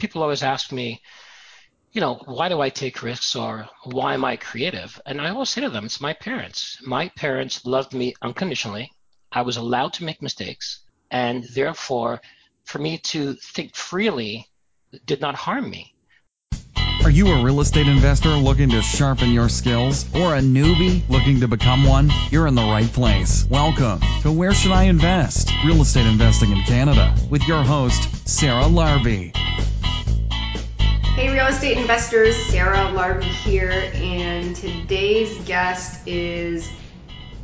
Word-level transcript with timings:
people 0.00 0.22
always 0.22 0.42
ask 0.42 0.72
me, 0.72 1.00
you 1.92 2.00
know, 2.00 2.14
why 2.24 2.48
do 2.48 2.60
I 2.60 2.70
take 2.70 3.02
risks 3.02 3.34
or 3.36 3.68
why 3.84 4.14
am 4.14 4.24
I 4.24 4.36
creative? 4.36 5.00
And 5.06 5.20
I 5.20 5.30
always 5.30 5.50
say 5.50 5.60
to 5.60 5.70
them, 5.70 5.84
it's 5.84 6.00
my 6.00 6.12
parents. 6.14 6.78
My 6.82 7.08
parents 7.10 7.64
loved 7.64 7.92
me 7.92 8.14
unconditionally. 8.22 8.90
I 9.32 9.42
was 9.42 9.56
allowed 9.56 9.92
to 9.94 10.04
make 10.04 10.22
mistakes. 10.22 10.84
And 11.10 11.44
therefore, 11.54 12.20
for 12.64 12.78
me 12.78 12.98
to 12.98 13.34
think 13.34 13.74
freely 13.74 14.46
did 15.04 15.20
not 15.20 15.34
harm 15.34 15.68
me. 15.68 15.94
Are 17.02 17.10
you 17.10 17.28
a 17.28 17.42
real 17.42 17.60
estate 17.60 17.86
investor 17.86 18.28
looking 18.28 18.68
to 18.70 18.82
sharpen 18.82 19.30
your 19.32 19.48
skills 19.48 20.04
or 20.14 20.36
a 20.36 20.40
newbie 20.40 21.02
looking 21.08 21.40
to 21.40 21.48
become 21.48 21.84
one? 21.84 22.10
You're 22.30 22.46
in 22.46 22.54
the 22.54 22.62
right 22.62 22.92
place. 22.92 23.46
Welcome 23.48 24.00
to 24.20 24.30
Where 24.30 24.52
Should 24.52 24.72
I 24.72 24.84
Invest? 24.84 25.50
Real 25.64 25.80
Estate 25.80 26.06
Investing 26.06 26.52
in 26.52 26.62
Canada 26.64 27.14
with 27.30 27.48
your 27.48 27.62
host, 27.62 28.28
Sarah 28.28 28.64
Larbi. 28.64 29.34
Hey, 31.14 31.32
real 31.32 31.46
estate 31.46 31.78
investors, 31.78 32.36
Sarah 32.36 32.92
Larbi 32.92 33.24
here, 33.24 33.90
and 33.94 34.54
today's 34.54 35.36
guest 35.46 36.06
is 36.06 36.70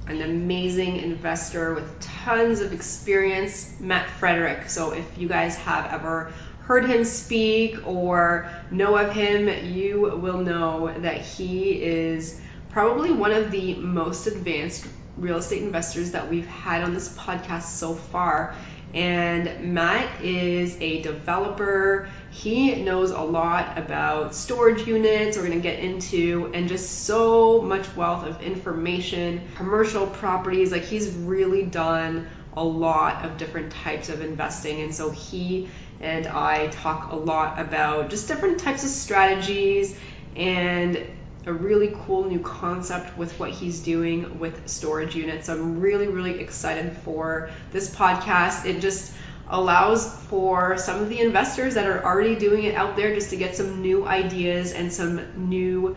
an 0.07 0.21
amazing 0.21 0.99
investor 0.99 1.75
with 1.75 2.01
tons 2.01 2.61
of 2.61 2.73
experience, 2.73 3.75
Mat 3.81 4.09
Frederick. 4.19 4.69
So, 4.69 4.93
if 4.93 5.19
you 5.19 5.29
guys 5.29 5.57
have 5.57 5.93
ever 5.93 6.33
heard 6.67 6.85
him 6.85 7.05
speak 7.05 7.87
or 7.87 8.51
know 8.73 8.97
of 8.97 9.13
him, 9.13 9.49
you 9.73 10.01
will 10.01 10.39
know 10.39 10.93
that 10.99 11.21
he 11.21 11.81
is 11.81 12.41
probably 12.71 13.13
one 13.13 13.31
of 13.31 13.53
the 13.53 13.75
most 13.77 14.27
advanced 14.27 14.85
real 15.17 15.37
estate 15.37 15.63
investors 15.63 16.11
that 16.11 16.29
we've 16.29 16.47
had 16.47 16.83
on 16.83 16.93
this 16.93 17.09
podcast 17.17 17.63
so 17.63 17.95
far. 17.95 18.55
And 18.95 19.75
Mat 19.75 20.25
is 20.25 20.77
a 20.81 21.03
developer. 21.03 22.09
He 22.31 22.83
knows 22.83 23.13
a 23.13 23.21
lot 23.21 23.79
about 23.79 24.35
storage 24.35 24.87
units, 24.89 25.37
we're 25.37 25.47
going 25.47 25.61
to 25.61 25.63
get 25.63 25.79
into, 25.81 26.51
and 26.53 26.69
just 26.69 27.05
so 27.05 27.61
much 27.61 27.95
wealth 27.95 28.27
of 28.27 28.43
information, 28.43 29.41
commercial 29.55 30.07
properties. 30.07 30.73
Like, 30.73 30.85
he's 30.85 31.11
really 31.11 31.63
done 31.63 32.27
a 32.57 32.65
lot 32.65 33.25
of 33.25 33.37
different 33.37 33.71
types 33.71 34.09
of 34.09 34.21
investing. 34.21 34.81
And 34.81 34.95
so, 34.95 35.11
he 35.11 35.69
and 36.01 36.27
I 36.27 36.69
talk 36.69 37.13
a 37.13 37.17
lot 37.17 37.59
about 37.59 38.11
just 38.11 38.29
different 38.29 38.59
types 38.59 38.85
of 38.85 38.91
strategies 38.91 39.97
and 40.35 41.07
a 41.47 41.53
really 41.53 41.95
cool 42.07 42.25
new 42.25 42.41
concept 42.41 43.17
with 43.17 43.39
what 43.39 43.51
he's 43.51 43.81
doing 43.81 44.39
with 44.39 44.69
storage 44.69 45.15
units. 45.15 45.49
I'm 45.49 45.81
really, 45.81 46.09
really 46.09 46.41
excited 46.41 46.97
for 46.99 47.51
this 47.71 47.95
podcast. 47.95 48.67
It 48.67 48.81
just 48.81 49.13
allows 49.49 50.13
for 50.23 50.77
some 50.77 51.01
of 51.01 51.09
the 51.09 51.21
investors 51.21 51.75
that 51.75 51.87
are 51.87 52.05
already 52.05 52.35
doing 52.35 52.65
it 52.65 52.75
out 52.75 52.97
there 52.97 53.15
just 53.15 53.31
to 53.31 53.37
get 53.37 53.57
some 53.57 53.81
new 53.81 54.05
ideas 54.05 54.73
and 54.73 54.93
some 54.93 55.49
new 55.49 55.97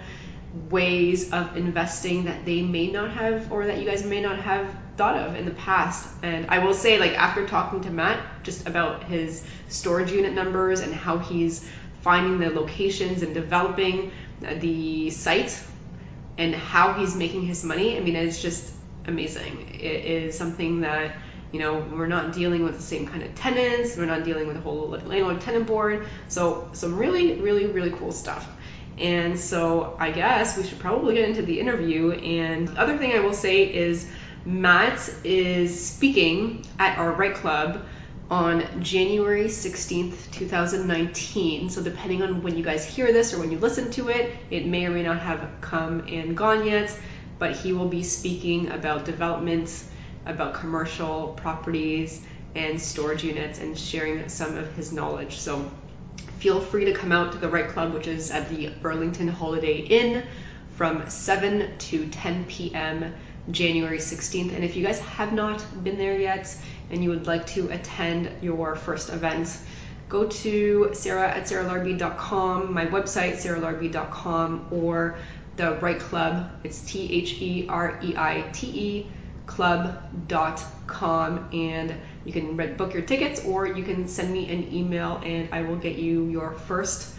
ways 0.70 1.32
of 1.32 1.58
investing 1.58 2.26
that 2.26 2.46
they 2.46 2.62
may 2.62 2.88
not 2.92 3.12
have 3.12 3.52
or 3.52 3.66
that 3.66 3.80
you 3.80 3.86
guys 3.86 4.06
may 4.06 4.22
not 4.22 4.38
have 4.40 4.76
thought 5.00 5.16
of 5.16 5.36
in 5.36 5.46
the 5.46 5.52
past. 5.52 6.06
And 6.22 6.48
I 6.50 6.60
will 6.60 6.74
say, 6.74 7.00
like, 7.00 7.14
after 7.14 7.48
talking 7.48 7.80
to 7.82 7.90
Mat 7.90 8.22
just 8.44 8.68
about 8.68 9.06
his 9.06 9.42
storage 9.70 10.12
unit 10.12 10.34
numbers 10.34 10.82
and 10.82 10.94
how 10.94 11.20
he's 11.20 11.66
finding 12.02 12.38
the 12.38 12.50
locations 12.50 13.24
and 13.24 13.34
developing 13.34 14.12
the 14.42 15.10
site 15.10 15.58
and 16.38 16.54
how 16.54 16.94
he's 16.94 17.16
making 17.16 17.44
his 17.44 17.64
money, 17.64 17.96
I 17.96 18.02
mean, 18.02 18.18
it's 18.18 18.42
just 18.42 18.70
amazing. 19.06 19.70
It 19.74 20.06
is 20.06 20.38
something 20.38 20.82
that, 20.82 21.16
you 21.54 21.60
know, 21.60 21.80
we're 21.80 22.08
not 22.08 22.34
dealing 22.34 22.66
with 22.66 22.76
the 22.76 22.84
same 22.84 23.08
kind 23.08 23.24
of 23.24 23.34
tenants, 23.36 23.96
we're 23.96 24.06
not 24.06 24.26
dealing 24.26 24.48
with 24.48 24.58
a 24.58 24.62
whole 24.62 24.90
landlord 24.90 25.40
tenant 25.40 25.66
board. 25.66 26.08
So, 26.28 26.70
some 26.74 26.98
really, 26.98 27.40
really, 27.40 27.68
really 27.68 27.92
cool 27.92 28.12
stuff. 28.12 28.46
And 28.98 29.40
so, 29.40 29.96
I 29.98 30.12
guess 30.12 30.58
we 30.58 30.64
should 30.64 30.80
probably 30.80 31.16
get 31.16 31.30
into 31.30 31.42
the 31.42 31.58
interview. 31.58 32.12
And 32.12 32.68
the 32.68 32.82
other 32.82 32.98
thing 32.98 33.14
I 33.14 33.20
will 33.20 33.34
say 33.34 33.64
is, 33.64 34.06
Mat 34.46 35.14
is 35.26 35.88
speaking 35.88 36.66
at 36.80 36.98
our 36.98 37.12
Right 37.12 37.36
Club 37.36 37.86
on 38.30 38.82
January 38.82 39.46
16th, 39.46 40.32
2019. 40.32 41.70
So, 41.70 41.84
depending 41.84 42.24
on 42.24 42.42
when 42.42 42.56
you 42.56 42.64
guys 42.64 42.86
hear 42.86 43.12
this 43.12 43.34
or 43.34 43.40
when 43.40 43.52
you 43.52 43.60
listen 43.60 43.92
to 43.92 44.08
it, 44.08 44.34
it 44.50 44.66
may 44.66 44.86
or 44.86 44.92
may 44.92 45.04
not 45.04 45.20
have 45.20 45.50
come 45.60 46.02
and 46.08 46.38
gone 46.38 46.66
yet. 46.66 46.98
But 47.38 47.58
he 47.58 47.74
will 47.74 47.88
be 47.88 48.04
speaking 48.04 48.72
about 48.72 49.04
developments, 49.04 49.90
about 50.26 50.54
commercial 50.54 51.34
properties 51.36 52.22
and 52.56 52.80
storage 52.80 53.24
units, 53.24 53.60
and 53.60 53.78
sharing 53.78 54.30
some 54.30 54.58
of 54.58 54.74
his 54.74 54.94
knowledge. 54.94 55.38
So, 55.38 55.70
feel 56.38 56.62
free 56.62 56.86
to 56.86 56.94
come 56.94 57.12
out 57.12 57.34
to 57.34 57.38
the 57.40 57.50
Right 57.50 57.68
Club, 57.68 57.94
which 57.94 58.08
is 58.08 58.32
at 58.32 58.50
the 58.50 58.70
Burlington 58.82 59.28
Holiday 59.28 59.80
Inn 59.80 60.24
from 60.78 61.10
7 61.10 61.78
to 61.78 62.08
10 62.08 62.46
p.m. 62.46 63.14
January 63.52 63.98
16th. 63.98 64.54
And 64.54 64.64
if 64.64 64.76
you 64.76 64.86
guys 64.86 65.00
have 65.00 65.34
not 65.34 65.64
been 65.84 65.98
there 65.98 66.20
yet, 66.20 66.56
and 66.90 67.04
you 67.04 67.10
would 67.10 67.28
like 67.28 67.46
to 67.48 67.70
attend 67.70 68.30
your 68.42 68.76
first 68.76 69.10
event, 69.10 69.56
go 70.08 70.28
to 70.28 70.90
sarah 70.94 71.30
at 71.30 71.44
sarahlarbi.com, 71.44 72.74
my 72.74 72.88
website, 72.88 73.36
sarahlarbi.com, 73.36 74.68
or 74.72 75.18
the 75.56 75.74
Right 75.76 76.00
Club. 76.00 76.50
It's 76.64 76.82
T 76.82 77.12
H 77.12 77.42
E 77.42 77.68
R 77.68 78.00
E 78.02 78.16
I 78.16 78.50
T 78.54 78.68
E 78.68 79.12
club.com 79.50 81.50
and 81.52 81.96
you 82.24 82.32
can 82.32 82.56
book 82.78 82.94
your 82.94 83.02
tickets 83.02 83.44
or 83.44 83.66
you 83.66 83.84
can 83.84 84.08
send 84.08 84.32
me 84.32 84.48
an 84.52 84.72
email 84.72 85.20
and 85.26 85.50
I 85.52 85.64
will 85.64 85.76
get 85.76 85.98
you 85.98 86.28
your 86.28 86.52
first 86.52 87.12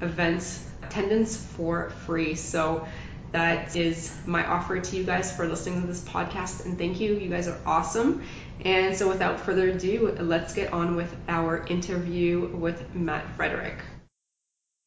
events 0.00 0.66
attendance 0.82 1.36
for 1.36 1.90
free. 1.90 2.34
So 2.34 2.88
that 3.32 3.76
is 3.76 4.16
my 4.26 4.46
offer 4.46 4.80
to 4.80 4.96
you 4.96 5.04
guys 5.04 5.34
for 5.34 5.46
listening 5.46 5.82
to 5.82 5.86
this 5.86 6.02
podcast 6.02 6.64
and 6.64 6.78
thank 6.78 7.00
you. 7.00 7.14
You 7.14 7.28
guys 7.28 7.48
are 7.48 7.58
awesome. 7.66 8.22
And 8.64 8.96
so, 8.96 9.08
without 9.08 9.40
further 9.40 9.68
ado, 9.68 10.16
let's 10.20 10.54
get 10.54 10.72
on 10.72 10.96
with 10.96 11.14
our 11.28 11.64
interview 11.66 12.48
with 12.48 12.94
Mat 12.94 13.24
Frederick. 13.36 13.78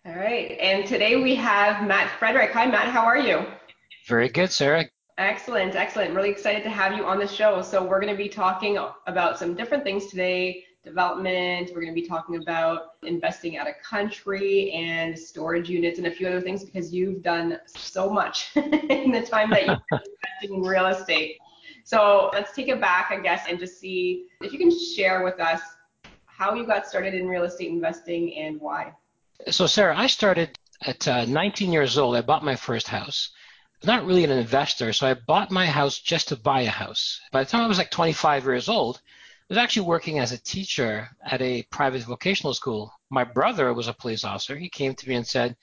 All 0.05 0.15
right, 0.15 0.57
and 0.59 0.85
today 0.85 1.21
we 1.21 1.35
have 1.35 1.87
Mat 1.87 2.11
Frederick. 2.19 2.51
Hi, 2.51 2.65
Mat, 2.65 2.87
how 2.87 3.05
are 3.05 3.17
you? 3.17 3.45
Very 4.07 4.29
good, 4.29 4.51
Sarah. 4.51 4.85
Excellent, 5.17 5.75
excellent. 5.75 6.15
Really 6.15 6.31
excited 6.31 6.63
to 6.63 6.69
have 6.69 6.97
you 6.97 7.05
on 7.05 7.19
the 7.19 7.27
show. 7.27 7.61
So, 7.61 7.83
we're 7.83 8.01
going 8.01 8.11
to 8.11 8.21
be 8.21 8.27
talking 8.27 8.77
about 9.07 9.39
some 9.39 9.55
different 9.55 9.83
things 9.83 10.07
today 10.07 10.65
development. 10.83 11.71
We're 11.73 11.81
going 11.81 11.93
to 11.93 12.01
be 12.01 12.07
talking 12.07 12.37
about 12.37 12.93
investing 13.03 13.57
out 13.57 13.67
of 13.67 13.75
country 13.83 14.71
and 14.71 15.17
storage 15.17 15.69
units 15.69 15.97
and 15.97 16.07
a 16.07 16.11
few 16.11 16.27
other 16.27 16.41
things 16.41 16.63
because 16.63 16.93
you've 16.93 17.21
done 17.21 17.59
so 17.65 18.09
much 18.09 18.51
in 18.55 19.11
the 19.11 19.21
time 19.21 19.49
that 19.51 19.67
you've 19.67 19.79
been 19.89 19.99
investing 20.41 20.57
in 20.57 20.61
real 20.61 20.87
estate. 20.87 21.37
So 21.83 22.29
let's 22.33 22.53
take 22.55 22.67
it 22.67 22.79
back, 22.79 23.11
I 23.11 23.19
guess, 23.19 23.45
and 23.47 23.59
just 23.59 23.79
see 23.79 24.27
if 24.41 24.53
you 24.53 24.59
can 24.59 24.71
share 24.95 25.23
with 25.23 25.39
us 25.39 25.61
how 26.25 26.53
you 26.53 26.65
got 26.65 26.87
started 26.87 27.13
in 27.13 27.27
real 27.27 27.43
estate 27.43 27.69
investing 27.69 28.35
and 28.35 28.59
why. 28.59 28.93
So, 29.49 29.67
Sarah, 29.67 29.97
I 29.97 30.07
started 30.07 30.57
at 30.81 31.07
uh, 31.07 31.25
19 31.25 31.71
years 31.71 31.97
old. 31.97 32.15
I 32.15 32.21
bought 32.21 32.43
my 32.43 32.55
first 32.55 32.87
house. 32.87 33.29
Not 33.83 34.05
really 34.05 34.23
an 34.23 34.31
investor, 34.31 34.93
so 34.93 35.07
I 35.07 35.15
bought 35.15 35.49
my 35.49 35.65
house 35.65 35.99
just 35.99 36.27
to 36.27 36.35
buy 36.35 36.61
a 36.61 36.69
house. 36.69 37.19
By 37.31 37.43
the 37.43 37.49
time 37.49 37.61
I 37.61 37.67
was 37.67 37.79
like 37.79 37.89
25 37.89 38.43
years 38.45 38.69
old, 38.69 39.01
was 39.51 39.57
actually 39.57 39.85
working 39.85 40.17
as 40.19 40.31
a 40.31 40.37
teacher 40.37 41.09
at 41.25 41.41
a 41.41 41.63
private 41.63 42.03
vocational 42.03 42.53
school. 42.53 42.89
My 43.09 43.25
brother 43.25 43.73
was 43.73 43.89
a 43.89 43.93
police 43.93 44.23
officer. 44.23 44.55
He 44.55 44.69
came 44.69 44.95
to 44.95 45.09
me 45.09 45.15
and 45.15 45.27
said, 45.27 45.57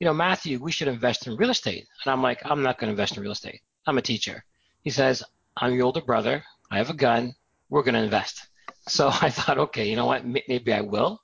You 0.00 0.06
know, 0.06 0.14
Matthew, 0.14 0.58
we 0.58 0.72
should 0.72 0.88
invest 0.88 1.26
in 1.26 1.36
real 1.36 1.50
estate. 1.50 1.86
And 2.02 2.10
I'm 2.10 2.22
like, 2.22 2.40
I'm 2.46 2.62
not 2.62 2.78
going 2.78 2.88
to 2.88 2.92
invest 2.92 3.18
in 3.18 3.22
real 3.22 3.32
estate. 3.32 3.60
I'm 3.86 3.98
a 3.98 4.02
teacher. 4.02 4.42
He 4.82 4.88
says, 4.88 5.22
I'm 5.58 5.74
your 5.74 5.84
older 5.84 6.00
brother. 6.00 6.42
I 6.70 6.78
have 6.78 6.88
a 6.88 6.94
gun. 6.94 7.34
We're 7.68 7.82
going 7.82 7.96
to 7.96 8.02
invest. 8.02 8.48
So 8.88 9.08
I 9.20 9.28
thought, 9.28 9.58
okay, 9.58 9.90
you 9.90 9.96
know 9.96 10.06
what? 10.06 10.24
Maybe 10.24 10.72
I 10.72 10.80
will. 10.80 11.20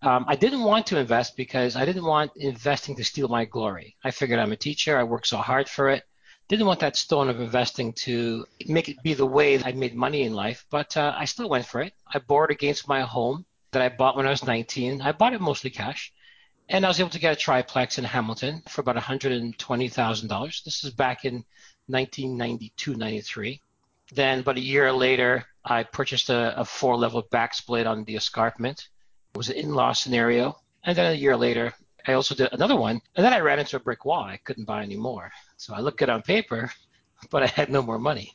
Um, 0.00 0.24
I 0.26 0.36
didn't 0.36 0.64
want 0.64 0.86
to 0.86 0.98
invest 0.98 1.36
because 1.36 1.76
I 1.76 1.84
didn't 1.84 2.06
want 2.06 2.32
investing 2.36 2.96
to 2.96 3.04
steal 3.04 3.28
my 3.28 3.44
glory. 3.44 3.94
I 4.02 4.10
figured 4.10 4.38
I'm 4.38 4.52
a 4.52 4.56
teacher. 4.56 4.96
I 4.96 5.02
worked 5.02 5.26
so 5.26 5.36
hard 5.36 5.68
for 5.68 5.90
it. 5.90 6.04
Didn't 6.48 6.66
want 6.66 6.80
that 6.80 6.96
stone 6.96 7.28
of 7.28 7.40
investing 7.40 7.92
to 8.04 8.46
make 8.66 8.88
it 8.88 9.02
be 9.02 9.12
the 9.12 9.26
way 9.26 9.62
I 9.62 9.72
made 9.72 9.94
money 9.94 10.22
in 10.22 10.32
life, 10.32 10.64
but 10.70 10.96
uh, 10.96 11.14
I 11.14 11.26
still 11.26 11.48
went 11.48 11.66
for 11.66 11.82
it. 11.82 11.92
I 12.06 12.20
borrowed 12.20 12.50
against 12.50 12.88
my 12.88 13.02
home 13.02 13.44
that 13.72 13.82
I 13.82 13.90
bought 13.90 14.16
when 14.16 14.26
I 14.26 14.30
was 14.30 14.44
19. 14.44 15.02
I 15.02 15.12
bought 15.12 15.34
it 15.34 15.42
mostly 15.42 15.68
cash. 15.68 16.10
And 16.70 16.86
I 16.86 16.88
was 16.88 17.00
able 17.00 17.10
to 17.10 17.18
get 17.18 17.34
a 17.34 17.36
triplex 17.36 17.98
in 17.98 18.04
Hamilton 18.04 18.62
for 18.66 18.80
about 18.80 18.96
$120,000. 18.96 20.64
This 20.64 20.84
is 20.84 20.90
back 20.90 21.26
in 21.26 21.44
1992, 21.86 22.94
93. 22.94 23.60
Then, 24.14 24.38
about 24.40 24.56
a 24.56 24.60
year 24.60 24.90
later, 24.90 25.44
I 25.64 25.82
purchased 25.82 26.30
a, 26.30 26.58
a 26.58 26.64
four 26.64 26.96
level 26.96 27.22
back 27.30 27.52
split 27.52 27.86
on 27.86 28.04
the 28.04 28.16
escarpment. 28.16 28.88
It 29.34 29.36
was 29.36 29.50
an 29.50 29.56
in 29.56 29.74
law 29.74 29.92
scenario. 29.92 30.58
And 30.84 30.96
then 30.96 31.12
a 31.12 31.14
year 31.14 31.36
later, 31.36 31.74
I 32.06 32.14
also 32.14 32.34
did 32.34 32.52
another 32.52 32.76
one. 32.76 33.02
And 33.16 33.24
then 33.24 33.34
I 33.34 33.40
ran 33.40 33.58
into 33.58 33.76
a 33.76 33.80
brick 33.80 34.06
wall. 34.06 34.24
I 34.24 34.38
couldn't 34.38 34.64
buy 34.64 34.82
any 34.82 34.96
more. 34.96 35.30
So 35.58 35.74
I 35.74 35.80
looked 35.80 35.98
good 35.98 36.08
on 36.08 36.22
paper. 36.22 36.70
but 37.30 37.42
I 37.42 37.46
had 37.46 37.70
no 37.70 37.82
more 37.82 37.98
money. 37.98 38.32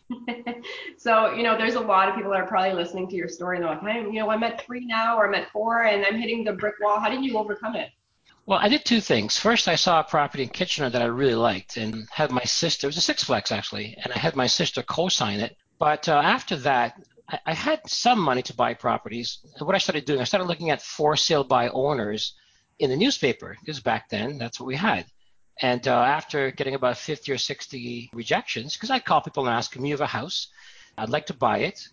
so, 0.98 1.34
you 1.34 1.44
know, 1.44 1.58
there's 1.58 1.76
a 1.76 1.80
lot 1.80 2.10
of 2.10 2.16
people 2.16 2.32
that 2.32 2.42
are 2.42 2.48
probably 2.48 2.74
listening 2.74 3.08
to 3.10 3.16
your 3.16 3.28
story 3.28 3.58
and 3.58 3.66
they're 3.66 3.74
like, 3.74 3.84
I'm, 3.84 4.12
you 4.12 4.20
know, 4.20 4.30
I'm 4.30 4.44
at 4.44 4.62
three 4.66 4.86
now 4.86 5.18
or 5.18 5.28
I'm 5.28 5.34
at 5.34 5.50
four 5.52 5.84
and 5.84 6.06
I'm 6.06 6.20
hitting 6.20 6.44
the 6.44 6.54
brick 6.54 6.76
wall. 6.82 7.00
How 7.00 7.10
did 7.10 7.24
you 7.24 7.38
overcome 7.38 7.76
it? 7.76 7.92
Well, 8.46 8.60
I 8.62 8.68
did 8.68 8.84
two 8.84 9.00
things. 9.00 9.38
First, 9.38 9.70
I 9.70 9.76
saw 9.76 10.02
a 10.02 10.04
property 10.04 10.44
in 10.44 10.50
Kitchener 10.50 10.90
that 10.90 11.02
I 11.02 11.06
really 11.06 11.36
liked 11.36 11.78
and 11.78 12.08
had 12.12 12.30
my 12.30 12.44
sister, 12.44 12.88
it 12.88 12.94
was 12.94 13.10
a 13.10 13.14
sixplex 13.14 13.54
actually, 13.54 13.96
and 14.04 14.12
I 14.12 14.20
had 14.20 14.36
my 14.36 14.48
sister 14.48 14.84
co 14.84 15.08
sign 15.08 15.40
it. 15.40 15.56
But 15.80 16.10
uh, 16.10 16.22
after 16.24 16.58
that, 16.58 17.02
I, 17.30 17.40
I 17.46 17.54
had 17.54 17.80
some 17.88 18.20
money 18.20 18.42
to 18.44 18.56
buy 18.56 18.74
properties. 18.74 19.40
And 19.58 19.66
what 19.66 19.76
I 19.76 19.80
started 19.80 20.04
doing, 20.04 20.20
I 20.20 20.26
started 20.26 20.48
looking 20.48 20.72
at 20.72 20.82
for 20.82 21.16
sale 21.16 21.46
by 21.46 21.70
owners 21.70 22.34
in 22.80 22.90
the 22.90 22.98
newspaper, 22.98 23.56
because 23.62 23.80
back 23.80 24.10
then 24.10 24.38
that's 24.38 24.60
what 24.60 24.68
we 24.68 24.76
had. 24.76 25.06
And 25.62 25.88
uh, 25.88 26.02
after 26.02 26.52
getting 26.52 26.76
about 26.76 26.98
50 26.98 27.32
or 27.32 27.38
60 27.38 28.10
rejections, 28.14 28.74
because 28.74 28.90
I'd 28.90 29.06
call 29.06 29.22
people 29.22 29.46
and 29.46 29.56
ask 29.56 29.74
them, 29.74 29.86
you 29.86 29.94
have 29.94 30.02
a 30.02 30.08
house, 30.08 30.48
I'd 30.98 31.10
like 31.10 31.28
to 31.28 31.34
buy 31.34 31.60
it. 31.60 31.88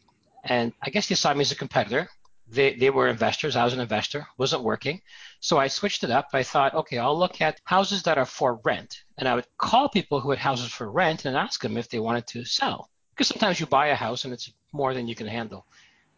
And 0.44 0.72
I 0.82 0.90
guess 0.90 1.08
they 1.08 1.14
saw 1.14 1.34
me 1.34 1.42
as 1.42 1.52
a 1.52 1.56
competitor. 1.56 2.08
They, 2.48 2.74
they 2.74 2.90
were 2.90 3.06
investors. 3.06 3.54
I 3.54 3.64
was 3.64 3.74
an 3.74 3.80
investor, 3.80 4.26
wasn't 4.36 4.64
working. 4.64 5.02
So 5.38 5.58
I 5.58 5.68
switched 5.68 6.02
it 6.02 6.10
up. 6.10 6.28
I 6.32 6.42
thought, 6.42 6.74
okay, 6.74 6.98
I'll 6.98 7.18
look 7.18 7.40
at 7.40 7.60
houses 7.64 8.02
that 8.04 8.18
are 8.18 8.24
for 8.24 8.60
rent. 8.64 9.04
And 9.18 9.28
I 9.28 9.34
would 9.34 9.46
call 9.56 9.88
people 9.88 10.20
who 10.20 10.30
had 10.30 10.38
houses 10.38 10.72
for 10.72 10.90
rent 10.90 11.26
and 11.26 11.36
ask 11.36 11.62
them 11.62 11.76
if 11.76 11.88
they 11.88 12.00
wanted 12.00 12.26
to 12.28 12.44
sell. 12.44 12.90
Because 13.10 13.28
sometimes 13.28 13.60
you 13.60 13.66
buy 13.66 13.88
a 13.88 13.94
house 13.94 14.24
and 14.24 14.32
it's 14.32 14.52
more 14.72 14.94
than 14.94 15.06
you 15.06 15.14
can 15.14 15.26
handle. 15.26 15.66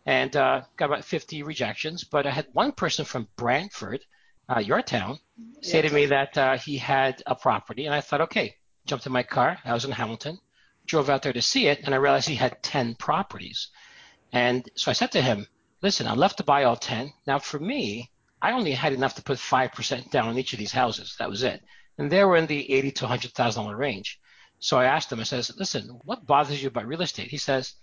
And 0.07 0.35
uh, 0.35 0.63
got 0.77 0.87
about 0.87 1.05
50 1.05 1.43
rejections. 1.43 2.05
But 2.05 2.27
I 2.27 2.31
had 2.31 2.47
one 2.53 2.73
person 2.73 3.05
from 3.05 3.29
Brantford, 3.37 4.05
uh, 4.55 4.61
your 4.61 4.83
town, 4.83 5.19
say 5.63 5.81
to 5.83 5.91
me 5.91 6.07
that 6.07 6.37
uh, 6.37 6.57
he 6.59 6.77
had 6.77 7.23
a 7.27 7.35
property. 7.35 7.87
And 7.87 7.95
I 7.95 8.01
thought, 8.01 8.21
okay, 8.23 8.57
jumped 8.85 9.07
in 9.07 9.13
my 9.13 9.23
car. 9.23 9.59
I 9.65 9.73
was 9.73 9.85
in 9.85 9.93
Hamilton, 9.93 10.39
drove 10.87 11.09
out 11.09 11.23
there 11.23 11.33
to 11.33 11.43
see 11.43 11.69
it, 11.69 11.81
and 11.85 11.95
I 11.95 11.99
realized 11.99 12.29
he 12.29 12.35
had 12.35 12.63
10 12.63 12.97
properties. 12.97 13.69
And 14.33 14.69
so 14.75 14.91
I 14.91 14.95
said 14.95 15.13
to 15.13 15.23
him, 15.23 15.47
listen, 15.81 16.07
I 16.07 16.15
left 16.15 16.39
to 16.39 16.45
buy 16.45 16.65
all 16.65 16.77
10. 16.77 17.13
Now, 17.27 17.39
for 17.39 17.59
me, 17.59 18.11
I 18.41 18.53
only 18.53 18.73
had 18.73 18.93
enough 18.93 19.15
to 19.15 19.23
put 19.23 19.39
5% 19.39 20.11
down 20.11 20.29
on 20.29 20.39
each 20.39 20.53
of 20.53 20.59
these 20.59 20.73
houses. 20.73 21.17
That 21.19 21.31
was 21.31 21.43
it. 21.43 21.63
And 21.99 22.11
they 22.11 22.25
were 22.25 22.37
in 22.37 22.47
the 22.47 22.73
80 22.73 22.91
to 22.93 23.07
$100,000 23.07 23.79
range. 23.79 24.21
So 24.59 24.79
I 24.79 24.85
asked 24.85 25.13
him, 25.13 25.21
I 25.21 25.25
says, 25.25 25.53
listen, 25.57 26.01
what 26.05 26.27
bothers 26.27 26.63
you 26.63 26.69
about 26.69 26.87
real 26.87 27.03
estate? 27.03 27.31
He 27.31 27.39
says, 27.39 27.75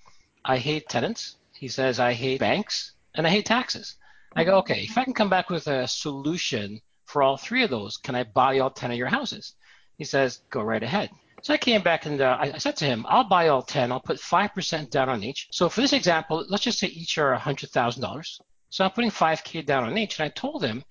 I 0.45 0.57
hate 0.57 0.87
tenants. 0.87 1.37
He 1.53 1.67
says, 1.67 1.99
I 1.99 2.13
hate 2.13 2.39
banks 2.39 2.93
and 3.15 3.27
I 3.27 3.29
hate 3.29 3.45
taxes. 3.45 3.95
I 4.35 4.43
go, 4.43 4.57
okay, 4.59 4.83
if 4.83 4.97
I 4.97 5.03
can 5.03 5.13
come 5.13 5.29
back 5.29 5.49
with 5.49 5.67
a 5.67 5.87
solution 5.87 6.81
for 7.05 7.23
all 7.23 7.37
three 7.37 7.63
of 7.63 7.69
those, 7.69 7.97
can 7.97 8.15
I 8.15 8.23
buy 8.23 8.59
all 8.59 8.69
10 8.69 8.91
of 8.91 8.97
your 8.97 9.07
houses? 9.07 9.53
He 9.97 10.05
says, 10.05 10.41
go 10.49 10.61
right 10.61 10.83
ahead. 10.83 11.09
So 11.41 11.53
I 11.53 11.57
came 11.57 11.81
back 11.81 12.05
and 12.05 12.21
uh, 12.21 12.37
I 12.39 12.57
said 12.57 12.75
to 12.77 12.85
him, 12.85 13.05
I'll 13.07 13.23
buy 13.23 13.47
all 13.47 13.61
10. 13.61 13.91
I'll 13.91 13.99
put 13.99 14.17
5% 14.17 14.89
down 14.89 15.09
on 15.09 15.23
each. 15.23 15.47
So 15.51 15.69
for 15.69 15.81
this 15.81 15.93
example, 15.93 16.45
let's 16.49 16.63
just 16.63 16.79
say 16.79 16.87
each 16.87 17.17
are 17.17 17.35
$100,000. 17.35 18.39
So 18.69 18.83
I'm 18.83 18.91
putting 18.91 19.09
5K 19.09 19.65
down 19.65 19.85
on 19.85 19.97
each. 19.97 20.19
And 20.19 20.25
I 20.25 20.29
told 20.29 20.63
him, 20.63 20.83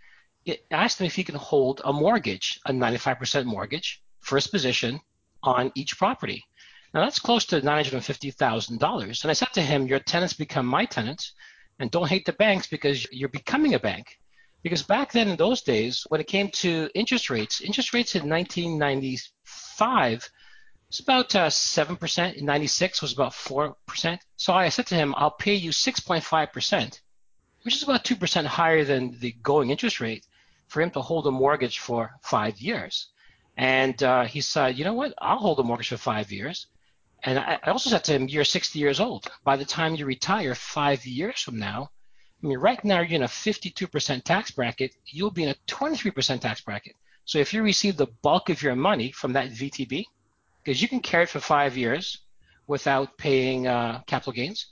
I 0.48 0.58
asked 0.70 1.00
him 1.00 1.06
if 1.06 1.14
he 1.14 1.24
can 1.24 1.34
hold 1.34 1.82
a 1.84 1.92
mortgage, 1.92 2.60
a 2.66 2.72
95% 2.72 3.44
mortgage, 3.44 4.02
first 4.20 4.50
position 4.50 5.00
on 5.42 5.70
each 5.74 5.98
property. 5.98 6.44
Now 6.94 7.04
that's 7.04 7.18
close 7.18 7.44
to 7.46 7.60
$950,000. 7.60 9.22
And 9.22 9.30
I 9.30 9.34
said 9.34 9.52
to 9.52 9.62
him, 9.62 9.86
your 9.86 10.00
tenants 10.00 10.32
become 10.32 10.66
my 10.66 10.86
tenants 10.86 11.34
and 11.78 11.90
don't 11.90 12.08
hate 12.08 12.24
the 12.26 12.32
banks 12.32 12.66
because 12.66 13.06
you're 13.12 13.28
becoming 13.28 13.74
a 13.74 13.78
bank. 13.78 14.18
Because 14.62 14.82
back 14.82 15.12
then 15.12 15.28
in 15.28 15.36
those 15.36 15.60
days, 15.62 16.04
when 16.08 16.20
it 16.20 16.26
came 16.26 16.50
to 16.50 16.90
interest 16.94 17.30
rates, 17.30 17.60
interest 17.60 17.94
rates 17.94 18.16
in 18.16 18.28
1995 18.28 20.30
was 20.88 21.00
about 21.00 21.34
uh, 21.36 21.48
7%. 21.48 22.34
In 22.34 22.44
96 22.44 23.02
was 23.02 23.12
about 23.12 23.32
4%. 23.32 24.18
So 24.36 24.52
I 24.52 24.68
said 24.68 24.86
to 24.88 24.96
him, 24.96 25.14
I'll 25.16 25.30
pay 25.30 25.54
you 25.54 25.70
6.5%, 25.70 27.00
which 27.62 27.76
is 27.76 27.82
about 27.82 28.04
2% 28.04 28.46
higher 28.46 28.84
than 28.84 29.18
the 29.20 29.32
going 29.42 29.70
interest 29.70 30.00
rate 30.00 30.26
for 30.66 30.82
him 30.82 30.90
to 30.90 31.00
hold 31.00 31.26
a 31.26 31.30
mortgage 31.30 31.78
for 31.78 32.16
five 32.22 32.60
years. 32.60 33.08
And 33.56 34.02
uh, 34.02 34.24
he 34.24 34.40
said, 34.40 34.78
you 34.78 34.84
know 34.84 34.94
what? 34.94 35.14
I'll 35.18 35.38
hold 35.38 35.60
a 35.60 35.64
mortgage 35.64 35.88
for 35.88 35.96
five 35.96 36.32
years. 36.32 36.66
And 37.24 37.38
I, 37.38 37.58
also 37.66 37.90
said 37.90 38.04
to 38.04 38.12
him, 38.12 38.28
you're 38.28 38.44
60 38.44 38.78
years 38.78 39.00
old. 39.00 39.30
By 39.44 39.56
the 39.56 39.64
time 39.64 39.96
you 39.96 40.06
retire 40.06 40.54
five 40.54 41.04
years 41.04 41.40
from 41.40 41.58
now, 41.58 41.90
I 42.42 42.46
mean, 42.46 42.58
right 42.58 42.82
now 42.84 43.00
you're 43.00 43.16
in 43.16 43.22
a 43.22 43.28
52% 43.28 44.22
tax 44.22 44.52
bracket. 44.52 44.94
You'll 45.06 45.32
be 45.32 45.42
in 45.42 45.50
a 45.50 45.56
23% 45.66 46.40
tax 46.40 46.60
bracket. 46.60 46.94
So 47.24 47.38
if 47.38 47.52
you 47.52 47.62
receive 47.62 47.96
the 47.96 48.06
bulk 48.22 48.48
of 48.48 48.62
your 48.62 48.76
money 48.76 49.10
from 49.10 49.32
that 49.32 49.50
VTB, 49.50 50.04
because 50.62 50.80
you 50.80 50.88
can 50.88 51.00
carry 51.00 51.24
it 51.24 51.30
for 51.30 51.40
five 51.40 51.76
years 51.76 52.18
without 52.66 53.16
paying 53.18 53.66
uh, 53.66 54.02
capital 54.06 54.32
gains. 54.32 54.66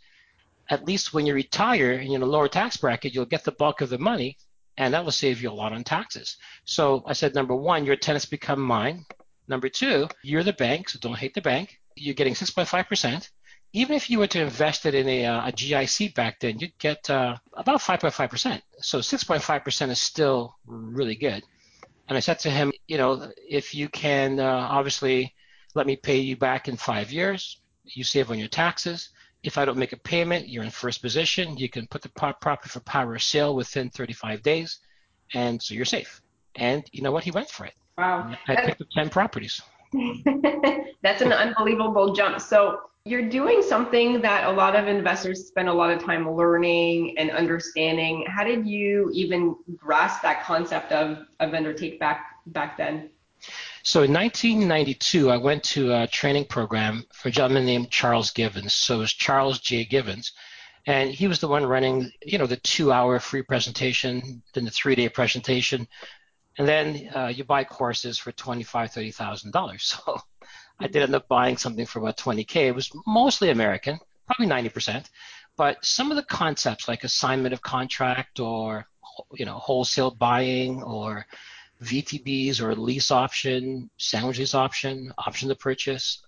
At 0.69 0.85
least 0.85 1.15
when 1.15 1.27
you 1.27 1.35
retire 1.35 1.93
and 1.93 2.07
you're 2.07 2.17
in 2.17 2.23
a 2.23 2.27
lower 2.27 2.49
tax 2.49 2.77
bracket, 2.77 3.15
you'll 3.15 3.25
get 3.25 3.45
the 3.45 3.53
bulk 3.53 3.81
of 3.81 3.89
the 3.89 3.99
money, 3.99 4.37
and 4.77 4.93
that 4.93 5.05
will 5.05 5.13
save 5.13 5.41
you 5.41 5.51
a 5.51 5.53
lot 5.53 5.73
on 5.73 5.83
taxes. 5.85 6.37
So 6.65 7.03
I 7.07 7.15
said, 7.15 7.35
number 7.35 7.55
one, 7.55 7.87
your 7.87 7.97
tenants 7.97 8.27
become 8.27 8.61
mine. 8.61 9.07
Number 9.49 9.69
two, 9.69 10.09
you're 10.23 10.43
the 10.43 10.53
bank, 10.53 10.91
so 10.91 10.99
don't 11.01 11.17
hate 11.17 11.35
the 11.35 11.41
bank. 11.41 11.79
You're 11.97 12.15
getting 12.15 12.35
6.5%. 12.35 13.29
Even 13.73 13.97
if 13.97 14.09
you 14.09 14.19
were 14.19 14.27
to 14.29 14.41
invest 14.41 14.87
it 14.87 14.95
in 14.95 15.09
a, 15.09 15.27
uh, 15.27 15.49
a 15.49 15.53
GIC 15.53 16.15
back 16.15 16.41
then, 16.41 16.59
you'd 16.59 16.79
get 16.79 17.11
uh, 17.11 17.37
about 17.55 17.81
5.5%. 17.81 18.63
So 18.81 19.01
6.5% 19.01 19.91
is 19.91 20.01
still 20.01 20.57
really 20.67 21.17
good. 21.17 21.43
And 22.09 22.17
I 22.17 22.21
said 22.21 22.39
to 22.41 22.51
him, 22.51 22.73
you 22.87 22.99
know, 22.99 23.31
if 23.37 23.75
you 23.75 23.89
can 23.89 24.39
uh, 24.39 24.69
obviously 24.71 25.35
let 25.75 25.87
me 25.87 25.97
pay 25.97 26.19
you 26.19 26.37
back 26.37 26.69
in 26.69 26.77
five 26.77 27.13
years. 27.13 27.61
You 27.85 28.05
save 28.05 28.31
on 28.31 28.39
your 28.39 28.49
taxes. 28.49 29.11
If 29.43 29.59
I 29.59 29.65
don't 29.65 29.79
make 29.79 29.93
a 29.93 29.99
payment, 29.99 30.49
you're 30.49 30.65
in 30.65 30.71
first 30.71 31.03
position. 31.03 31.57
You 31.57 31.69
can 31.69 31.87
put 31.87 32.03
the 32.03 32.09
property 32.09 32.69
for 32.69 32.81
power 32.81 33.15
of 33.15 33.23
sale 33.23 33.55
within 33.55 33.91
35 33.91 34.43
days, 34.43 34.79
and 35.35 35.63
so 35.63 35.75
you're 35.75 35.85
safe. 35.85 36.21
And 36.57 36.85
you 36.93 37.03
know 37.03 37.13
what? 37.13 37.25
He 37.25 37.31
went 37.31 37.51
for 37.51 37.67
it. 37.67 37.75
Wow. 37.99 38.35
I 38.49 38.57
picked 38.57 38.81
up 38.81 38.89
10 38.95 39.11
properties. 39.11 39.61
That's 41.03 41.23
an 41.23 41.33
unbelievable 41.33 42.15
jump. 42.15 42.41
So 42.41 42.81
you're 43.05 43.29
doing 43.29 43.63
something 43.63 44.21
that 44.21 44.47
a 44.47 44.51
lot 44.51 44.75
of 44.75 44.89
investors 44.89 45.47
spend 45.47 45.69
a 45.69 45.73
lot 45.73 45.91
of 45.91 46.03
time 46.03 46.29
learning 46.29 47.17
and 47.19 47.31
understanding. 47.31 48.25
How 48.27 48.43
did 48.43 48.67
you 48.67 49.11
even 49.15 49.55
grasp 49.77 50.23
that 50.23 50.43
concept 50.43 50.91
of 50.93 51.19
a 51.39 51.49
vendor 51.49 51.73
take 51.73 52.01
back 52.01 52.27
back 52.47 52.77
then? 52.77 53.11
So 53.85 54.03
in 54.03 54.13
1992, 54.13 55.31
I 55.31 55.37
went 55.37 55.63
to 55.65 55.93
a 55.93 56.09
training 56.09 56.47
program 56.47 57.05
for 57.13 57.29
a 57.29 57.33
gentleman 57.33 57.65
named 57.65 57.91
Charles 57.91 58.33
Givens. 58.33 58.73
So 58.73 58.97
it 58.97 58.99
was 58.99 59.13
Charles 59.13 59.61
J. 59.61 59.85
Givens. 59.85 60.33
And 60.87 61.11
he 61.11 61.29
was 61.29 61.39
the 61.39 61.47
one 61.47 61.65
running, 61.65 62.11
you 62.25 62.39
know, 62.39 62.47
the 62.47 62.57
two-hour 62.57 63.21
free 63.21 63.43
presentation, 63.43 64.43
then 64.55 64.65
the 64.65 64.71
three-day 64.73 65.09
presentation, 65.11 65.87
and 66.59 66.67
then 66.67 67.11
uh, 67.15 67.27
you 67.35 67.45
buy 67.45 67.65
courses 67.65 68.19
for 68.19 68.33
twenty-five, 68.33 68.93
thirty 68.93 69.11
thousand 69.11 69.53
dollars. 69.53 69.97
So 70.07 70.21
I 70.79 70.89
did 70.89 71.03
end 71.03 71.15
up 71.15 71.29
buying 71.29 71.57
something 71.57 71.87
for 71.87 72.01
about 72.01 72.19
20k. 72.19 72.67
It 72.67 72.75
was 72.75 72.91
mostly 73.07 73.51
American, 73.51 73.99
probably 74.27 74.47
90%, 74.47 75.07
but 75.57 75.83
some 75.85 76.11
of 76.11 76.17
the 76.17 76.23
concepts 76.23 76.87
like 76.87 77.03
assignment 77.05 77.55
of 77.55 77.63
contract 77.63 78.41
or, 78.41 78.87
you 79.33 79.47
know, 79.47 79.55
wholesale 79.55 80.11
buying 80.11 80.83
or 80.83 81.27
VTBs 81.83 82.61
or 82.61 82.75
lease 82.75 83.11
option, 83.11 83.89
sandwich 83.97 84.39
lease 84.39 84.55
option, 84.55 85.13
option 85.19 85.49
to 85.49 85.55
purchase. 85.55 86.23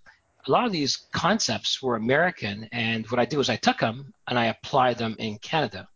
A 0.46 0.50
lot 0.50 0.64
of 0.64 0.72
these 0.72 0.96
concepts 1.12 1.82
were 1.82 1.96
American, 1.96 2.68
and 2.72 3.06
what 3.10 3.20
I 3.20 3.26
did 3.26 3.36
was 3.36 3.50
I 3.50 3.56
took 3.56 3.78
them 3.78 4.14
and 4.28 4.38
I 4.38 4.46
applied 4.46 4.96
them 4.96 5.14
in 5.18 5.38
Canada. 5.38 5.88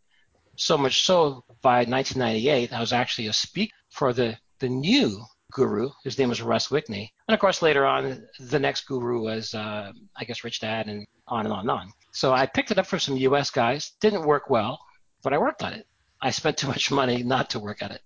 So 0.57 0.77
much 0.77 1.05
so, 1.07 1.45
by 1.63 1.85
1998, 1.85 2.73
I 2.73 2.81
was 2.81 2.93
actually 2.93 3.29
a 3.29 3.33
speaker 3.33 3.75
for 3.91 4.13
the, 4.13 4.37
the 4.59 4.69
new 4.69 5.25
guru. 5.53 5.91
His 6.05 6.19
name 6.19 6.29
was 6.29 6.43
Russ 6.43 6.71
Whitney. 6.71 7.13
And 7.29 7.35
of 7.35 7.41
course, 7.41 7.63
later 7.63 7.87
on, 7.87 8.27
the 8.39 8.59
next 8.59 8.87
guru 8.87 9.23
was, 9.23 9.55
uh, 9.55 9.93
I 10.17 10.25
guess, 10.25 10.45
Rich 10.45 10.61
Dad, 10.61 10.89
and 10.89 11.07
on 11.29 11.47
and 11.47 11.53
on 11.53 11.61
and 11.61 11.71
on. 11.71 11.93
So 12.13 12.33
I 12.33 12.47
picked 12.47 12.71
it 12.71 12.79
up 12.79 12.87
for 12.87 12.99
some 12.99 13.17
US 13.17 13.51
guys. 13.51 13.93
Didn't 14.01 14.27
work 14.27 14.51
well, 14.51 14.79
but 15.23 15.33
I 15.33 15.39
worked 15.39 15.63
on 15.63 15.73
it. 15.73 15.87
I 16.21 16.31
spent 16.31 16.57
too 16.57 16.69
much 16.69 16.91
money 16.91 17.23
not 17.23 17.51
to 17.51 17.59
work 17.59 17.83
at 17.83 17.91
it. 17.91 18.03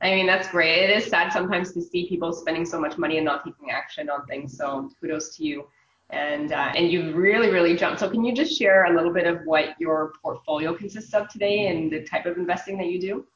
I 0.00 0.14
mean, 0.14 0.26
that's 0.26 0.48
great. 0.48 0.90
It 0.90 0.96
is 0.96 1.06
sad 1.06 1.32
sometimes 1.32 1.72
to 1.72 1.82
see 1.82 2.08
people 2.08 2.32
spending 2.32 2.64
so 2.64 2.80
much 2.80 2.98
money 2.98 3.16
and 3.16 3.24
not 3.24 3.44
taking 3.44 3.70
action 3.70 4.10
on 4.10 4.26
things. 4.26 4.56
So 4.56 4.90
kudos 5.00 5.36
to 5.36 5.44
you. 5.44 5.66
And 6.14 6.52
uh, 6.52 6.72
and 6.76 6.90
you've 6.90 7.14
really 7.16 7.50
really 7.50 7.76
jumped. 7.76 8.00
So 8.00 8.08
can 8.08 8.24
you 8.24 8.32
just 8.32 8.56
share 8.56 8.84
a 8.84 8.94
little 8.94 9.12
bit 9.12 9.26
of 9.26 9.40
what 9.44 9.74
your 9.80 10.12
portfolio 10.22 10.72
consists 10.74 11.12
of 11.12 11.28
today 11.28 11.66
and 11.66 11.90
the 11.90 12.04
type 12.04 12.24
of 12.24 12.36
investing 12.36 12.78
that 12.78 12.86
you 12.86 13.00
do? 13.00 13.26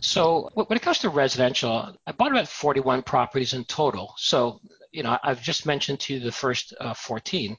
So 0.00 0.48
when 0.54 0.76
it 0.76 0.82
comes 0.82 0.98
to 0.98 1.10
residential, 1.10 1.94
I 2.06 2.12
bought 2.12 2.30
about 2.30 2.48
41 2.48 3.02
properties 3.02 3.52
in 3.52 3.64
total. 3.64 4.14
So 4.16 4.60
you 4.92 5.02
know, 5.02 5.18
I've 5.22 5.42
just 5.42 5.66
mentioned 5.66 6.00
to 6.00 6.14
you 6.14 6.20
the 6.20 6.32
first 6.32 6.74
uh, 6.80 6.94
14, 6.94 7.56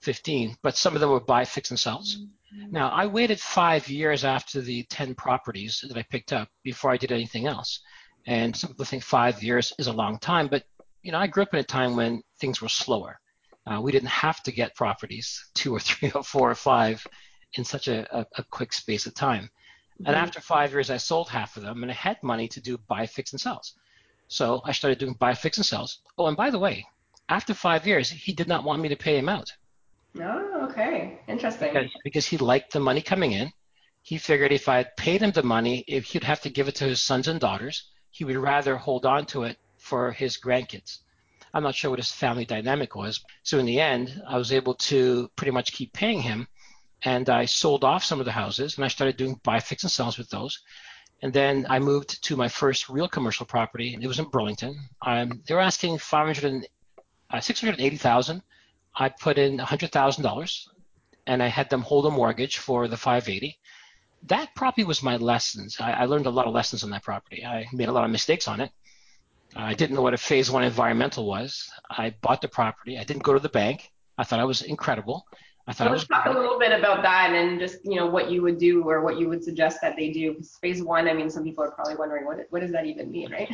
15, 0.00 0.56
but 0.62 0.76
some 0.76 0.94
of 0.94 1.00
them 1.00 1.10
were 1.10 1.20
buy, 1.20 1.44
fix, 1.44 1.70
and 1.70 1.78
sells. 1.78 2.16
Mm-hmm. 2.16 2.72
Now, 2.72 2.90
I 2.90 3.06
waited 3.06 3.40
five 3.40 3.88
years 3.88 4.24
after 4.24 4.60
the 4.60 4.82
10 4.84 5.14
properties 5.14 5.84
that 5.88 5.96
I 5.96 6.02
picked 6.02 6.32
up 6.32 6.48
before 6.64 6.90
I 6.90 6.96
did 6.96 7.12
anything 7.12 7.46
else. 7.46 7.80
And 8.26 8.54
some 8.54 8.70
people 8.70 8.84
think 8.84 9.02
five 9.02 9.42
years 9.42 9.72
is 9.78 9.86
a 9.86 9.92
long 9.92 10.18
time, 10.18 10.48
but 10.48 10.64
you 11.02 11.10
know, 11.10 11.18
I 11.18 11.26
grew 11.26 11.42
up 11.42 11.54
in 11.54 11.60
a 11.60 11.64
time 11.64 11.96
when 11.96 12.22
things 12.38 12.62
were 12.62 12.68
slower. 12.68 13.18
Uh, 13.66 13.80
we 13.80 13.92
didn't 13.92 14.08
have 14.08 14.42
to 14.42 14.52
get 14.52 14.74
properties, 14.74 15.50
two 15.54 15.74
or 15.74 15.80
three 15.80 16.10
or 16.10 16.22
four 16.22 16.50
or 16.50 16.54
five, 16.54 17.06
in 17.54 17.64
such 17.64 17.88
a, 17.88 18.06
a, 18.16 18.26
a 18.36 18.44
quick 18.44 18.72
space 18.72 19.06
of 19.06 19.14
time. 19.14 19.44
Mm-hmm. 19.44 20.06
And 20.06 20.16
after 20.16 20.40
five 20.40 20.72
years, 20.72 20.90
I 20.90 20.96
sold 20.96 21.28
half 21.28 21.56
of 21.56 21.62
them 21.62 21.82
and 21.82 21.92
I 21.92 21.94
had 21.94 22.22
money 22.22 22.48
to 22.48 22.60
do 22.60 22.78
buy, 22.88 23.06
fix, 23.06 23.32
and 23.32 23.40
sells. 23.40 23.74
So 24.28 24.62
I 24.64 24.72
started 24.72 24.98
doing 24.98 25.14
buy, 25.14 25.34
fix, 25.34 25.58
and 25.58 25.66
sells. 25.66 26.00
Oh, 26.16 26.26
and 26.26 26.36
by 26.36 26.50
the 26.50 26.58
way, 26.58 26.86
after 27.28 27.54
five 27.54 27.86
years, 27.86 28.10
he 28.10 28.32
did 28.32 28.48
not 28.48 28.64
want 28.64 28.80
me 28.80 28.88
to 28.88 28.96
pay 28.96 29.16
him 29.16 29.28
out. 29.28 29.52
Oh, 30.20 30.68
okay. 30.70 31.20
Interesting. 31.28 31.72
Because, 31.72 31.90
because 32.04 32.26
he 32.26 32.38
liked 32.38 32.72
the 32.72 32.80
money 32.80 33.02
coming 33.02 33.32
in. 33.32 33.52
He 34.02 34.18
figured 34.18 34.50
if 34.50 34.68
I 34.68 34.78
had 34.78 34.96
paid 34.96 35.22
him 35.22 35.30
the 35.30 35.42
money, 35.42 35.84
if 35.86 36.06
he'd 36.06 36.24
have 36.24 36.40
to 36.40 36.50
give 36.50 36.66
it 36.68 36.74
to 36.76 36.84
his 36.84 37.00
sons 37.00 37.28
and 37.28 37.38
daughters, 37.38 37.90
he 38.10 38.24
would 38.24 38.36
rather 38.36 38.76
hold 38.76 39.06
on 39.06 39.26
to 39.26 39.44
it 39.44 39.58
for 39.78 40.10
his 40.10 40.38
grandkids. 40.38 40.98
I'm 41.54 41.62
not 41.62 41.74
sure 41.74 41.90
what 41.90 41.98
his 41.98 42.10
family 42.10 42.44
dynamic 42.44 42.94
was. 42.94 43.24
So 43.42 43.58
in 43.58 43.66
the 43.66 43.80
end, 43.80 44.22
I 44.26 44.38
was 44.38 44.52
able 44.52 44.74
to 44.74 45.30
pretty 45.36 45.50
much 45.50 45.72
keep 45.72 45.92
paying 45.92 46.22
him. 46.22 46.48
And 47.04 47.28
I 47.28 47.46
sold 47.46 47.84
off 47.84 48.04
some 48.04 48.20
of 48.20 48.26
the 48.26 48.32
houses 48.32 48.76
and 48.76 48.84
I 48.84 48.88
started 48.88 49.16
doing 49.16 49.40
buy, 49.42 49.60
fix, 49.60 49.82
and 49.82 49.90
sells 49.90 50.18
with 50.18 50.30
those. 50.30 50.60
And 51.20 51.32
then 51.32 51.66
I 51.68 51.78
moved 51.78 52.22
to 52.24 52.36
my 52.36 52.48
first 52.48 52.88
real 52.88 53.08
commercial 53.08 53.46
property. 53.46 53.98
It 54.00 54.06
was 54.06 54.18
in 54.18 54.28
Burlington. 54.30 54.78
Um, 55.02 55.42
they 55.46 55.54
were 55.54 55.60
asking 55.60 55.98
500 55.98 56.66
uh, 57.30 57.40
680,000. 57.40 58.42
I 58.94 59.08
put 59.08 59.38
in 59.38 59.58
$100,000 59.58 60.68
and 61.26 61.42
I 61.42 61.46
had 61.46 61.70
them 61.70 61.82
hold 61.82 62.06
a 62.06 62.10
mortgage 62.10 62.58
for 62.58 62.88
the 62.88 62.96
580 62.96 63.58
that 64.24 64.54
property 64.54 64.84
was 64.84 65.02
my 65.02 65.16
lessons. 65.16 65.78
I, 65.80 65.92
I, 65.92 66.04
learned 66.04 66.26
a 66.26 66.30
lot 66.30 66.46
of 66.46 66.54
lessons 66.54 66.84
on 66.84 66.90
that 66.90 67.02
property. 67.02 67.44
I 67.44 67.66
made 67.72 67.88
a 67.88 67.92
lot 67.92 68.04
of 68.04 68.10
mistakes 68.10 68.48
on 68.48 68.60
it. 68.60 68.70
Uh, 69.56 69.60
I 69.60 69.74
didn't 69.74 69.96
know 69.96 70.02
what 70.02 70.14
a 70.14 70.18
phase 70.18 70.50
one 70.50 70.64
environmental 70.64 71.26
was. 71.26 71.70
I 71.90 72.14
bought 72.20 72.40
the 72.40 72.48
property. 72.48 72.98
I 72.98 73.04
didn't 73.04 73.22
go 73.22 73.34
to 73.34 73.40
the 73.40 73.48
bank. 73.48 73.90
I 74.18 74.24
thought 74.24 74.40
I 74.40 74.44
was 74.44 74.62
incredible. 74.62 75.26
I 75.66 75.72
thought 75.72 75.84
so 75.84 75.88
I 75.88 75.92
was. 75.92 76.00
let's 76.10 76.24
talk 76.24 76.34
a 76.34 76.38
little 76.38 76.58
bit 76.58 76.72
about 76.72 77.02
that 77.02 77.32
and 77.32 77.60
just 77.60 77.78
you 77.84 77.94
know 77.96 78.06
what 78.06 78.30
you 78.30 78.42
would 78.42 78.58
do 78.58 78.82
or 78.82 79.00
what 79.02 79.18
you 79.18 79.28
would 79.28 79.44
suggest 79.44 79.80
that 79.82 79.94
they 79.96 80.10
do. 80.10 80.32
Because 80.32 80.56
phase 80.60 80.82
one, 80.82 81.08
I 81.08 81.12
mean, 81.12 81.30
some 81.30 81.44
people 81.44 81.62
are 81.62 81.70
probably 81.70 81.94
wondering 81.94 82.26
what 82.26 82.46
what 82.50 82.60
does 82.60 82.72
that 82.72 82.86
even 82.86 83.10
mean, 83.12 83.30
right? 83.30 83.48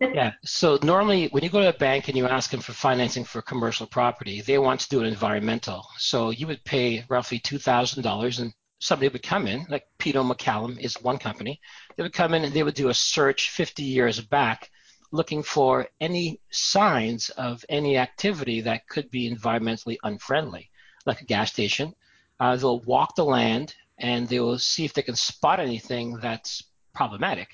yeah. 0.00 0.32
So 0.44 0.78
normally, 0.82 1.28
when 1.28 1.42
you 1.42 1.48
go 1.48 1.60
to 1.60 1.70
a 1.70 1.78
bank 1.78 2.08
and 2.08 2.16
you 2.16 2.26
ask 2.26 2.50
them 2.50 2.60
for 2.60 2.72
financing 2.72 3.24
for 3.24 3.40
commercial 3.40 3.86
property, 3.86 4.42
they 4.42 4.58
want 4.58 4.80
to 4.80 4.88
do 4.88 5.00
an 5.00 5.06
environmental. 5.06 5.86
So 5.96 6.30
you 6.30 6.46
would 6.48 6.62
pay 6.64 7.04
roughly 7.08 7.38
two 7.38 7.58
thousand 7.58 8.02
dollars, 8.02 8.40
and 8.40 8.52
somebody 8.84 9.08
would 9.08 9.22
come 9.22 9.46
in, 9.46 9.64
like 9.70 9.86
Peto 9.98 10.22
MacCallum 10.22 10.78
is 10.78 11.00
one 11.00 11.16
company. 11.16 11.60
They 11.96 12.02
would 12.02 12.12
come 12.12 12.34
in 12.34 12.44
and 12.44 12.52
they 12.52 12.62
would 12.62 12.74
do 12.74 12.90
a 12.90 12.94
search 12.94 13.48
50 13.50 13.82
years 13.82 14.20
back, 14.20 14.70
looking 15.14 15.44
for 15.44 15.86
any 16.00 16.40
signs 16.50 17.30
of 17.30 17.64
any 17.68 17.96
activity 17.96 18.60
that 18.60 18.88
could 18.88 19.08
be 19.12 19.32
environmentally 19.32 19.96
unfriendly, 20.02 20.68
like 21.06 21.20
a 21.20 21.24
gas 21.24 21.52
station. 21.52 21.94
Uh, 22.40 22.56
they'll 22.56 22.80
walk 22.80 23.14
the 23.14 23.24
land 23.24 23.76
and 23.98 24.28
they 24.28 24.40
will 24.40 24.58
see 24.58 24.84
if 24.84 24.92
they 24.92 25.02
can 25.02 25.14
spot 25.14 25.60
anything 25.60 26.16
that's 26.16 26.64
problematic. 26.92 27.48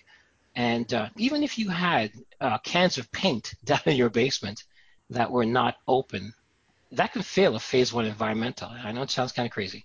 And 0.56 0.92
uh, 0.94 1.10
even 1.18 1.42
if 1.42 1.58
you 1.58 1.68
had 1.68 2.12
uh, 2.40 2.56
cans 2.58 2.96
of 2.96 3.12
paint 3.12 3.52
down 3.64 3.82
in 3.84 3.96
your 3.96 4.08
basement 4.08 4.64
that 5.10 5.30
were 5.30 5.44
not 5.44 5.76
open, 5.86 6.32
that 6.92 7.12
can 7.12 7.20
fail 7.20 7.56
a 7.56 7.60
phase 7.60 7.92
one 7.92 8.06
environmental. 8.06 8.70
I 8.70 8.90
know 8.92 9.02
it 9.02 9.10
sounds 9.10 9.32
kind 9.32 9.46
of 9.46 9.52
crazy. 9.52 9.84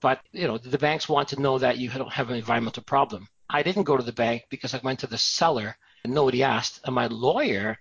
But 0.00 0.20
you 0.32 0.48
know, 0.48 0.58
the 0.58 0.78
banks 0.78 1.08
want 1.08 1.28
to 1.28 1.40
know 1.40 1.58
that 1.58 1.78
you 1.78 1.90
don't 1.90 2.12
have 2.12 2.28
an 2.28 2.36
environmental 2.36 2.82
problem. 2.82 3.28
I 3.48 3.62
didn't 3.62 3.84
go 3.84 3.96
to 3.96 4.02
the 4.02 4.12
bank 4.12 4.46
because 4.50 4.74
I 4.74 4.80
went 4.82 4.98
to 4.98 5.06
the 5.06 5.16
seller 5.16 5.76
nobody 6.04 6.42
asked. 6.42 6.80
And 6.84 6.94
my 6.94 7.06
lawyer 7.06 7.78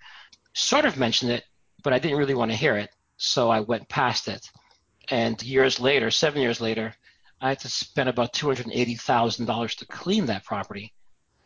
sort 0.54 0.86
of 0.86 0.98
mentioned 0.98 1.32
it, 1.32 1.44
but 1.84 1.94
I 1.94 2.00
didn't 2.00 2.18
really 2.18 2.36
want 2.36 2.52
to 2.52 2.58
hear 2.58 2.78
it, 2.78 2.90
so 3.18 3.50
I 3.50 3.60
went 3.60 3.90
past 3.90 4.28
it. 4.28 4.50
And 5.10 5.42
years 5.44 5.80
later, 5.80 6.12
seven 6.12 6.42
years 6.42 6.62
later, 6.62 6.96
I 7.42 7.50
had 7.50 7.60
to 7.60 7.70
spend 7.70 8.08
about 8.08 8.34
two 8.34 8.48
hundred 8.48 8.68
and 8.68 8.76
eighty 8.76 8.96
thousand 8.96 9.46
dollars 9.46 9.76
to 9.76 9.86
clean 9.86 10.26
that 10.28 10.46
property 10.46 10.94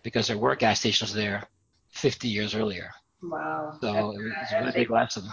because 0.04 0.28
there 0.28 0.38
were 0.38 0.56
gas 0.56 0.80
stations 0.80 1.14
there 1.14 1.48
50 1.90 2.28
years 2.28 2.54
earlier. 2.54 2.92
Wow. 3.24 3.78
So 3.82 4.12
it 4.12 4.18
was 4.18 4.52
a 4.54 4.60
really 4.60 4.72
big 4.72 4.92
lesson. 4.92 5.24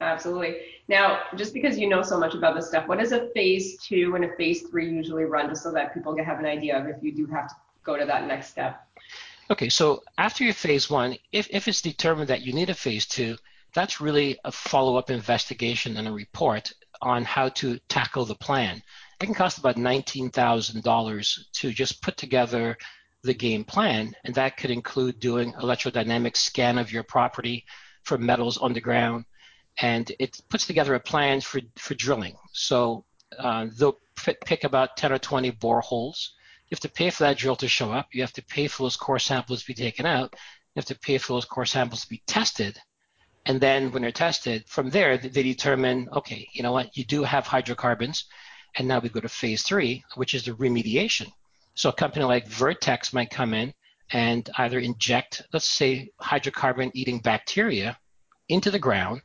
Absolutely. 0.00 0.56
Now, 0.88 1.20
just 1.36 1.54
because 1.54 1.78
you 1.78 1.88
know 1.88 2.02
so 2.02 2.18
much 2.18 2.34
about 2.34 2.56
this 2.56 2.68
stuff, 2.68 2.88
what 2.88 2.98
does 2.98 3.12
a 3.12 3.28
phase 3.28 3.78
two 3.78 4.16
and 4.16 4.24
a 4.24 4.34
phase 4.36 4.62
three 4.62 4.90
usually 4.90 5.24
run, 5.24 5.48
just 5.48 5.62
so 5.62 5.70
that 5.72 5.94
people 5.94 6.14
can 6.14 6.24
have 6.24 6.40
an 6.40 6.46
idea 6.46 6.76
of 6.76 6.86
if 6.88 6.96
you 7.02 7.12
do 7.12 7.24
have 7.26 7.48
to 7.48 7.54
go 7.84 7.96
to 7.96 8.04
that 8.04 8.26
next 8.26 8.48
step? 8.48 8.84
Okay, 9.52 9.68
so 9.68 10.02
after 10.16 10.44
your 10.44 10.54
phase 10.54 10.88
one, 10.88 11.18
if, 11.30 11.46
if 11.50 11.68
it's 11.68 11.82
determined 11.82 12.30
that 12.30 12.40
you 12.40 12.54
need 12.54 12.70
a 12.70 12.74
phase 12.74 13.04
two, 13.04 13.36
that's 13.74 14.00
really 14.00 14.38
a 14.46 14.50
follow-up 14.50 15.10
investigation 15.10 15.98
and 15.98 16.08
a 16.08 16.12
report 16.12 16.72
on 17.02 17.22
how 17.22 17.50
to 17.50 17.78
tackle 17.86 18.24
the 18.24 18.34
plan. 18.34 18.82
It 19.20 19.26
can 19.26 19.34
cost 19.34 19.58
about 19.58 19.76
$19,000 19.76 21.38
to 21.52 21.70
just 21.70 22.00
put 22.00 22.16
together 22.16 22.78
the 23.24 23.34
game 23.34 23.62
plan, 23.62 24.14
and 24.24 24.34
that 24.36 24.56
could 24.56 24.70
include 24.70 25.20
doing 25.20 25.52
electrodynamic 25.52 26.34
scan 26.34 26.78
of 26.78 26.90
your 26.90 27.02
property 27.02 27.66
for 28.04 28.16
metals 28.16 28.58
underground, 28.62 29.26
and 29.82 30.10
it 30.18 30.40
puts 30.48 30.66
together 30.66 30.94
a 30.94 31.00
plan 31.00 31.42
for, 31.42 31.60
for 31.76 31.92
drilling. 31.92 32.36
So 32.54 33.04
uh, 33.38 33.66
they'll 33.76 33.98
pick 34.16 34.64
about 34.64 34.96
10 34.96 35.12
or 35.12 35.18
20 35.18 35.52
boreholes. 35.52 36.30
You 36.72 36.76
have 36.76 36.80
to 36.80 36.88
pay 36.88 37.10
for 37.10 37.24
that 37.24 37.36
drill 37.36 37.56
to 37.56 37.68
show 37.68 37.92
up. 37.92 38.08
You 38.12 38.22
have 38.22 38.32
to 38.32 38.42
pay 38.42 38.66
for 38.66 38.84
those 38.84 38.96
core 38.96 39.18
samples 39.18 39.60
to 39.60 39.66
be 39.66 39.74
taken 39.74 40.06
out. 40.06 40.32
You 40.74 40.80
have 40.80 40.86
to 40.86 40.98
pay 40.98 41.18
for 41.18 41.34
those 41.34 41.44
core 41.44 41.66
samples 41.66 42.00
to 42.00 42.08
be 42.08 42.22
tested. 42.26 42.78
And 43.44 43.60
then 43.60 43.92
when 43.92 44.00
they're 44.00 44.10
tested, 44.10 44.66
from 44.66 44.88
there, 44.88 45.18
they 45.18 45.42
determine, 45.42 46.08
okay, 46.14 46.48
you 46.54 46.62
know 46.62 46.72
what, 46.72 46.96
you 46.96 47.04
do 47.04 47.24
have 47.24 47.46
hydrocarbons. 47.46 48.24
And 48.74 48.88
now 48.88 49.00
we 49.00 49.10
go 49.10 49.20
to 49.20 49.28
phase 49.28 49.62
three, 49.62 50.02
which 50.14 50.32
is 50.32 50.46
the 50.46 50.52
remediation. 50.52 51.30
So 51.74 51.90
a 51.90 51.92
company 51.92 52.24
like 52.24 52.48
Vertex 52.48 53.12
might 53.12 53.28
come 53.28 53.52
in 53.52 53.74
and 54.10 54.48
either 54.56 54.78
inject, 54.78 55.42
let's 55.52 55.68
say, 55.68 56.08
hydrocarbon 56.22 56.90
eating 56.94 57.18
bacteria 57.18 57.98
into 58.48 58.70
the 58.70 58.78
ground 58.78 59.20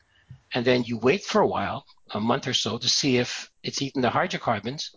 and 0.54 0.66
then 0.66 0.84
you 0.84 0.98
wait 0.98 1.24
for 1.24 1.40
a 1.40 1.48
while, 1.48 1.86
a 2.12 2.20
month 2.20 2.46
or 2.46 2.54
so, 2.54 2.78
to 2.78 2.90
see 2.90 3.20
if 3.20 3.50
it's 3.64 3.82
eaten 3.82 4.02
the 4.02 4.10
hydrocarbons, 4.10 4.94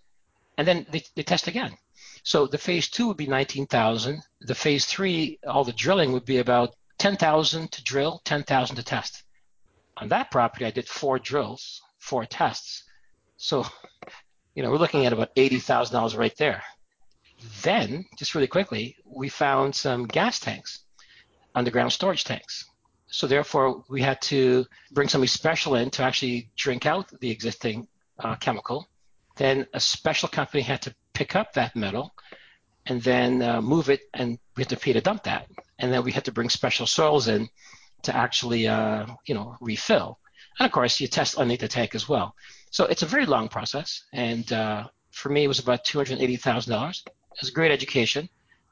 and 0.59 0.67
then 0.67 0.85
they, 0.91 1.05
they 1.15 1.23
test 1.23 1.47
again. 1.47 1.77
So 2.23 2.47
the 2.47 2.59
phase 2.59 2.89
two 2.89 3.09
would 3.09 3.17
be 3.17 3.27
19,000. 3.27 4.23
The 4.41 4.55
phase 4.55 4.85
three, 4.85 5.39
all 5.47 5.65
the 5.65 5.73
drilling 5.73 6.13
would 6.13 6.25
be 6.25 6.39
about 6.39 6.75
10,000 6.99 7.73
to 7.73 7.83
drill, 7.83 8.21
10,000 8.25 8.77
to 8.77 8.83
test. 8.83 9.23
On 9.97 10.09
that 10.09 10.31
property, 10.31 10.65
I 10.65 10.71
did 10.71 10.89
four 10.89 11.19
drills, 11.19 11.81
four 11.99 12.25
tests. 12.25 12.85
So, 13.37 13.67
you 14.55 14.63
know, 14.63 14.71
we're 14.71 14.79
looking 14.79 15.07
at 15.07 15.13
about 15.13 15.35
$80,000 15.35 16.17
right 16.17 16.37
there. 16.37 16.63
Then, 17.63 18.05
just 18.19 18.35
really 18.35 18.47
quickly, 18.47 18.97
we 19.05 19.29
found 19.29 19.75
some 19.75 20.07
gas 20.07 20.39
tanks, 20.39 20.81
underground 21.55 21.93
storage 21.93 22.25
tanks. 22.25 22.67
So 23.07 23.27
therefore, 23.27 23.83
we 23.89 24.03
had 24.03 24.21
to 24.23 24.67
bring 24.93 25.09
somebody 25.09 25.29
special 25.29 25.75
in 25.75 25.91
to 25.91 26.03
actually 26.03 26.51
drink 26.57 26.87
out 26.87 27.11
the 27.21 27.31
existing 27.31 27.89
uh, 28.19 28.37
chemical. 28.37 28.89
Then 29.37 29.67
a 29.73 29.81
special 29.81 30.29
company 30.29 30.63
had 30.63 30.83
to 30.83 30.95
pick 31.21 31.37
up 31.37 31.53
that 31.53 31.77
metal 31.77 32.07
and 32.87 33.03
then 33.03 33.43
uh, 33.43 33.61
move 33.61 33.91
it, 33.91 34.03
and 34.15 34.39
we 34.57 34.63
had 34.63 34.71
to 34.71 34.77
pay 34.77 34.93
to 34.95 35.01
dump 35.01 35.23
that. 35.25 35.47
And 35.79 35.93
then 35.93 36.03
we 36.03 36.13
had 36.13 36.25
to 36.25 36.33
bring 36.33 36.49
special 36.49 36.87
soils 36.87 37.29
in 37.29 37.49
to 38.03 38.17
actually, 38.17 38.67
uh, 38.67 39.07
you 39.27 39.35
know, 39.35 39.57
refill. 39.61 40.19
And 40.59 40.67
of 40.67 40.73
course, 40.73 41.01
you 41.01 41.09
test 41.09 41.37
underneath 41.37 41.61
the 41.61 41.69
tank 41.69 41.95
as 41.95 42.09
well. 42.09 42.35
So 42.71 42.87
it's 42.87 43.03
a 43.03 43.13
very 43.15 43.27
long 43.27 43.49
process. 43.49 44.05
And 44.13 44.51
uh, 44.53 44.89
for 45.11 45.29
me, 45.29 45.45
it 45.45 45.49
was 45.49 45.59
about 45.59 45.85
$280,000. 45.85 47.07
It 47.07 47.13
was 47.41 47.51
a 47.51 47.53
great 47.53 47.73
education. 47.73 48.29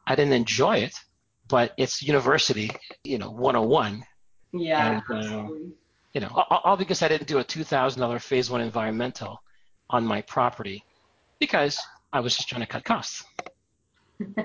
I 0.07 0.15
didn't 0.15 0.33
enjoy 0.33 0.79
it, 0.79 0.95
but 1.49 1.73
it's 1.77 2.03
university, 2.03 2.71
you 3.05 3.19
know, 3.19 3.31
101 3.31 4.05
yeah. 4.53 5.01
And, 5.09 5.25
uh, 5.25 5.49
you 6.15 6.21
know, 6.21 6.29
all, 6.35 6.61
all, 6.65 6.77
because 6.77 7.03
I 7.03 7.09
didn't 7.09 7.29
do 7.29 7.39
a 7.39 7.45
two 7.45 7.65
thousand 7.65 8.01
dollar 8.01 8.19
phase 8.19 8.51
one 8.51 8.61
environmental 8.61 9.43
on 9.91 10.07
my 10.07 10.23
property 10.23 10.85
because 11.39 11.79
I 12.13 12.21
was 12.21 12.37
just 12.37 12.49
trying 12.49 12.63
to 12.63 12.67
cut 12.67 12.85
costs. 12.85 13.25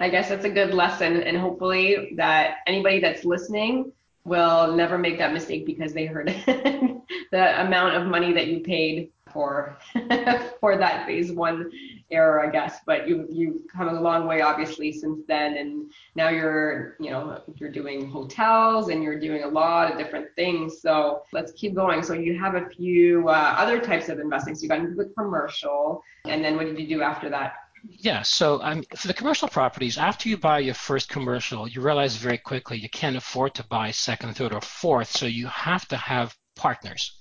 I 0.00 0.08
guess 0.10 0.28
that's 0.28 0.44
a 0.44 0.50
good 0.50 0.74
lesson, 0.74 1.22
and 1.22 1.36
hopefully 1.36 2.12
that 2.16 2.56
anybody 2.66 3.00
that's 3.00 3.24
listening 3.24 3.92
will 4.24 4.74
never 4.76 4.98
make 4.98 5.18
that 5.18 5.32
mistake 5.32 5.64
because 5.64 5.94
they 5.94 6.06
heard 6.06 6.28
the 6.46 7.60
amount 7.60 7.96
of 7.96 8.06
money 8.06 8.32
that 8.34 8.48
you 8.48 8.60
paid 8.60 9.10
for 9.32 9.78
for 10.60 10.76
that 10.76 11.06
phase 11.06 11.32
one 11.32 11.70
error, 12.10 12.46
I 12.46 12.50
guess. 12.50 12.78
But 12.86 13.08
you 13.08 13.26
you've 13.30 13.62
come 13.72 13.88
a 13.88 14.00
long 14.00 14.26
way, 14.26 14.40
obviously, 14.40 14.92
since 14.92 15.20
then, 15.26 15.56
and 15.56 15.90
now 16.14 16.28
you're 16.28 16.96
you 17.00 17.10
know 17.10 17.42
you're 17.56 17.70
doing 17.70 18.10
hotels 18.10 18.88
and 18.88 19.02
you're 19.02 19.18
doing 19.18 19.44
a 19.44 19.48
lot 19.48 19.90
of 19.90 19.98
different 19.98 20.28
things. 20.36 20.80
So 20.80 21.22
let's 21.32 21.52
keep 21.52 21.74
going. 21.74 22.02
So 22.02 22.14
you 22.14 22.38
have 22.38 22.54
a 22.54 22.66
few 22.68 23.28
uh, 23.28 23.54
other 23.56 23.80
types 23.80 24.08
of 24.08 24.18
investing. 24.18 24.54
So 24.54 24.62
you 24.62 24.68
got 24.68 24.78
into 24.78 24.94
the 24.94 25.12
commercial, 25.16 26.02
and 26.26 26.44
then 26.44 26.56
what 26.56 26.66
did 26.66 26.78
you 26.78 26.88
do 26.88 27.02
after 27.02 27.28
that? 27.30 27.54
Yeah, 27.88 28.20
so 28.22 28.60
um, 28.62 28.84
for 28.94 29.08
the 29.08 29.14
commercial 29.14 29.48
properties, 29.48 29.96
after 29.96 30.28
you 30.28 30.36
buy 30.36 30.58
your 30.58 30.74
first 30.74 31.08
commercial, 31.08 31.66
you 31.66 31.80
realize 31.80 32.14
very 32.14 32.36
quickly 32.36 32.78
you 32.78 32.90
can't 32.90 33.16
afford 33.16 33.54
to 33.54 33.64
buy 33.64 33.90
second, 33.90 34.36
third, 34.36 34.52
or 34.52 34.60
fourth, 34.60 35.10
so 35.10 35.24
you 35.24 35.46
have 35.46 35.88
to 35.88 35.96
have 35.96 36.36
partners 36.56 37.16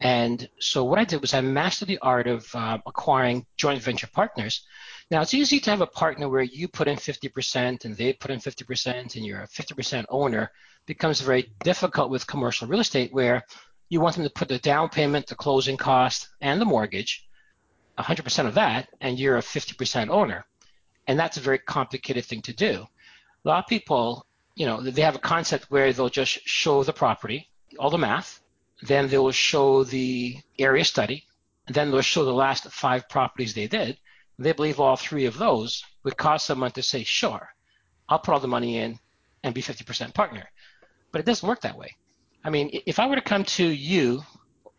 And 0.00 0.48
so 0.60 0.84
what 0.84 0.98
I 0.98 1.04
did 1.04 1.20
was 1.20 1.32
I 1.32 1.40
mastered 1.40 1.88
the 1.88 1.98
art 1.98 2.26
of 2.26 2.54
uh, 2.54 2.78
acquiring 2.86 3.46
joint 3.56 3.82
venture 3.82 4.08
partners. 4.08 4.66
Now 5.10 5.22
it's 5.22 5.34
easy 5.34 5.58
to 5.60 5.70
have 5.70 5.80
a 5.80 5.86
partner 5.86 6.28
where 6.28 6.42
you 6.42 6.68
put 6.68 6.88
in 6.88 6.96
50% 6.96 7.84
and 7.84 7.96
they 7.96 8.12
put 8.12 8.30
in 8.30 8.40
50% 8.40 9.16
and 9.16 9.24
you're 9.24 9.42
a 9.42 9.48
50% 9.48 10.04
owner. 10.10 10.42
It 10.42 10.86
becomes 10.86 11.20
very 11.20 11.52
difficult 11.62 12.10
with 12.10 12.26
commercial 12.26 12.68
real 12.68 12.80
estate 12.80 13.12
where 13.12 13.44
you 13.88 14.00
want 14.00 14.16
them 14.16 14.24
to 14.24 14.30
put 14.30 14.48
the 14.48 14.58
down 14.58 14.88
payment, 14.88 15.26
the 15.26 15.34
closing 15.34 15.76
cost, 15.76 16.28
and 16.40 16.60
the 16.60 16.64
mortgage, 16.64 17.26
100% 17.98 18.46
of 18.46 18.54
that, 18.54 18.88
and 19.00 19.18
you're 19.18 19.38
a 19.38 19.42
50% 19.42 20.08
owner. 20.08 20.44
And 21.06 21.18
that's 21.18 21.36
a 21.36 21.40
very 21.40 21.58
complicated 21.58 22.24
thing 22.24 22.42
to 22.42 22.52
do. 22.52 22.84
A 23.44 23.48
lot 23.48 23.64
of 23.64 23.68
people, 23.68 24.26
you 24.56 24.66
know, 24.66 24.82
they 24.82 25.02
have 25.02 25.14
a 25.14 25.20
concept 25.20 25.70
where 25.70 25.92
they'll 25.92 26.08
just 26.08 26.40
show 26.46 26.82
the 26.82 26.92
property, 26.92 27.48
all 27.78 27.90
the 27.90 27.98
math, 27.98 28.40
then 28.82 29.08
they 29.08 29.18
will 29.18 29.32
show 29.32 29.84
the 29.84 30.36
area 30.58 30.84
study, 30.84 31.24
and 31.66 31.74
then 31.74 31.90
they'll 31.90 32.02
show 32.02 32.24
the 32.24 32.32
last 32.32 32.70
five 32.70 33.08
properties 33.08 33.54
they 33.54 33.66
did. 33.66 33.98
They 34.38 34.52
believe 34.52 34.80
all 34.80 34.96
three 34.96 35.24
of 35.24 35.38
those 35.38 35.82
would 36.04 36.16
cause 36.16 36.42
someone 36.42 36.72
to 36.72 36.82
say, 36.82 37.02
sure, 37.02 37.48
I'll 38.08 38.18
put 38.18 38.34
all 38.34 38.40
the 38.40 38.48
money 38.48 38.78
in 38.78 38.98
and 39.42 39.54
be 39.54 39.62
50% 39.62 40.12
partner. 40.14 40.50
But 41.10 41.20
it 41.20 41.24
doesn't 41.24 41.48
work 41.48 41.62
that 41.62 41.78
way. 41.78 41.96
I 42.44 42.50
mean, 42.50 42.70
if 42.86 42.98
I 42.98 43.06
were 43.06 43.16
to 43.16 43.22
come 43.22 43.44
to 43.44 43.66
you 43.66 44.22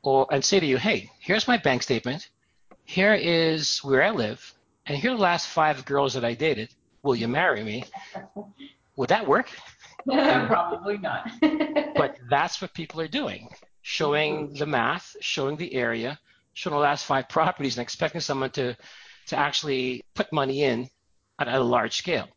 or 0.04 0.28
and 0.32 0.46
say 0.46 0.60
to 0.60 0.66
you, 0.66 0.78
hey, 0.78 1.10
here's 1.20 1.48
my 1.48 1.58
bank 1.58 1.84
statement, 1.84 2.30
here 2.86 3.14
is 3.14 3.80
where 3.80 4.04
I 4.04 4.12
live, 4.12 4.54
and 4.86 4.98
here 4.98 5.12
are 5.12 5.18
the 5.18 5.22
last 5.22 5.48
five 5.48 5.84
girls 5.86 6.14
that 6.14 6.24
I 6.24 6.34
dated. 6.34 6.70
Will 7.02 7.16
you 7.16 7.28
marry 7.28 7.64
me? 7.64 7.84
Would 8.96 9.10
that 9.10 9.28
work? 9.28 9.50
Probably 10.06 10.98
not. 10.98 11.30
but 11.96 12.18
that's 12.30 12.62
what 12.62 12.74
people 12.74 13.02
are 13.02 13.08
doing 13.08 13.50
showing 13.88 14.48
mm-hmm. 14.48 14.58
the 14.58 14.66
math, 14.66 15.16
showing 15.22 15.56
the 15.56 15.74
area, 15.74 16.20
showing 16.52 16.76
the 16.76 16.82
last 16.82 17.06
five 17.06 17.30
properties, 17.30 17.78
and 17.78 17.84
expecting 17.84 18.20
someone 18.20 18.50
to, 18.50 18.76
to 19.28 19.38
actually 19.38 20.04
put 20.14 20.32
money 20.34 20.64
in 20.64 20.90
at, 21.40 21.48
at 21.48 21.62
a 21.62 21.64
large 21.64 21.96
scale. 21.96 22.28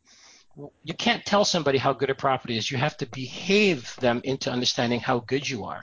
You 0.85 0.95
can't 0.95 1.27
tell 1.27 1.45
somebody 1.45 1.77
how 1.77 1.93
good 1.93 2.09
a 2.09 2.15
property 2.15 2.57
is. 2.57 2.71
You 2.71 2.79
have 2.79 2.97
to 2.99 3.07
behave 3.07 3.97
them 3.97 4.21
into 4.23 4.49
understanding 4.49 5.01
how 5.01 5.19
good 5.27 5.49
you 5.49 5.65
are. 5.65 5.83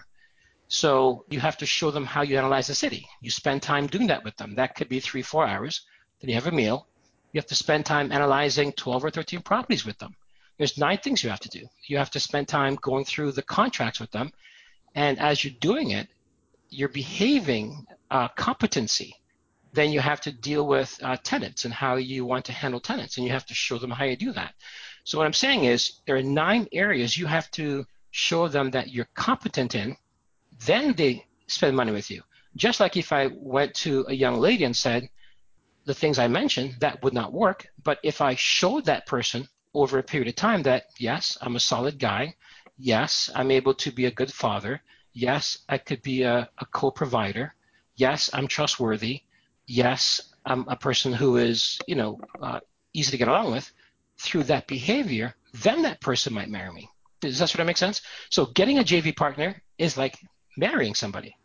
So 0.70 1.26
you 1.30 1.42
have 1.42 1.58
to 1.58 1.66
show 1.66 1.92
them 1.92 2.06
how 2.06 2.22
you 2.22 2.38
analyze 2.38 2.68
the 2.68 2.76
city. 2.76 3.06
You 3.22 3.30
spend 3.30 3.62
time 3.62 3.88
doing 3.88 4.08
that 4.08 4.24
with 4.24 4.38
them. 4.38 4.56
That 4.56 4.74
could 4.74 4.88
be 4.88 5.02
three, 5.02 5.22
four 5.22 5.46
hours. 5.46 5.82
Then 6.22 6.30
you 6.30 6.36
have 6.36 6.48
a 6.48 6.52
meal. 6.52 6.88
You 7.34 7.40
have 7.40 7.48
to 7.48 7.56
spend 7.56 7.86
time 7.86 8.14
analyzing 8.14 8.72
12 8.72 9.04
or 9.04 9.10
13 9.10 9.42
properties 9.42 9.86
with 9.86 9.98
them. 9.98 10.16
There's 10.58 10.78
nine 10.78 11.00
things 11.00 11.26
you 11.26 11.30
have 11.30 11.42
to 11.42 11.50
do. 11.50 11.68
You 11.88 11.98
have 11.98 12.12
to 12.12 12.22
spend 12.22 12.48
time 12.48 12.76
going 12.76 13.04
through 13.04 13.34
the 13.34 13.42
contracts 13.44 14.00
with 14.00 14.12
them 14.12 14.32
and 14.98 15.20
as 15.20 15.44
you're 15.44 15.54
doing 15.62 15.92
it, 15.92 16.08
you're 16.72 16.89
behaving 16.89 17.86
uh, 18.10 18.27
competency. 18.30 19.13
Then 19.72 19.92
you 19.92 20.00
have 20.00 20.22
to 20.22 20.32
deal 20.32 20.66
with 20.66 21.00
uh, 21.04 21.18
tenants 21.24 21.66
and 21.66 21.74
how 21.74 21.98
you 21.98 22.25
want 22.25 22.46
to 22.46 22.51
handle 22.51 22.80
tenants, 22.80 23.16
and 23.16 23.25
you 23.25 23.32
have 23.32 23.46
to 23.46 23.54
show 23.54 23.77
them 23.77 23.92
how 23.92 24.06
you 24.06 24.18
do 24.18 24.32
that. 24.32 24.56
So 25.04 25.20
what 25.20 25.27
I'm 25.27 25.34
saying 25.34 25.66
is 25.66 26.01
there 26.08 26.16
are 26.16 26.24
nine 26.24 26.68
areas 26.72 27.16
you 27.16 27.27
have 27.27 27.50
to 27.51 27.86
show 28.10 28.48
them 28.48 28.72
that 28.72 28.89
you're 28.89 29.08
competent 29.13 29.75
in. 29.75 29.96
Then 30.66 30.94
they 30.94 31.27
spend 31.46 31.77
money 31.77 31.92
with 31.92 32.10
you. 32.10 32.24
Just 32.56 32.80
like 32.80 32.98
if 32.98 33.12
I 33.12 33.30
went 33.36 33.75
to 33.86 34.04
a 34.08 34.13
young 34.13 34.39
lady 34.39 34.63
and 34.63 34.75
said 34.75 35.10
the 35.86 35.94
things 35.94 36.18
I 36.18 36.27
mentioned, 36.27 36.77
that 36.80 37.04
would 37.04 37.13
not 37.13 37.34
work. 37.34 37.68
But 37.84 38.00
if 38.01 38.20
I 38.20 38.34
showed 38.34 38.86
that 38.86 39.06
person 39.06 39.48
over 39.75 40.00
a 40.00 40.04
period 40.12 40.27
of 40.27 40.36
time 40.36 40.63
that 40.63 40.86
yes, 40.98 41.38
I'm 41.39 41.56
a 41.56 41.60
solid 41.60 42.00
guy, 42.00 42.34
Yes, 42.77 43.29
I'm 43.34 43.51
able 43.51 43.74
to 43.75 43.91
be 43.91 44.05
a 44.05 44.12
good 44.12 44.31
father. 44.31 44.81
Yes, 45.13 45.60
I 45.67 45.77
could 45.77 46.01
be 46.03 46.24
a, 46.24 46.50
a 46.57 46.65
co-provider. 46.67 47.55
Yes, 47.96 48.29
I'm 48.34 48.48
trustworthy. 48.48 49.24
Yes, 49.65 50.22
I'm 50.46 50.67
a 50.67 50.75
person 50.75 51.12
who 51.12 51.38
is, 51.38 51.79
you 51.88 51.96
know, 51.96 52.19
uh, 52.41 52.60
easy 52.93 53.12
to 53.12 53.17
get 53.17 53.27
along 53.27 53.51
with. 53.51 53.72
Through 54.19 54.43
that 54.43 54.67
behavior, 54.67 55.36
then 55.53 55.81
that 55.84 56.01
person 56.01 56.34
might 56.34 56.50
marry 56.50 56.72
me. 56.72 56.89
Does 57.22 57.39
that 57.39 57.50
sort 57.50 57.62
of 57.62 57.67
make 57.67 57.77
sense? 57.77 58.01
So 58.29 58.46
getting 58.46 58.79
a 58.79 58.84
JV 58.84 59.15
partner 59.15 59.62
is 59.77 59.98
like 59.98 60.17
marrying 60.55 60.93
somebody, 60.93 61.35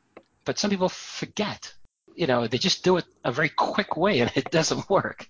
but 0.44 0.58
some 0.58 0.70
people 0.70 0.88
forget. 0.88 1.72
You 2.14 2.26
know, 2.26 2.46
they 2.46 2.58
just 2.58 2.84
do 2.84 2.98
it 2.98 3.06
a 3.24 3.32
very 3.32 3.48
quick 3.48 3.96
way, 3.96 4.20
and 4.20 4.30
it 4.34 4.50
doesn't 4.50 4.88
work. 4.90 5.28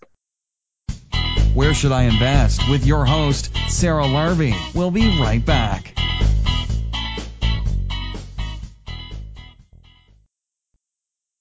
Where 1.54 1.74
Should 1.74 1.92
I 1.92 2.04
Invest? 2.04 2.68
with 2.70 2.86
your 2.86 3.04
host, 3.04 3.54
Sarah 3.68 4.04
Larbi. 4.04 4.54
We'll 4.74 4.90
be 4.90 5.20
right 5.20 5.44
back. 5.44 5.94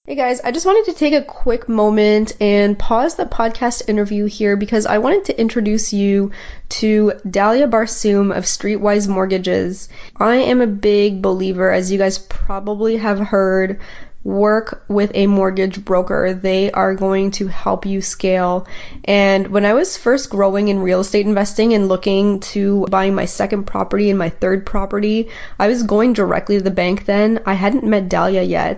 Hey 0.05 0.15
guys, 0.15 0.41
I 0.41 0.51
just 0.51 0.65
wanted 0.65 0.91
to 0.91 0.99
take 0.99 1.13
a 1.13 1.21
quick 1.23 1.69
moment 1.69 2.33
and 2.41 2.77
pause 2.77 3.15
the 3.15 3.25
podcast 3.25 3.87
interview 3.87 4.25
here 4.25 4.57
because 4.57 4.85
I 4.85 4.97
wanted 4.97 5.25
to 5.25 5.39
introduce 5.39 5.93
you 5.93 6.31
to 6.69 7.13
Dalia 7.25 7.69
Barsoum 7.69 8.35
of 8.35 8.43
Streetwise 8.43 9.07
Mortgages. 9.07 9.87
I 10.17 10.35
am 10.37 10.59
a 10.59 10.67
big 10.67 11.21
believer, 11.21 11.71
as 11.71 11.89
you 11.89 11.97
guys 11.97 12.17
probably 12.17 12.97
have 12.97 13.19
heard, 13.19 13.79
work 14.23 14.83
with 14.87 15.11
a 15.13 15.27
mortgage 15.27 15.83
broker. 15.83 16.33
They 16.33 16.71
are 16.71 16.95
going 16.95 17.31
to 17.31 17.47
help 17.47 17.85
you 17.85 18.01
scale. 18.01 18.67
And 19.05 19.47
when 19.47 19.65
I 19.65 19.73
was 19.73 19.97
first 19.97 20.29
growing 20.29 20.67
in 20.67 20.79
real 20.79 20.99
estate 20.99 21.25
investing 21.25 21.73
and 21.73 21.87
looking 21.87 22.39
to 22.51 22.85
buying 22.89 23.15
my 23.15 23.25
second 23.25 23.63
property 23.65 24.09
and 24.09 24.19
my 24.19 24.29
third 24.29 24.65
property, 24.65 25.29
I 25.59 25.67
was 25.67 25.83
going 25.83 26.13
directly 26.13 26.57
to 26.57 26.63
the 26.63 26.71
bank 26.71 27.05
then. 27.05 27.39
I 27.45 27.53
hadn't 27.53 27.83
met 27.83 28.09
Dalia 28.09 28.47
yet. 28.47 28.77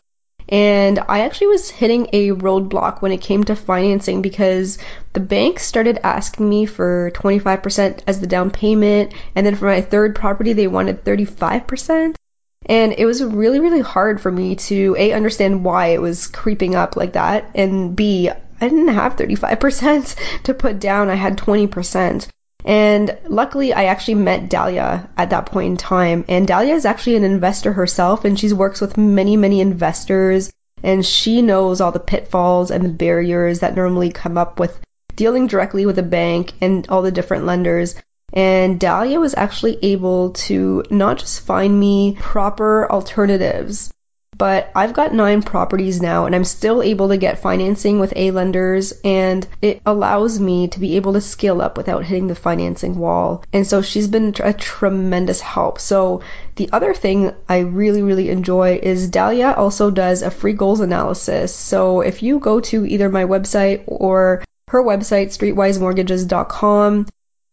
And 0.50 1.00
I 1.08 1.22
actually 1.22 1.48
was 1.48 1.70
hitting 1.70 2.08
a 2.14 2.32
roadblock 2.32 3.02
when 3.02 3.12
it 3.12 3.22
came 3.22 3.44
to 3.46 3.56
financing 3.56 4.22
because 4.22 4.78
the 5.14 5.20
bank 5.20 5.60
started 5.60 6.00
asking 6.04 6.48
me 6.50 6.66
for 6.66 7.12
25% 7.16 8.02
as 8.06 8.20
the 8.20 8.28
down 8.28 8.52
payment. 8.52 9.14
And 9.36 9.46
then 9.46 9.56
for 9.56 9.66
my 9.66 9.82
third 9.82 10.16
property, 10.16 10.54
they 10.54 10.68
wanted 10.68 11.04
35%. 11.06 12.16
And 12.66 12.94
it 12.98 13.06
was 13.06 13.24
really, 13.24 13.60
really 13.60 13.82
hard 13.82 14.22
for 14.22 14.32
me 14.32 14.56
to 14.56 14.96
A, 14.98 15.14
understand 15.14 15.66
why 15.66 15.88
it 15.88 16.02
was 16.02 16.28
creeping 16.28 16.76
up 16.76 16.96
like 16.96 17.14
that, 17.14 17.50
and 17.56 17.96
B, 17.96 18.30
I 18.30 18.70
didn't 18.70 18.88
have 18.90 19.18
35% 19.18 20.16
to 20.44 20.54
put 20.54 20.80
down, 20.80 21.10
I 21.10 21.16
had 21.16 21.38
20%. 21.38 22.28
And 22.66 23.18
luckily, 23.28 23.74
I 23.74 23.86
actually 23.86 24.16
met 24.16 24.50
Dalia 24.50 25.10
at 25.18 25.32
that 25.32 25.48
point 25.48 25.72
in 25.72 25.78
time. 25.78 26.24
And 26.30 26.48
Dalia 26.48 26.76
is 26.76 26.86
actually 26.86 27.18
an 27.18 27.26
investor 27.26 27.74
herself, 27.74 28.24
and 28.24 28.40
she 28.40 28.54
works 28.54 28.80
with 28.80 28.98
many, 28.98 29.36
many 29.36 29.60
investors. 29.60 30.52
And 30.82 31.06
she 31.06 31.42
knows 31.42 31.82
all 31.82 31.92
the 31.92 32.00
pitfalls 32.00 32.72
and 32.72 32.86
the 32.86 32.90
barriers 32.90 33.60
that 33.60 33.76
normally 33.76 34.12
come 34.12 34.38
up 34.38 34.60
with 34.60 34.80
dealing 35.16 35.48
directly 35.48 35.86
with 35.86 36.00
a 36.00 36.04
bank 36.04 36.54
and 36.62 36.88
all 36.90 37.02
the 37.02 37.12
different 37.12 37.46
lenders. 37.46 37.96
And 38.34 38.80
Dalia 38.80 39.20
was 39.20 39.36
actually 39.38 39.78
able 39.84 40.32
to 40.32 40.84
not 40.90 41.20
just 41.20 41.42
find 41.42 41.80
me 41.80 42.18
proper 42.20 42.92
alternatives, 42.92 43.94
but 44.36 44.72
I've 44.74 44.94
got 44.94 45.14
nine 45.14 45.44
properties 45.44 46.02
now 46.02 46.26
and 46.26 46.36
I'm 46.36 46.44
still 46.44 46.82
able 46.82 47.10
to 47.10 47.18
get 47.18 47.40
financing 47.40 48.00
with 48.00 48.14
A 48.16 48.32
lenders 48.32 48.92
and 49.04 49.48
it 49.62 49.82
allows 49.86 50.40
me 50.40 50.68
to 50.70 50.80
be 50.80 50.96
able 50.96 51.14
to 51.14 51.22
scale 51.22 51.62
up 51.62 51.78
without 51.78 52.04
hitting 52.04 52.28
the 52.28 52.36
financing 52.36 52.98
wall. 52.98 53.44
And 53.54 53.68
so 53.68 53.82
she's 53.84 54.08
been 54.08 54.34
a 54.40 54.54
tremendous 54.54 55.40
help. 55.40 55.80
So 55.80 56.22
the 56.56 56.70
other 56.72 56.96
thing 56.96 57.34
I 57.48 57.60
really, 57.60 58.02
really 58.02 58.30
enjoy 58.30 58.80
is 58.82 59.12
Dalia 59.12 59.56
also 59.56 59.92
does 59.92 60.24
a 60.24 60.32
free 60.32 60.54
goals 60.54 60.80
analysis. 60.80 61.54
So 61.54 62.02
if 62.02 62.24
you 62.24 62.40
go 62.40 62.60
to 62.62 62.86
either 62.86 63.10
my 63.10 63.26
website 63.26 63.84
or 63.86 64.44
her 64.70 64.84
website, 64.84 65.28
streetwisemortgages.com, 65.28 67.06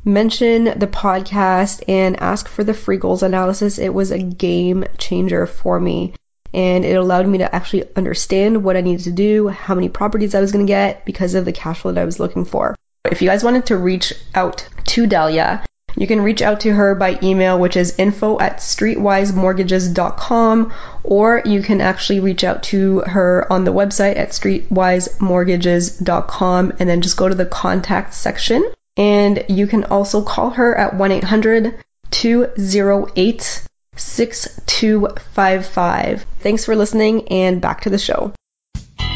mention 0.04 0.64
the 0.64 0.86
podcast 0.86 1.82
and 1.88 2.20
ask 2.20 2.48
for 2.48 2.64
the 2.64 2.74
free 2.74 2.96
goals 2.96 3.22
analysis. 3.22 3.78
It 3.78 3.92
was 3.92 4.10
a 4.10 4.18
game 4.18 4.84
changer 4.98 5.46
for 5.46 5.78
me. 5.78 6.14
And 6.52 6.84
it 6.84 6.96
allowed 6.96 7.28
me 7.28 7.38
to 7.38 7.54
actually 7.54 7.84
understand 7.94 8.64
what 8.64 8.76
I 8.76 8.80
needed 8.80 9.04
to 9.04 9.12
do, 9.12 9.48
how 9.48 9.74
many 9.74 9.88
properties 9.88 10.34
I 10.34 10.40
was 10.40 10.50
going 10.50 10.66
to 10.66 10.70
get 10.70 11.04
because 11.04 11.34
of 11.34 11.44
the 11.44 11.52
cash 11.52 11.80
flow 11.80 11.92
that 11.92 12.00
I 12.00 12.04
was 12.04 12.18
looking 12.18 12.44
for. 12.44 12.74
If 13.04 13.22
you 13.22 13.28
guys 13.28 13.44
wanted 13.44 13.66
to 13.66 13.76
reach 13.76 14.12
out 14.34 14.66
to 14.86 15.06
Dalia, 15.06 15.64
you 15.96 16.06
can 16.06 16.22
reach 16.22 16.40
out 16.42 16.60
to 16.60 16.72
her 16.72 16.94
by 16.94 17.18
email, 17.22 17.58
which 17.58 17.76
is 17.76 17.98
info 17.98 18.38
at 18.40 18.58
streetwisemortgages.com, 18.58 20.72
or 21.04 21.42
you 21.44 21.62
can 21.62 21.80
actually 21.80 22.20
reach 22.20 22.44
out 22.44 22.62
to 22.64 23.00
her 23.00 23.50
on 23.52 23.64
the 23.64 23.72
website 23.72 24.16
at 24.16 24.30
streetwisemortgages.com 24.30 26.72
and 26.78 26.88
then 26.88 27.00
just 27.00 27.16
go 27.16 27.28
to 27.28 27.34
the 27.34 27.46
contact 27.46 28.14
section 28.14 28.62
and 29.00 29.44
you 29.48 29.66
can 29.66 29.82
also 29.84 30.22
call 30.22 30.50
her 30.50 30.76
at 30.76 30.94
1 30.94 31.10
800 31.10 31.82
208 32.10 33.66
6255. 33.96 36.26
Thanks 36.40 36.66
for 36.66 36.76
listening, 36.76 37.26
and 37.28 37.62
back 37.62 37.80
to 37.82 37.90
the 37.90 37.98
show. 37.98 38.32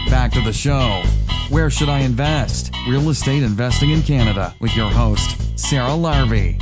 Back 0.09 0.33
to 0.33 0.41
the 0.41 0.53
show. 0.53 1.03
Where 1.51 1.71
should 1.71 1.91
I 1.91 2.01
invest? 2.01 2.75
Real 2.89 3.09
estate 3.11 3.43
investing 3.43 3.91
in 3.91 4.03
Canada 4.03 4.55
with 4.59 4.75
your 4.75 4.91
host, 4.91 5.59
Sarah 5.59 5.91
Larbi. 5.91 6.59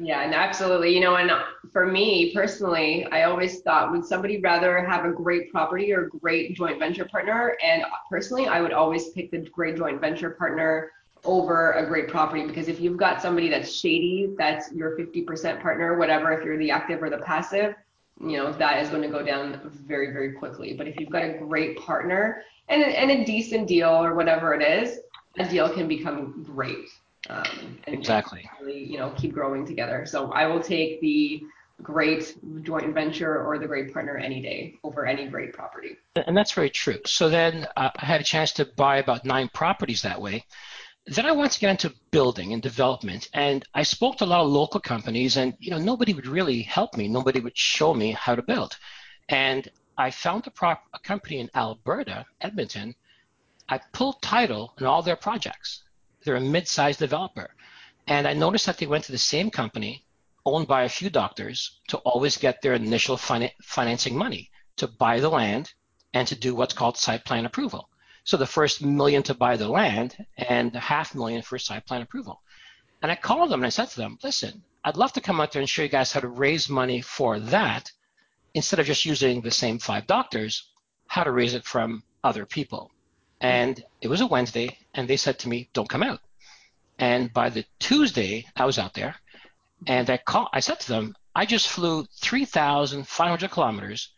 Yeah, 0.00 0.22
and 0.22 0.32
absolutely. 0.32 0.94
You 0.94 1.00
know, 1.00 1.16
and 1.16 1.30
uh, 1.30 1.42
for 1.72 1.84
me 1.84 2.32
personally, 2.32 3.06
I 3.10 3.24
always 3.24 3.60
thought 3.62 3.90
would 3.90 4.04
somebody 4.04 4.40
rather 4.40 4.84
have 4.84 5.04
a 5.04 5.10
great 5.10 5.50
property 5.50 5.92
or 5.92 6.04
a 6.04 6.08
great 6.08 6.54
joint 6.54 6.78
venture 6.78 7.04
partner? 7.04 7.56
And 7.64 7.82
uh, 7.82 7.88
personally, 8.08 8.46
I 8.46 8.60
would 8.60 8.72
always 8.72 9.08
pick 9.10 9.32
the 9.32 9.38
great 9.38 9.76
joint 9.76 10.00
venture 10.00 10.30
partner 10.30 10.92
over 11.24 11.72
a 11.72 11.84
great 11.84 12.06
property 12.06 12.46
because 12.46 12.68
if 12.68 12.80
you've 12.80 12.96
got 12.96 13.20
somebody 13.20 13.48
that's 13.48 13.72
shady, 13.72 14.34
that's 14.38 14.70
your 14.72 14.96
50% 14.96 15.60
partner, 15.60 15.98
whatever, 15.98 16.30
if 16.30 16.44
you're 16.44 16.58
the 16.58 16.70
active 16.70 17.02
or 17.02 17.10
the 17.10 17.18
passive, 17.18 17.74
you 18.20 18.36
know, 18.36 18.52
that 18.52 18.80
is 18.80 18.90
going 18.90 19.02
to 19.02 19.08
go 19.08 19.24
down 19.24 19.60
very, 19.84 20.12
very 20.12 20.32
quickly. 20.32 20.74
But 20.74 20.86
if 20.86 20.98
you've 21.00 21.10
got 21.10 21.24
a 21.24 21.38
great 21.38 21.76
partner 21.76 22.42
and, 22.68 22.84
and 22.84 23.10
a 23.10 23.24
decent 23.24 23.66
deal 23.66 23.90
or 23.90 24.14
whatever 24.14 24.54
it 24.54 24.62
is, 24.62 25.00
a 25.38 25.48
deal 25.48 25.68
can 25.68 25.88
become 25.88 26.44
great. 26.44 26.86
Um, 27.28 27.78
and 27.86 27.94
exactly. 27.94 28.48
Really, 28.60 28.84
you 28.84 28.98
know, 28.98 29.10
keep 29.16 29.32
growing 29.32 29.66
together. 29.66 30.06
So 30.06 30.30
I 30.32 30.46
will 30.46 30.60
take 30.60 31.00
the 31.00 31.42
great 31.82 32.36
joint 32.62 32.92
venture 32.92 33.44
or 33.44 33.58
the 33.58 33.66
great 33.66 33.92
partner 33.92 34.16
any 34.16 34.40
day 34.40 34.74
over 34.82 35.06
any 35.06 35.26
great 35.26 35.52
property. 35.52 35.96
And 36.16 36.36
that's 36.36 36.52
very 36.52 36.70
true. 36.70 36.98
So 37.06 37.28
then 37.28 37.66
uh, 37.76 37.90
I 37.96 38.04
had 38.04 38.20
a 38.20 38.24
chance 38.24 38.52
to 38.52 38.64
buy 38.64 38.98
about 38.98 39.24
nine 39.24 39.48
properties 39.52 40.02
that 40.02 40.20
way. 40.20 40.44
Then 41.06 41.24
I 41.24 41.32
wanted 41.32 41.52
to 41.52 41.60
get 41.60 41.70
into 41.70 41.94
building 42.10 42.52
and 42.52 42.60
development, 42.60 43.30
and 43.32 43.64
I 43.72 43.82
spoke 43.82 44.18
to 44.18 44.24
a 44.24 44.26
lot 44.26 44.42
of 44.42 44.50
local 44.50 44.78
companies, 44.78 45.38
and 45.38 45.54
you 45.58 45.70
know 45.70 45.78
nobody 45.78 46.12
would 46.12 46.26
really 46.26 46.60
help 46.60 46.98
me. 46.98 47.08
Nobody 47.08 47.40
would 47.40 47.56
show 47.56 47.94
me 47.94 48.12
how 48.12 48.34
to 48.34 48.42
build, 48.42 48.76
and 49.30 49.66
I 49.96 50.10
found 50.10 50.46
a, 50.46 50.50
prop, 50.50 50.84
a 50.92 50.98
company 50.98 51.38
in 51.38 51.50
Alberta, 51.54 52.26
Edmonton. 52.42 52.94
I 53.70 53.80
pulled 53.92 54.20
title 54.20 54.74
on 54.78 54.86
all 54.86 55.02
their 55.02 55.16
projects. 55.16 55.82
They're 56.28 56.36
a 56.36 56.40
mid-sized 56.42 56.98
developer, 56.98 57.54
and 58.06 58.28
I 58.28 58.34
noticed 58.34 58.66
that 58.66 58.76
they 58.76 58.86
went 58.86 59.04
to 59.04 59.12
the 59.12 59.16
same 59.16 59.50
company, 59.50 60.04
owned 60.44 60.68
by 60.68 60.82
a 60.82 60.88
few 60.90 61.08
doctors, 61.08 61.80
to 61.88 61.96
always 62.04 62.36
get 62.36 62.60
their 62.60 62.74
initial 62.74 63.16
financing 63.16 64.14
money 64.14 64.50
to 64.76 64.88
buy 64.88 65.20
the 65.20 65.30
land 65.30 65.72
and 66.12 66.28
to 66.28 66.34
do 66.34 66.54
what's 66.54 66.74
called 66.74 66.98
site 66.98 67.24
plan 67.24 67.46
approval. 67.46 67.88
So 68.24 68.36
the 68.36 68.44
first 68.44 68.84
million 68.84 69.22
to 69.22 69.32
buy 69.32 69.56
the 69.56 69.70
land 69.70 70.22
and 70.36 70.76
a 70.76 70.80
half 70.80 71.14
million 71.14 71.40
for 71.40 71.58
site 71.58 71.86
plan 71.86 72.02
approval. 72.02 72.42
And 73.00 73.10
I 73.10 73.14
called 73.14 73.50
them 73.50 73.60
and 73.60 73.66
I 73.66 73.70
said 73.70 73.88
to 73.88 73.96
them, 73.96 74.18
listen, 74.22 74.62
I'd 74.84 74.98
love 74.98 75.14
to 75.14 75.22
come 75.22 75.40
out 75.40 75.52
there 75.52 75.60
and 75.60 75.70
show 75.70 75.80
you 75.80 75.88
guys 75.88 76.12
how 76.12 76.20
to 76.20 76.28
raise 76.28 76.68
money 76.68 77.00
for 77.00 77.40
that 77.40 77.90
instead 78.52 78.80
of 78.80 78.84
just 78.84 79.06
using 79.06 79.40
the 79.40 79.50
same 79.50 79.78
five 79.78 80.06
doctors, 80.06 80.68
how 81.06 81.24
to 81.24 81.32
raise 81.32 81.54
it 81.54 81.64
from 81.64 82.02
other 82.22 82.44
people. 82.44 82.90
And 83.40 83.82
it 84.00 84.08
was 84.08 84.20
a 84.20 84.26
Wednesday, 84.26 84.78
and 84.94 85.08
they 85.08 85.16
said 85.16 85.38
to 85.40 85.48
me, 85.48 85.68
don't 85.72 85.88
come 85.88 86.02
out. 86.02 86.20
And 86.98 87.32
by 87.32 87.50
the 87.50 87.64
Tuesday, 87.78 88.46
I 88.56 88.64
was 88.64 88.78
out 88.78 88.94
there, 88.94 89.14
and 89.86 90.10
I 90.10 90.16
call, 90.16 90.48
I 90.52 90.60
said 90.60 90.80
to 90.80 90.88
them, 90.88 91.14
I 91.34 91.46
just 91.46 91.68
flew 91.68 92.04
3,500 92.20 93.50
kilometers, 93.50 94.10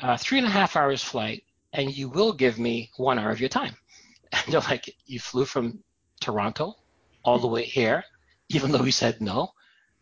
uh, 0.00 0.16
three 0.16 0.38
and 0.38 0.46
a 0.46 0.50
half 0.50 0.74
hours 0.74 1.04
flight, 1.04 1.44
and 1.74 1.94
you 1.94 2.08
will 2.08 2.32
give 2.32 2.58
me 2.58 2.90
one 2.96 3.18
hour 3.18 3.30
of 3.30 3.40
your 3.40 3.48
time. 3.48 3.76
And 4.32 4.50
they're 4.50 4.60
like, 4.60 4.96
you 5.04 5.20
flew 5.20 5.44
from 5.44 5.84
Toronto 6.20 6.76
all 7.22 7.38
the 7.38 7.46
way 7.46 7.64
here, 7.64 8.02
even 8.48 8.72
though 8.72 8.82
we 8.82 8.90
said 8.90 9.20
no. 9.20 9.52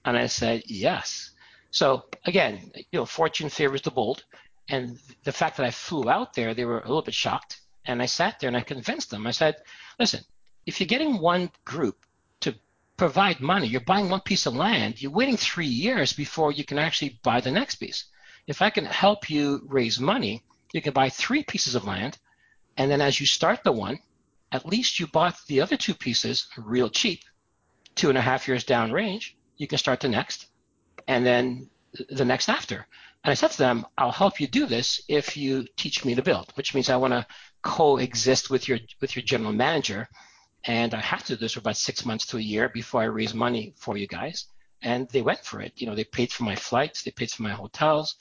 And 0.04 0.16
I 0.16 0.26
said, 0.26 0.62
yes. 0.66 1.32
So 1.72 2.04
again, 2.24 2.70
you 2.92 3.00
know, 3.00 3.06
fortune 3.06 3.48
favors 3.48 3.82
the 3.82 3.90
bold. 3.90 4.24
And 4.68 5.00
the 5.24 5.32
fact 5.32 5.56
that 5.56 5.66
I 5.66 5.72
flew 5.72 6.08
out 6.08 6.34
there, 6.34 6.54
they 6.54 6.64
were 6.64 6.78
a 6.78 6.86
little 6.86 7.02
bit 7.02 7.14
shocked. 7.14 7.60
And 7.90 8.00
I 8.00 8.06
sat 8.06 8.38
there 8.38 8.48
and 8.48 8.56
I 8.56 8.60
convinced 8.60 9.10
them. 9.10 9.26
I 9.26 9.32
said, 9.32 9.56
listen, 9.98 10.20
if 10.64 10.78
you're 10.78 10.86
getting 10.86 11.18
one 11.18 11.50
group 11.64 12.06
to 12.40 12.54
provide 12.96 13.40
money, 13.40 13.66
you're 13.66 13.80
buying 13.80 14.08
one 14.08 14.20
piece 14.20 14.46
of 14.46 14.54
land, 14.54 15.02
you're 15.02 15.10
waiting 15.10 15.36
three 15.36 15.66
years 15.66 16.12
before 16.12 16.52
you 16.52 16.64
can 16.64 16.78
actually 16.78 17.18
buy 17.24 17.40
the 17.40 17.50
next 17.50 17.76
piece. 17.76 18.04
If 18.46 18.62
I 18.62 18.70
can 18.70 18.84
help 18.84 19.28
you 19.28 19.62
raise 19.66 19.98
money, 19.98 20.44
you 20.72 20.80
can 20.80 20.92
buy 20.92 21.08
three 21.08 21.42
pieces 21.42 21.74
of 21.74 21.84
land, 21.84 22.18
and 22.76 22.88
then 22.90 23.00
as 23.00 23.18
you 23.18 23.26
start 23.26 23.64
the 23.64 23.72
one, 23.72 23.98
at 24.52 24.66
least 24.66 25.00
you 25.00 25.08
bought 25.08 25.36
the 25.48 25.60
other 25.60 25.76
two 25.76 25.94
pieces 25.94 26.46
real 26.56 26.90
cheap. 26.90 27.20
Two 27.96 28.08
and 28.08 28.18
a 28.18 28.22
half 28.22 28.46
years 28.46 28.62
down 28.62 28.92
range, 28.92 29.36
you 29.56 29.66
can 29.66 29.78
start 29.78 29.98
the 29.98 30.08
next, 30.08 30.46
and 31.08 31.26
then 31.26 31.68
the 32.08 32.24
next 32.24 32.48
after. 32.48 32.86
And 33.24 33.32
I 33.32 33.34
said 33.34 33.50
to 33.50 33.58
them, 33.58 33.84
I'll 33.98 34.12
help 34.12 34.40
you 34.40 34.46
do 34.46 34.66
this 34.66 35.02
if 35.08 35.36
you 35.36 35.66
teach 35.76 36.04
me 36.04 36.14
to 36.14 36.22
build, 36.22 36.52
which 36.54 36.72
means 36.72 36.88
I 36.88 36.96
want 36.96 37.12
to 37.12 37.26
coexist 37.62 38.50
with 38.50 38.68
your 38.68 38.78
with 39.00 39.16
your 39.16 39.22
general 39.22 39.52
manager. 39.52 40.08
And 40.64 40.92
I 40.94 41.00
have 41.00 41.24
to 41.24 41.34
do 41.34 41.40
this 41.40 41.52
for 41.52 41.60
about 41.60 41.76
six 41.76 42.04
months 42.04 42.26
to 42.26 42.36
a 42.36 42.40
year 42.40 42.68
before 42.68 43.00
I 43.00 43.06
raise 43.06 43.32
money 43.32 43.72
for 43.76 43.96
you 43.96 44.06
guys. 44.06 44.46
And 44.82 45.08
they 45.08 45.22
went 45.22 45.44
for 45.44 45.60
it. 45.60 45.72
You 45.76 45.86
know, 45.86 45.94
they 45.94 46.04
paid 46.04 46.32
for 46.32 46.44
my 46.44 46.54
flights, 46.54 47.02
they 47.02 47.10
paid 47.10 47.30
for 47.30 47.42
my 47.42 47.52
hotels, 47.52 48.16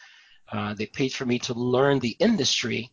uh, 0.52 0.74
they 0.74 0.86
paid 0.86 1.14
for 1.14 1.26
me 1.26 1.40
to 1.40 1.54
learn 1.54 2.00
the 2.00 2.16
industry, 2.20 2.92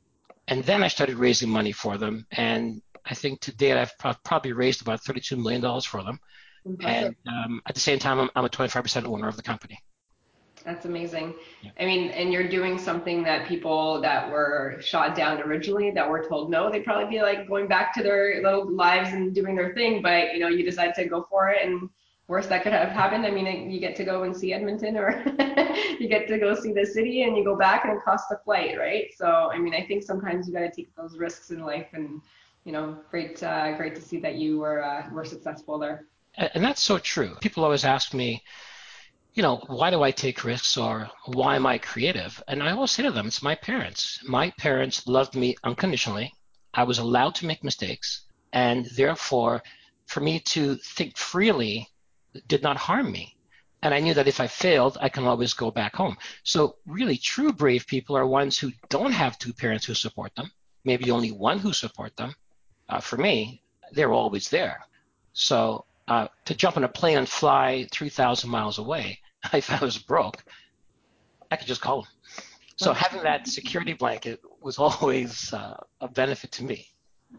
and 0.49 0.65
then 0.65 0.83
I 0.83 0.89
started 0.89 1.17
raising 1.17 1.49
money 1.49 1.73
for 1.73 1.99
them. 1.99 2.27
And 2.33 2.83
I 3.05 3.15
think 3.15 3.41
to 3.43 3.57
date 3.57 3.77
I've 3.77 3.97
pro- 3.99 4.15
probably 4.25 4.53
raised 4.53 4.83
about 4.83 5.03
$32 5.03 5.39
million 5.39 5.81
for 5.81 6.03
them. 6.03 6.19
And 6.81 7.15
um, 7.29 7.63
at 7.67 7.75
the 7.75 7.81
same 7.81 7.99
time, 7.99 8.19
I'm, 8.19 8.31
I'm 8.35 8.45
a 8.45 8.49
25% 8.49 9.05
owner 9.05 9.29
of 9.29 9.37
the 9.37 9.43
company. 9.43 9.79
That's 10.67 10.85
amazing. 10.85 11.33
Yeah. 11.63 11.71
I 11.79 11.87
mean, 11.87 12.11
and 12.11 12.33
you're 12.33 12.49
doing 12.49 12.77
something 12.77 13.23
that 13.23 13.47
people 13.47 14.01
that 14.01 14.29
were 14.29 14.77
shot 14.81 15.15
down 15.15 15.41
originally 15.41 15.93
that 15.93 16.11
were 16.11 16.27
told 16.29 16.51
no, 16.51 16.69
they'd 16.71 16.85
probably 16.85 17.09
be 17.09 17.23
like 17.23 17.47
going 17.47 17.69
back 17.69 17.95
to 17.95 18.03
their 18.03 18.43
little 18.43 18.69
lives 18.69 19.11
and 19.13 19.33
doing 19.33 19.55
their 19.55 19.73
thing. 19.75 20.03
But 20.03 20.35
you 20.35 20.41
know, 20.41 20.49
you 20.49 20.65
decide 20.65 20.93
to 20.97 21.05
go 21.05 21.23
for 21.23 21.51
it, 21.51 21.65
and 21.65 21.89
worst 22.27 22.49
that 22.49 22.65
could 22.65 22.73
have 22.73 22.89
happened. 22.89 23.25
I 23.25 23.31
mean, 23.31 23.71
you 23.71 23.79
get 23.79 23.95
to 23.97 24.05
go 24.05 24.25
and 24.25 24.37
see 24.37 24.53
Edmonton, 24.53 24.97
or 24.97 25.23
you 26.01 26.09
get 26.09 26.27
to 26.27 26.37
go 26.37 26.53
see 26.57 26.73
the 26.73 26.85
city, 26.85 27.23
and 27.23 27.37
you 27.37 27.45
go 27.45 27.57
back 27.57 27.85
and 27.85 27.97
it 27.97 28.03
costs 28.03 28.29
a 28.33 28.39
flight, 28.39 28.77
right? 28.77 29.07
So, 29.17 29.27
I 29.53 29.59
mean, 29.59 29.73
I 29.73 29.87
think 29.87 30.03
sometimes 30.03 30.49
you 30.49 30.53
got 30.53 30.61
to 30.61 30.73
take 30.73 30.93
those 30.97 31.17
risks 31.17 31.53
in 31.53 31.61
life, 31.61 31.87
and 31.93 32.21
you 32.65 32.73
know, 32.73 32.99
great, 33.09 33.41
uh, 33.41 33.77
great 33.77 33.95
to 33.95 34.01
see 34.01 34.19
that 34.19 34.35
you 34.35 34.59
were 34.59 34.83
uh, 34.83 35.09
were 35.13 35.25
successful 35.25 35.79
there. 35.79 36.07
And 36.37 36.65
that's 36.65 36.83
so 36.83 36.99
true. 36.99 37.37
People 37.41 37.63
always 37.63 37.85
ask 37.85 38.13
me, 38.13 38.43
you 39.37 39.43
know, 39.43 39.63
why 39.67 39.91
do 39.91 40.03
I 40.03 40.13
take 40.13 40.45
risks 40.45 40.79
or 40.79 41.11
why 41.27 41.57
am 41.57 41.67
I 41.67 41.77
creative? 41.77 42.43
And 42.49 42.63
I 42.63 42.71
always 42.71 42.91
say 42.91 43.03
to 43.03 43.11
them, 43.11 43.27
it's 43.27 43.43
my 43.43 43.55
parents. 43.55 44.19
My 44.27 44.51
parents 44.53 45.07
loved 45.07 45.35
me 45.35 45.57
unconditionally. 45.63 46.33
I 46.73 46.85
was 46.85 46.99
allowed 46.99 47.35
to 47.37 47.47
make 47.47 47.63
mistakes, 47.63 48.23
and 48.55 48.87
therefore, 48.97 49.63
for 50.07 50.21
me 50.21 50.41
to 50.41 50.77
think 50.77 51.19
freely 51.19 51.87
did 52.49 52.63
not 52.63 52.79
harm 52.79 53.13
me. 53.13 53.37
And 53.83 53.93
I 53.93 54.01
knew 54.01 54.15
that 54.15 54.27
if 54.27 54.41
I 54.41 54.47
failed, 54.47 54.97
I 55.03 55.11
can 55.11 55.25
always 55.25 55.53
go 55.53 55.71
back 55.71 55.97
home. 55.97 56.17
So, 56.43 56.77
really, 56.87 57.19
true 57.19 57.53
brave 57.53 57.87
people 57.87 58.17
are 58.17 58.27
ones 58.27 58.59
who 58.59 58.73
don't 58.89 59.13
have 59.13 59.39
two 59.39 59.53
parents 59.53 59.85
who 59.85 59.93
support 59.95 60.35
them, 60.35 60.51
maybe 60.85 61.11
only 61.11 61.31
one 61.31 61.59
who 61.59 61.75
support 61.75 62.17
them. 62.17 62.35
Uh, 62.89 63.01
for 63.01 63.19
me, 63.19 63.63
they're 63.93 64.15
always 64.15 64.49
there. 64.49 64.81
So, 65.35 65.85
uh, 66.09 66.29
to 66.47 66.55
jump 66.55 66.79
on 66.79 66.85
a 66.85 66.89
plane 66.89 67.19
and 67.19 67.29
fly 67.29 67.87
3,000 67.93 68.49
miles 68.49 68.79
away, 68.79 69.21
if 69.53 69.71
I 69.71 69.85
was 69.85 69.99
broke, 69.99 70.45
I 71.51 71.57
could 71.57 71.69
just 71.69 71.81
call 71.81 72.03
them. 72.03 72.11
So, 72.79 72.93
having 72.93 73.23
that 73.23 73.49
security 73.49 73.95
blanket 73.95 74.41
was 74.61 74.79
always 74.79 75.53
uh, 75.53 75.77
a 76.01 76.09
benefit 76.09 76.53
to 76.53 76.65
me. 76.65 76.89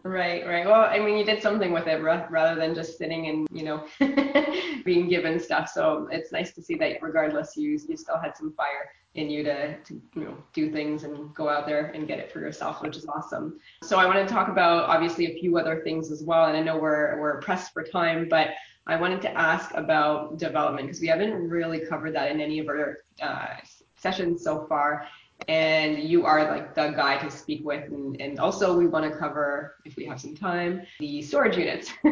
Right, 0.02 0.46
right. 0.46 0.66
Well, 0.66 0.82
I 0.82 0.98
mean, 0.98 1.16
you 1.16 1.24
did 1.24 1.42
something 1.42 1.72
with 1.72 1.86
it 1.86 2.02
rather 2.02 2.54
than 2.54 2.74
just 2.74 2.98
sitting 2.98 3.28
and, 3.28 3.48
you 3.50 3.64
know, 3.64 3.86
being 4.84 5.08
given 5.08 5.40
stuff. 5.40 5.70
So 5.70 6.08
it's 6.12 6.30
nice 6.30 6.52
to 6.52 6.62
see 6.62 6.74
that 6.76 7.02
regardless, 7.02 7.56
you 7.56 7.70
you 7.88 7.96
still 7.96 8.18
had 8.18 8.36
some 8.36 8.52
fire 8.52 8.90
in 9.14 9.30
you 9.30 9.42
to, 9.42 9.76
to 9.78 9.94
you 10.14 10.24
know 10.24 10.36
do 10.52 10.70
things 10.70 11.04
and 11.04 11.34
go 11.34 11.48
out 11.48 11.66
there 11.66 11.86
and 11.86 12.06
get 12.06 12.18
it 12.18 12.30
for 12.30 12.40
yourself, 12.40 12.82
which 12.82 12.96
is 12.96 13.06
awesome. 13.06 13.58
So 13.82 13.98
I 13.98 14.06
want 14.06 14.26
to 14.26 14.32
talk 14.32 14.48
about 14.48 14.88
obviously 14.88 15.26
a 15.26 15.40
few 15.40 15.56
other 15.56 15.80
things 15.82 16.10
as 16.12 16.22
well, 16.22 16.46
and 16.46 16.56
I 16.56 16.62
know 16.62 16.76
we're 16.76 17.18
we're 17.18 17.40
pressed 17.40 17.72
for 17.72 17.82
time, 17.82 18.28
but 18.28 18.48
I 18.88 18.96
wanted 18.96 19.22
to 19.22 19.30
ask 19.38 19.72
about 19.74 20.38
development 20.38 20.86
because 20.86 21.00
we 21.00 21.08
haven't 21.08 21.48
really 21.48 21.80
covered 21.80 22.14
that 22.14 22.30
in 22.30 22.40
any 22.40 22.58
of 22.58 22.68
our 22.68 22.98
uh, 23.22 23.56
sessions 23.96 24.42
so 24.42 24.66
far 24.66 25.06
and 25.46 26.02
you 26.02 26.26
are 26.26 26.50
like 26.50 26.74
the 26.74 26.88
guy 26.88 27.16
to 27.18 27.30
speak 27.30 27.64
with. 27.64 27.84
And, 27.84 28.20
and 28.20 28.40
also, 28.40 28.76
we 28.76 28.86
want 28.86 29.10
to 29.10 29.16
cover, 29.16 29.76
if 29.84 29.96
we 29.96 30.04
have 30.06 30.20
some 30.20 30.34
time, 30.34 30.82
the 30.98 31.22
storage 31.22 31.56
units. 31.56 31.92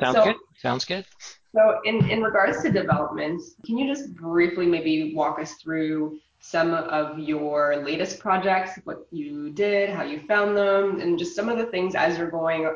Sounds 0.00 0.16
so, 0.16 0.24
good. 0.24 0.36
Sounds 0.58 0.84
good. 0.84 1.06
So, 1.54 1.80
in, 1.84 2.08
in 2.10 2.22
regards 2.22 2.62
to 2.62 2.70
development, 2.70 3.42
can 3.64 3.78
you 3.78 3.86
just 3.86 4.14
briefly 4.14 4.66
maybe 4.66 5.14
walk 5.14 5.40
us 5.40 5.54
through 5.54 6.18
some 6.40 6.72
of 6.74 7.18
your 7.18 7.82
latest 7.84 8.18
projects, 8.18 8.78
what 8.84 9.06
you 9.10 9.50
did, 9.50 9.90
how 9.90 10.02
you 10.02 10.20
found 10.20 10.56
them, 10.56 11.00
and 11.00 11.18
just 11.18 11.34
some 11.34 11.48
of 11.48 11.58
the 11.58 11.66
things 11.66 11.94
as 11.94 12.18
you're 12.18 12.30
going 12.30 12.74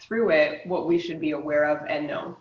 through 0.00 0.30
it, 0.30 0.66
what 0.66 0.86
we 0.86 0.98
should 0.98 1.20
be 1.20 1.32
aware 1.32 1.64
of 1.64 1.86
and 1.88 2.06
know? 2.06 2.36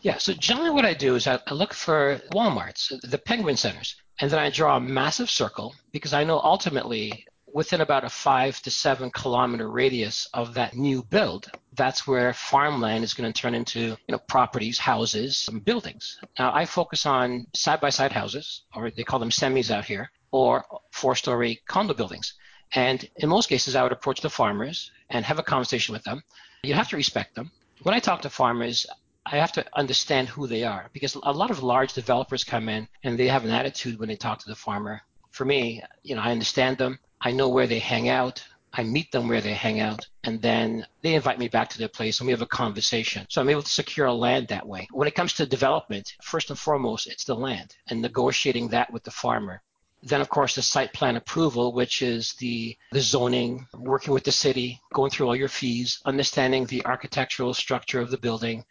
Yeah, 0.00 0.18
so 0.18 0.32
generally 0.32 0.70
what 0.70 0.84
I 0.84 0.94
do 0.94 1.16
is 1.16 1.26
I 1.26 1.40
look 1.50 1.74
for 1.74 2.20
Walmarts, 2.32 2.92
the 3.02 3.18
Penguin 3.18 3.56
Centers, 3.56 3.96
and 4.20 4.30
then 4.30 4.38
I 4.38 4.50
draw 4.50 4.76
a 4.76 4.80
massive 4.80 5.28
circle 5.28 5.74
because 5.92 6.12
I 6.12 6.24
know 6.24 6.40
ultimately 6.40 7.26
within 7.52 7.80
about 7.80 8.04
a 8.04 8.08
five 8.08 8.60
to 8.62 8.70
seven 8.70 9.10
kilometer 9.10 9.68
radius 9.68 10.28
of 10.34 10.54
that 10.54 10.76
new 10.76 11.02
build, 11.02 11.50
that's 11.74 12.06
where 12.06 12.32
farmland 12.32 13.02
is 13.02 13.14
going 13.14 13.32
to 13.32 13.40
turn 13.40 13.54
into 13.54 13.80
you 13.80 13.96
know 14.10 14.18
properties, 14.18 14.78
houses, 14.78 15.48
and 15.48 15.64
buildings. 15.64 16.18
Now 16.38 16.54
I 16.54 16.64
focus 16.64 17.06
on 17.06 17.46
side 17.54 17.80
by 17.80 17.90
side 17.90 18.12
houses, 18.12 18.62
or 18.74 18.90
they 18.90 19.04
call 19.04 19.18
them 19.18 19.30
semis 19.30 19.70
out 19.70 19.84
here, 19.84 20.10
or 20.30 20.64
four 20.92 21.14
story 21.14 21.60
condo 21.66 21.94
buildings. 21.94 22.34
And 22.72 23.08
in 23.16 23.28
most 23.28 23.48
cases, 23.48 23.74
I 23.74 23.82
would 23.82 23.92
approach 23.92 24.20
the 24.20 24.30
farmers 24.30 24.90
and 25.10 25.24
have 25.24 25.38
a 25.38 25.42
conversation 25.42 25.94
with 25.94 26.04
them. 26.04 26.22
You 26.62 26.74
have 26.74 26.88
to 26.90 26.96
respect 26.96 27.34
them. 27.34 27.50
When 27.82 27.94
I 27.94 28.00
talk 28.00 28.22
to 28.22 28.30
farmers, 28.30 28.86
I 29.30 29.36
have 29.36 29.52
to 29.52 29.66
understand 29.74 30.28
who 30.28 30.46
they 30.46 30.64
are 30.64 30.88
because 30.94 31.14
a 31.14 31.32
lot 31.32 31.50
of 31.50 31.62
large 31.62 31.92
developers 31.92 32.44
come 32.44 32.66
in 32.70 32.88
and 33.02 33.18
they 33.18 33.28
have 33.28 33.44
an 33.44 33.50
attitude 33.50 33.98
when 33.98 34.08
they 34.08 34.16
talk 34.16 34.38
to 34.38 34.48
the 34.48 34.54
farmer. 34.54 35.02
For 35.32 35.44
me, 35.44 35.82
you 36.02 36.14
know, 36.14 36.22
I 36.22 36.32
understand 36.32 36.78
them. 36.78 36.98
I 37.20 37.32
know 37.32 37.50
where 37.50 37.66
they 37.66 37.78
hang 37.78 38.08
out. 38.08 38.42
I 38.72 38.84
meet 38.84 39.12
them 39.12 39.28
where 39.28 39.42
they 39.42 39.52
hang 39.52 39.80
out, 39.80 40.06
and 40.24 40.40
then 40.40 40.86
they 41.02 41.14
invite 41.14 41.38
me 41.38 41.48
back 41.48 41.68
to 41.70 41.78
their 41.78 41.88
place 41.88 42.20
and 42.20 42.26
we 42.26 42.32
have 42.32 42.42
a 42.42 42.46
conversation. 42.46 43.26
So 43.28 43.40
I'm 43.40 43.50
able 43.50 43.62
to 43.62 43.68
secure 43.68 44.06
a 44.06 44.14
land 44.14 44.48
that 44.48 44.66
way. 44.66 44.88
When 44.92 45.08
it 45.08 45.14
comes 45.14 45.34
to 45.34 45.46
development, 45.46 46.14
first 46.22 46.48
and 46.48 46.58
foremost, 46.58 47.06
it's 47.06 47.24
the 47.24 47.34
land 47.34 47.76
and 47.88 48.00
negotiating 48.00 48.68
that 48.68 48.90
with 48.92 49.04
the 49.04 49.10
farmer. 49.10 49.60
Then, 50.02 50.22
of 50.22 50.28
course, 50.30 50.54
the 50.54 50.62
site 50.62 50.94
plan 50.94 51.16
approval, 51.16 51.72
which 51.72 52.00
is 52.00 52.34
the, 52.34 52.78
the 52.92 53.00
zoning, 53.00 53.66
working 53.74 54.14
with 54.14 54.24
the 54.24 54.32
city, 54.32 54.80
going 54.94 55.10
through 55.10 55.26
all 55.26 55.36
your 55.36 55.48
fees, 55.48 56.00
understanding 56.06 56.64
the 56.64 56.86
architectural 56.86 57.52
structure 57.52 58.00
of 58.00 58.10
the 58.10 58.18
building. 58.18 58.64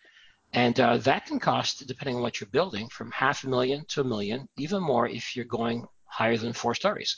And 0.54 0.80
uh, 0.80 0.98
that 0.98 1.26
can 1.26 1.40
cost, 1.40 1.86
depending 1.88 2.16
on 2.16 2.22
what 2.22 2.40
you're 2.40 2.50
building, 2.50 2.88
from 2.90 3.12
half 3.12 3.44
a 3.44 3.50
million 3.50 3.86
to 3.90 4.02
a 4.02 4.04
million, 4.04 4.48
even 4.58 4.82
more 4.82 5.08
if 5.08 5.36
you're 5.36 5.46
going 5.46 5.86
higher 6.06 6.38
than 6.38 6.54
four 6.54 6.74
stories. 6.74 7.18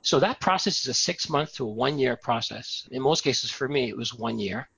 So 0.00 0.18
that 0.18 0.40
process 0.40 0.80
is 0.80 0.88
a 0.88 0.94
six 0.94 1.28
month 1.28 1.54
to 1.54 1.64
a 1.64 1.70
one 1.70 1.98
year 1.98 2.16
process. 2.16 2.88
In 2.90 3.02
most 3.02 3.22
cases, 3.22 3.50
for 3.50 3.68
me, 3.68 3.88
it 3.88 3.96
was 3.96 4.14
one 4.14 4.38
year. 4.38 4.68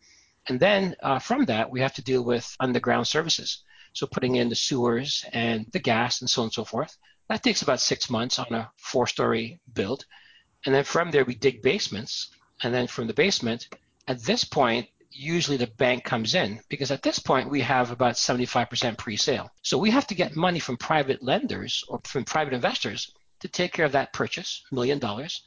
And 0.49 0.61
then 0.61 0.95
uh, 1.03 1.19
from 1.19 1.47
that, 1.47 1.71
we 1.71 1.81
have 1.81 1.95
to 1.95 2.03
deal 2.03 2.23
with 2.23 2.55
underground 2.61 3.07
services. 3.07 3.63
So 3.95 4.07
putting 4.07 4.37
in 4.37 4.49
the 4.49 4.57
sewers 4.57 5.25
and 5.33 5.67
the 5.73 5.79
gas 5.79 6.21
and 6.21 6.29
so 6.29 6.43
on 6.43 6.47
and 6.47 6.53
so 6.53 6.65
forth. 6.65 6.97
That 7.29 7.43
takes 7.43 7.63
about 7.63 7.81
six 7.81 8.11
months 8.11 8.39
on 8.39 8.53
a 8.53 8.71
four 8.77 9.07
story 9.07 9.61
build. 9.73 10.05
And 10.67 10.75
then 10.75 10.85
from 10.85 11.11
there, 11.11 11.25
we 11.25 11.35
dig 11.35 11.63
basements. 11.63 12.31
And 12.63 12.75
then 12.75 12.87
from 12.87 13.07
the 13.07 13.15
basement, 13.15 13.69
at 14.07 14.23
this 14.23 14.45
point, 14.45 14.89
usually 15.15 15.57
the 15.57 15.67
bank 15.67 16.05
comes 16.05 16.35
in 16.35 16.61
because 16.69 16.91
at 16.91 17.03
this 17.03 17.19
point 17.19 17.49
we 17.49 17.61
have 17.61 17.91
about 17.91 18.15
75% 18.15 18.99
pre-sale. 18.99 19.51
So 19.63 19.79
we 19.79 19.91
have 19.91 20.07
to 20.09 20.15
get 20.15 20.37
money 20.37 20.59
from 20.59 20.77
private 20.77 21.23
lenders 21.23 21.85
or 21.89 22.01
from 22.05 22.25
private 22.25 22.53
investors 22.53 23.13
to 23.41 23.49
take 23.49 23.73
care 23.73 23.87
of 23.87 23.93
that 23.93 24.13
purchase, 24.13 24.65
million 24.73 24.99
dollars, 24.99 25.43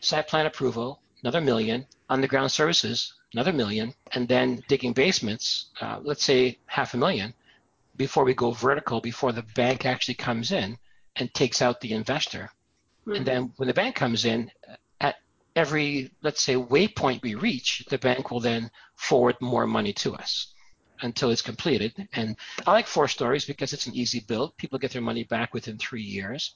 site 0.00 0.28
plan 0.28 0.46
approval, 0.46 1.00
another 1.22 1.40
million, 1.40 1.86
underground 2.08 2.50
services, 2.50 3.14
another 3.32 3.52
million, 3.52 3.94
and 4.12 4.28
then 4.28 4.62
digging 4.68 4.92
basements, 4.92 5.70
uh, 5.80 6.00
let's 6.02 6.24
say 6.24 6.58
half 6.66 6.94
a 6.94 6.96
million, 6.96 7.32
before 7.96 8.24
we 8.24 8.34
go 8.34 8.50
vertical, 8.50 9.00
before 9.00 9.32
the 9.32 9.42
bank 9.54 9.86
actually 9.86 10.14
comes 10.14 10.50
in 10.50 10.76
and 11.16 11.32
takes 11.32 11.62
out 11.62 11.80
the 11.80 11.92
investor. 11.92 12.50
Mm-hmm. 13.02 13.12
And 13.16 13.26
then 13.26 13.52
when 13.56 13.68
the 13.68 13.74
bank 13.74 13.94
comes 13.94 14.24
in, 14.24 14.50
every, 15.54 16.10
let's 16.22 16.42
say, 16.42 16.54
waypoint 16.54 17.22
we 17.22 17.34
reach, 17.34 17.84
the 17.88 17.98
bank 17.98 18.30
will 18.30 18.40
then 18.40 18.70
forward 18.94 19.36
more 19.40 19.66
money 19.66 19.92
to 19.92 20.14
us 20.14 20.54
until 21.02 21.30
it's 21.30 21.42
completed. 21.42 22.08
And 22.12 22.36
I 22.66 22.72
like 22.72 22.86
four 22.86 23.08
stories 23.08 23.44
because 23.44 23.72
it's 23.72 23.86
an 23.86 23.94
easy 23.94 24.20
build. 24.20 24.56
People 24.56 24.78
get 24.78 24.92
their 24.92 25.02
money 25.02 25.24
back 25.24 25.52
within 25.52 25.78
three 25.78 26.02
years. 26.02 26.54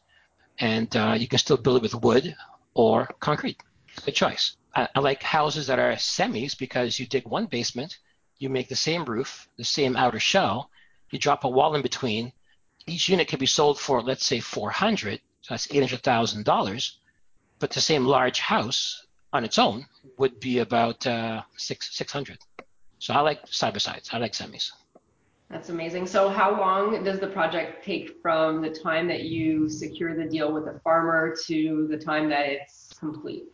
And 0.58 0.94
uh, 0.96 1.16
you 1.18 1.28
can 1.28 1.38
still 1.38 1.56
build 1.56 1.76
it 1.76 1.82
with 1.82 2.02
wood 2.02 2.34
or 2.74 3.08
concrete. 3.20 3.60
Good 4.04 4.14
choice. 4.14 4.56
I, 4.74 4.88
I 4.94 5.00
like 5.00 5.22
houses 5.22 5.66
that 5.66 5.78
are 5.78 5.92
semis 5.92 6.56
because 6.56 6.98
you 6.98 7.06
dig 7.06 7.26
one 7.26 7.46
basement, 7.46 7.98
you 8.38 8.48
make 8.48 8.68
the 8.68 8.76
same 8.76 9.04
roof, 9.04 9.48
the 9.56 9.64
same 9.64 9.96
outer 9.96 10.20
shell, 10.20 10.70
you 11.10 11.18
drop 11.18 11.44
a 11.44 11.48
wall 11.48 11.74
in 11.74 11.82
between, 11.82 12.32
each 12.86 13.08
unit 13.08 13.28
can 13.28 13.38
be 13.38 13.46
sold 13.46 13.80
for, 13.80 14.02
let's 14.02 14.24
say, 14.24 14.40
400, 14.40 15.20
so 15.42 15.54
that's 15.54 15.66
$800,000. 15.68 16.92
But 17.58 17.70
the 17.70 17.80
same 17.80 18.04
large 18.04 18.40
house 18.40 19.06
on 19.32 19.44
its 19.44 19.58
own 19.58 19.86
would 20.18 20.38
be 20.40 20.58
about 20.60 21.06
uh, 21.06 21.42
six 21.56 21.96
600. 21.96 22.38
So 22.98 23.14
I 23.14 23.20
like 23.20 23.40
side 23.46 23.72
by 23.72 23.78
sides. 23.78 24.10
I 24.12 24.18
like 24.18 24.32
semis. 24.32 24.70
That's 25.50 25.68
amazing. 25.68 26.06
So 26.06 26.28
how 26.28 26.58
long 26.58 27.04
does 27.04 27.20
the 27.20 27.28
project 27.28 27.84
take 27.84 28.20
from 28.20 28.62
the 28.62 28.70
time 28.70 29.06
that 29.08 29.22
you 29.22 29.68
secure 29.68 30.16
the 30.16 30.28
deal 30.28 30.52
with 30.52 30.64
the 30.64 30.80
farmer 30.80 31.36
to 31.46 31.86
the 31.88 31.96
time 31.96 32.28
that 32.30 32.46
it's 32.48 32.92
complete? 32.98 33.44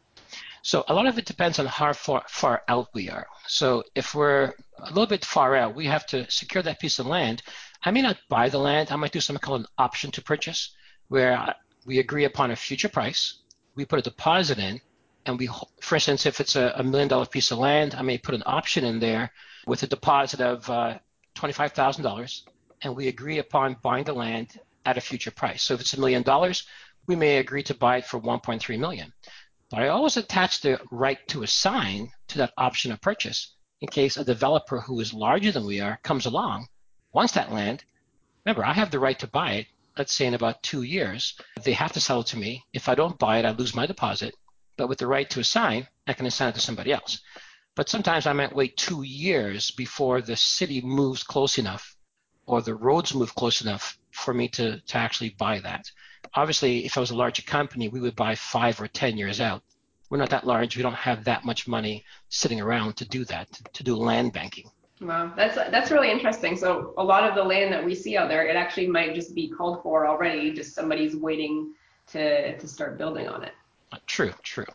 So 0.63 0.85
a 0.89 0.95
lot 0.95 1.07
of 1.07 1.19
it 1.19 1.25
depends 1.27 1.59
on 1.59 1.67
how 1.67 1.93
far, 1.93 2.23
far 2.29 2.63
out 2.69 2.89
we 2.95 3.11
are. 3.11 3.27
So 3.47 3.83
if 3.95 4.15
we're 4.15 4.55
a 4.79 4.89
little 4.89 5.09
bit 5.09 5.25
far 5.25 5.57
out, 5.57 5.75
we 5.75 5.87
have 5.87 6.07
to 6.07 6.31
secure 6.31 6.63
that 6.63 6.81
piece 6.81 6.99
of 6.99 7.07
land 7.07 7.43
I 7.85 7.91
may 7.91 8.03
not 8.03 8.19
buy 8.29 8.49
the 8.49 8.59
land. 8.59 8.93
I 8.93 8.97
might 8.97 9.13
do 9.13 9.21
something 9.21 9.41
called 9.41 9.63
an 9.63 9.67
option 9.77 10.11
to 10.13 10.23
purchase, 10.23 10.75
where 11.09 11.55
we 11.85 11.99
agree 11.99 12.25
upon 12.25 12.51
a 12.51 12.57
future 12.57 12.89
price. 12.89 13.42
We 13.75 13.85
put 13.85 13.99
a 13.99 14.03
deposit 14.03 14.59
in, 14.59 14.81
and 15.27 15.39
we, 15.39 15.49
for 15.81 15.95
instance, 15.95 16.27
if 16.27 16.41
it's 16.41 16.57
a, 16.57 16.73
a 16.77 16.83
million 16.83 17.09
dollar 17.09 17.27
piece 17.27 17.51
of 17.51 17.59
land, 17.59 17.95
I 17.95 18.03
may 18.03 18.19
put 18.19 18.35
an 18.35 18.43
option 18.47 18.85
in 18.85 19.01
there 19.01 19.33
with 19.67 19.83
a 19.83 19.87
deposit 19.87 20.41
of 20.41 20.69
uh, 20.69 20.99
twenty-five 21.35 21.73
thousand 21.73 22.05
dollars, 22.05 22.45
and 22.83 22.97
we 22.97 23.09
agree 23.09 23.39
upon 23.39 23.77
buying 23.83 24.05
the 24.05 24.13
land 24.13 24.59
at 24.85 24.99
a 24.99 25.01
future 25.01 25.31
price. 25.31 25.63
So 25.63 25.75
if 25.75 25.81
it's 25.81 25.95
a 25.95 26.01
million 26.01 26.23
dollars, 26.23 26.65
we 27.07 27.17
may 27.17 27.39
agree 27.39 27.63
to 27.65 27.75
buy 27.75 27.99
it 27.99 28.07
for 28.07 28.21
1.3 28.21 28.79
million. 28.79 29.13
But 29.71 29.81
I 29.81 29.89
always 29.89 30.17
attach 30.17 30.61
the 30.61 30.81
right 30.91 31.19
to 31.29 31.43
assign 31.43 32.13
to 32.29 32.39
that 32.39 32.53
option 32.59 32.93
of 32.93 33.01
purchase 33.01 33.55
in 33.81 33.89
case 33.89 34.17
a 34.17 34.25
developer 34.25 34.81
who 34.81 35.01
is 35.01 35.13
larger 35.13 35.51
than 35.51 35.67
we 35.67 35.81
are 35.81 35.99
comes 36.03 36.27
along 36.27 36.69
wants 37.13 37.33
that 37.35 37.53
land, 37.53 37.85
remember, 38.45 38.65
I 38.65 38.73
have 38.73 38.91
the 38.91 39.01
right 39.01 39.19
to 39.19 39.27
buy 39.27 39.53
it, 39.53 39.67
let's 39.97 40.15
say 40.15 40.27
in 40.27 40.35
about 40.35 40.63
two 40.63 40.83
years. 40.83 41.39
They 41.63 41.73
have 41.73 41.93
to 41.93 42.01
sell 42.01 42.21
it 42.21 42.27
to 42.29 42.39
me. 42.39 42.65
If 42.73 42.89
I 42.89 42.95
don't 42.95 43.19
buy 43.19 43.39
it, 43.39 43.45
I 43.45 43.51
lose 43.51 43.75
my 43.75 43.87
deposit. 43.87 44.35
But 44.77 44.89
with 44.89 44.99
the 44.99 45.07
right 45.07 45.29
to 45.31 45.41
assign, 45.41 45.89
I 46.07 46.13
can 46.15 46.27
assign 46.27 46.49
it 46.49 46.55
to 46.55 46.61
somebody 46.61 46.93
else. 46.93 47.21
But 47.75 47.89
sometimes 47.89 48.27
I 48.27 48.33
might 48.33 48.55
wait 48.55 48.77
two 48.77 49.03
years 49.03 49.71
before 49.71 50.21
the 50.21 50.37
city 50.37 50.81
moves 50.81 51.23
close 51.23 51.59
enough 51.59 51.97
or 52.47 52.61
the 52.61 52.75
roads 52.75 53.15
move 53.15 53.35
close 53.35 53.63
enough 53.63 53.99
for 54.11 54.35
me 54.35 54.49
to, 54.49 54.81
to 54.81 54.97
actually 54.99 55.31
buy 55.31 55.59
that. 55.61 55.91
Obviously, 56.35 56.85
if 56.85 56.97
I 56.97 57.01
was 57.01 57.11
a 57.11 57.17
larger 57.17 57.43
company, 57.43 57.89
we 57.89 58.01
would 58.01 58.17
buy 58.17 58.35
five 58.35 58.81
or 58.81 58.89
10 58.89 59.17
years 59.17 59.41
out. 59.41 59.63
We're 60.11 60.19
not 60.19 60.31
that 60.31 60.47
large. 60.47 60.77
We 60.77 60.83
don't 60.83 60.95
have 60.95 61.25
that 61.25 61.45
much 61.45 61.67
money 61.67 62.05
sitting 62.29 62.61
around 62.61 62.97
to 62.99 63.09
do 63.09 63.25
that, 63.27 63.51
to, 63.53 63.65
to 63.73 63.85
do 63.85 63.97
land 63.97 64.33
banking. 64.33 64.71
Wow, 65.03 65.33
that's 65.37 65.57
that's 65.57 65.91
really 65.91 66.11
interesting. 66.11 66.57
So 66.57 66.95
a 66.97 67.03
lot 67.03 67.29
of 67.29 67.35
the 67.35 67.43
land 67.43 67.73
that 67.73 67.85
we 67.85 67.95
see 67.95 68.17
out 68.17 68.29
there, 68.29 68.47
it 68.47 68.55
actually 68.55 68.87
might 68.87 69.15
just 69.15 69.35
be 69.35 69.49
called 69.49 69.83
for 69.83 70.07
already. 70.07 70.53
Just 70.53 70.75
somebody's 70.75 71.17
waiting 71.17 71.75
to 72.13 72.57
to 72.57 72.69
start 72.69 72.99
building 72.99 73.29
on 73.29 73.43
it. 73.43 73.53
Uh, 73.91 73.99
true, 74.07 74.33
true. 74.43 74.67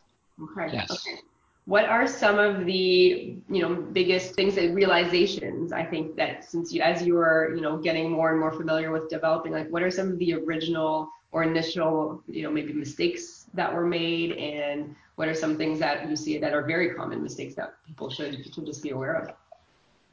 Okay. 0.42 0.74
Yes. 0.74 0.92
Okay. 0.92 1.20
What 1.66 1.86
are 1.86 2.08
some 2.08 2.40
of 2.40 2.66
the 2.66 3.38
you 3.50 3.62
know 3.62 3.76
biggest 3.76 4.36
things 4.36 4.56
that 4.56 4.74
realizations? 4.74 5.72
I 5.72 5.86
think 5.86 6.16
that 6.18 6.44
since 6.44 6.74
you 6.74 6.82
as 6.82 7.04
you 7.04 7.14
were 7.14 7.54
you 7.56 7.62
know 7.62 7.78
getting 7.78 8.12
more 8.12 8.32
and 8.32 8.40
more 8.40 8.52
familiar 8.52 8.92
with 8.92 9.10
developing, 9.10 9.54
like 9.54 9.70
what 9.70 9.82
are 9.82 9.92
some 9.92 10.12
of 10.12 10.20
the 10.20 10.34
original 10.34 11.10
or 11.32 11.44
initial 11.44 12.22
you 12.28 12.44
know 12.44 12.52
maybe 12.52 12.74
mistakes 12.74 13.48
that 13.54 13.74
were 13.74 13.86
made, 13.86 14.34
and 14.34 14.94
what 15.16 15.30
are 15.30 15.34
some 15.34 15.58
things 15.58 15.80
that 15.80 16.10
you 16.10 16.18
see 16.18 16.38
that 16.38 16.54
are 16.54 16.64
very 16.64 16.94
common 16.94 17.24
mistakes 17.24 17.56
that 17.56 17.76
people 17.86 18.10
should 18.10 18.44
should 18.54 18.66
just 18.66 18.84
be 18.84 18.90
aware 18.90 19.16
of? 19.16 19.34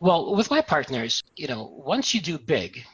Well, 0.05 0.35
with 0.37 0.51
my 0.51 0.61
partners, 0.61 1.23
you 1.35 1.47
know, 1.47 1.63
once 1.63 2.13
you 2.13 2.21
do 2.21 2.37
big, 2.37 2.85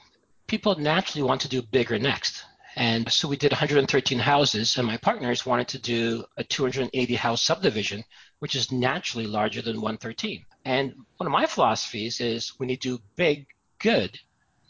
people 0.46 0.77
naturally 0.77 1.25
want 1.25 1.40
to 1.40 1.49
do 1.49 1.61
bigger 1.61 1.99
next. 1.99 2.44
And 2.77 3.12
so 3.12 3.27
we 3.27 3.37
did 3.37 3.51
113 3.51 4.20
houses, 4.20 4.79
and 4.79 4.87
my 4.87 4.96
partners 4.96 5.44
wanted 5.44 5.66
to 5.70 5.81
do 5.81 6.25
a 6.37 6.44
280 6.44 7.16
house 7.16 7.42
subdivision, 7.42 8.05
which 8.38 8.55
is 8.55 8.70
naturally 8.70 9.27
larger 9.27 9.61
than 9.61 9.81
113. 9.81 10.46
And 10.64 10.94
one 11.16 11.27
of 11.27 11.33
my 11.33 11.46
philosophies 11.46 12.20
is 12.20 12.51
when 12.59 12.68
you 12.68 12.77
do 12.77 13.01
big, 13.16 13.49
good, 13.81 14.16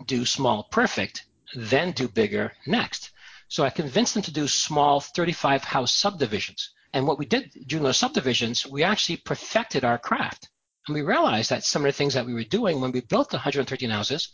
do 0.07 0.25
small, 0.25 0.63
perfect, 0.63 1.27
then 1.55 1.93
do 1.93 2.09
bigger 2.09 2.55
next. 2.67 3.11
So 3.49 3.65
I 3.65 3.69
convinced 3.69 4.15
them 4.15 4.23
to 4.23 4.33
do 4.33 4.49
small 4.49 5.01
35 5.01 5.63
house 5.65 5.95
subdivisions. 5.95 6.71
And 6.95 7.07
what 7.07 7.19
we 7.19 7.27
did 7.27 7.51
during 7.67 7.85
those 7.85 7.99
subdivisions, 7.99 8.67
we 8.67 8.83
actually 8.83 9.19
perfected 9.19 9.85
our 9.85 9.99
craft. 9.99 10.49
And 10.87 10.95
we 10.95 11.03
realized 11.03 11.51
that 11.51 11.65
some 11.65 11.83
of 11.83 11.89
the 11.89 11.93
things 11.93 12.15
that 12.15 12.27
we 12.27 12.35
were 12.35 12.45
doing 12.45 12.81
when 12.81 12.93
we 12.93 13.01
built 13.01 13.31
the 13.31 13.37
113 13.37 13.91
houses, 13.91 14.29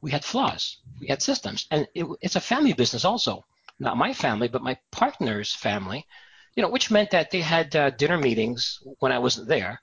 we 0.00 0.10
had 0.10 0.24
flaws. 0.24 0.78
We 1.00 1.06
had 1.06 1.22
systems. 1.22 1.66
And 1.70 1.86
it, 1.94 2.06
it's 2.20 2.36
a 2.36 2.40
family 2.40 2.72
business 2.72 3.04
also. 3.04 3.44
Not 3.78 3.96
my 3.96 4.12
family, 4.12 4.48
but 4.48 4.62
my 4.62 4.76
partner's 4.90 5.54
family, 5.54 6.06
you 6.54 6.62
know, 6.62 6.68
which 6.68 6.90
meant 6.90 7.10
that 7.10 7.30
they 7.30 7.40
had 7.40 7.74
uh, 7.74 7.90
dinner 7.90 8.18
meetings 8.18 8.80
when 8.98 9.12
I 9.12 9.18
wasn't 9.18 9.48
there 9.48 9.80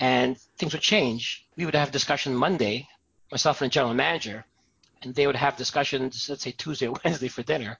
and 0.00 0.38
things 0.58 0.72
would 0.72 0.82
change. 0.82 1.46
We 1.56 1.66
would 1.66 1.74
have 1.74 1.90
discussion 1.90 2.34
Monday, 2.34 2.88
myself 3.30 3.60
and 3.60 3.70
the 3.70 3.74
general 3.74 3.94
manager, 3.94 4.44
and 5.02 5.14
they 5.14 5.26
would 5.26 5.36
have 5.36 5.56
discussions, 5.56 6.28
let's 6.28 6.42
say 6.42 6.52
Tuesday 6.52 6.88
or 6.88 6.96
Wednesday 7.04 7.28
for 7.28 7.42
dinner. 7.42 7.78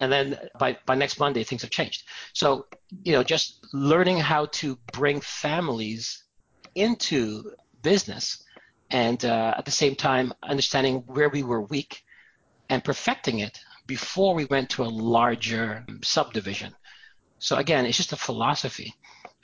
and 0.00 0.12
then 0.12 0.38
by, 0.58 0.78
by 0.86 0.94
next 0.94 1.18
Monday, 1.18 1.44
things 1.44 1.62
have 1.62 1.70
changed. 1.70 2.04
So, 2.32 2.66
you 3.04 3.12
know, 3.12 3.22
just 3.22 3.66
learning 3.72 4.18
how 4.18 4.46
to 4.46 4.78
bring 4.92 5.20
families 5.20 6.24
into 6.78 7.52
business 7.82 8.44
and 8.90 9.24
uh, 9.24 9.54
at 9.58 9.64
the 9.64 9.70
same 9.70 9.94
time 9.94 10.32
understanding 10.42 11.02
where 11.06 11.28
we 11.28 11.42
were 11.42 11.60
weak 11.60 12.04
and 12.70 12.82
perfecting 12.82 13.40
it 13.40 13.60
before 13.86 14.34
we 14.34 14.44
went 14.46 14.70
to 14.70 14.82
a 14.82 14.84
larger 14.84 15.84
subdivision. 16.02 16.74
So 17.38 17.56
again, 17.56 17.86
it's 17.86 17.96
just 17.96 18.12
a 18.12 18.16
philosophy. 18.16 18.94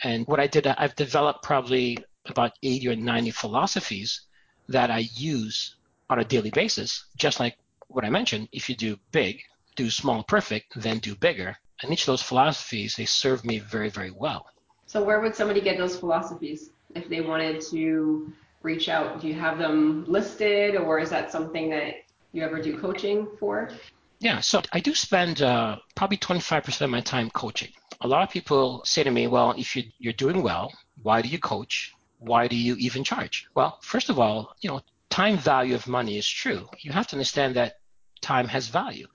And 0.02 0.26
what 0.26 0.40
I 0.40 0.46
did, 0.46 0.66
I've 0.66 0.96
developed 0.96 1.42
probably 1.42 1.98
about 2.26 2.52
80 2.62 2.88
or 2.88 2.96
90 2.96 3.30
philosophies 3.30 4.22
that 4.68 4.90
I 4.90 5.08
use 5.14 5.76
on 6.10 6.18
a 6.18 6.24
daily 6.24 6.50
basis, 6.50 7.06
just 7.16 7.40
like 7.40 7.56
what 7.88 8.04
I 8.04 8.10
mentioned. 8.10 8.48
If 8.52 8.68
you 8.68 8.76
do 8.76 8.98
big, 9.12 9.40
do 9.76 9.90
small 9.90 10.22
perfect, 10.24 10.72
then 10.76 10.98
do 10.98 11.14
bigger. 11.14 11.56
And 11.82 11.92
each 11.92 12.02
of 12.02 12.06
those 12.06 12.22
philosophies, 12.22 12.96
they 12.96 13.04
serve 13.04 13.44
me 13.44 13.58
very, 13.58 13.90
very 13.90 14.10
well. 14.10 14.46
So 14.86 15.02
where 15.02 15.20
would 15.20 15.34
somebody 15.34 15.60
get 15.60 15.78
those 15.78 15.96
philosophies 15.96 16.70
if 16.94 17.08
they 17.08 17.20
wanted 17.20 17.60
to 17.70 18.32
reach 18.62 18.88
out? 18.88 19.20
Do 19.20 19.28
you 19.28 19.34
have 19.34 19.58
them 19.58 20.04
listed 20.06 20.76
or 20.76 20.98
is 20.98 21.10
that 21.10 21.30
something 21.30 21.70
that 21.70 21.94
you 22.32 22.42
ever 22.42 22.60
do 22.60 22.78
coaching 22.78 23.28
for? 23.38 23.70
Yeah, 24.20 24.40
so 24.40 24.62
I 24.72 24.80
do 24.80 24.94
spend 24.94 25.42
uh, 25.42 25.76
probably 25.94 26.16
25% 26.16 26.80
of 26.80 26.90
my 26.90 27.00
time 27.00 27.30
coaching. 27.30 27.70
A 28.00 28.08
lot 28.08 28.22
of 28.22 28.30
people 28.30 28.82
say 28.84 29.02
to 29.02 29.10
me, 29.10 29.26
well, 29.26 29.52
if 29.56 29.76
you, 29.76 29.84
you're 29.98 30.12
doing 30.14 30.42
well, 30.42 30.72
why 31.02 31.20
do 31.20 31.28
you 31.28 31.38
coach? 31.38 31.92
Why 32.18 32.48
do 32.48 32.56
you 32.56 32.74
even 32.76 33.04
charge? 33.04 33.46
Well, 33.54 33.78
first 33.82 34.08
of 34.08 34.18
all, 34.18 34.54
you 34.60 34.70
know, 34.70 34.80
time 35.10 35.36
value 35.36 35.74
of 35.74 35.86
money 35.86 36.16
is 36.16 36.28
true. 36.28 36.68
You 36.80 36.92
have 36.92 37.06
to 37.08 37.16
understand 37.16 37.54
that 37.56 37.74
time 38.20 38.48
has 38.48 38.68
value. 38.68 39.06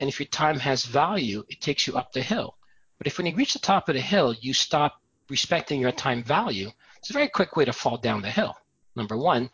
And 0.00 0.08
if 0.08 0.18
your 0.18 0.26
time 0.26 0.58
has 0.58 0.84
value, 0.84 1.44
it 1.48 1.60
takes 1.60 1.86
you 1.86 1.96
up 1.96 2.12
the 2.12 2.22
hill. 2.22 2.56
But 2.98 3.06
if 3.06 3.16
when 3.16 3.26
you 3.26 3.36
reach 3.36 3.52
the 3.52 3.60
top 3.60 3.88
of 3.88 3.94
the 3.94 4.00
hill, 4.00 4.34
you 4.40 4.52
stop 4.52 5.00
respecting 5.30 5.80
your 5.80 5.92
time 5.92 6.24
value, 6.24 6.70
it's 6.98 7.10
a 7.10 7.14
very 7.14 7.28
quick 7.28 7.56
way 7.56 7.64
to 7.64 7.72
fall 7.72 7.96
down 7.96 8.22
the 8.22 8.30
hill. 8.30 8.54
Number 8.96 9.16
one. 9.16 9.50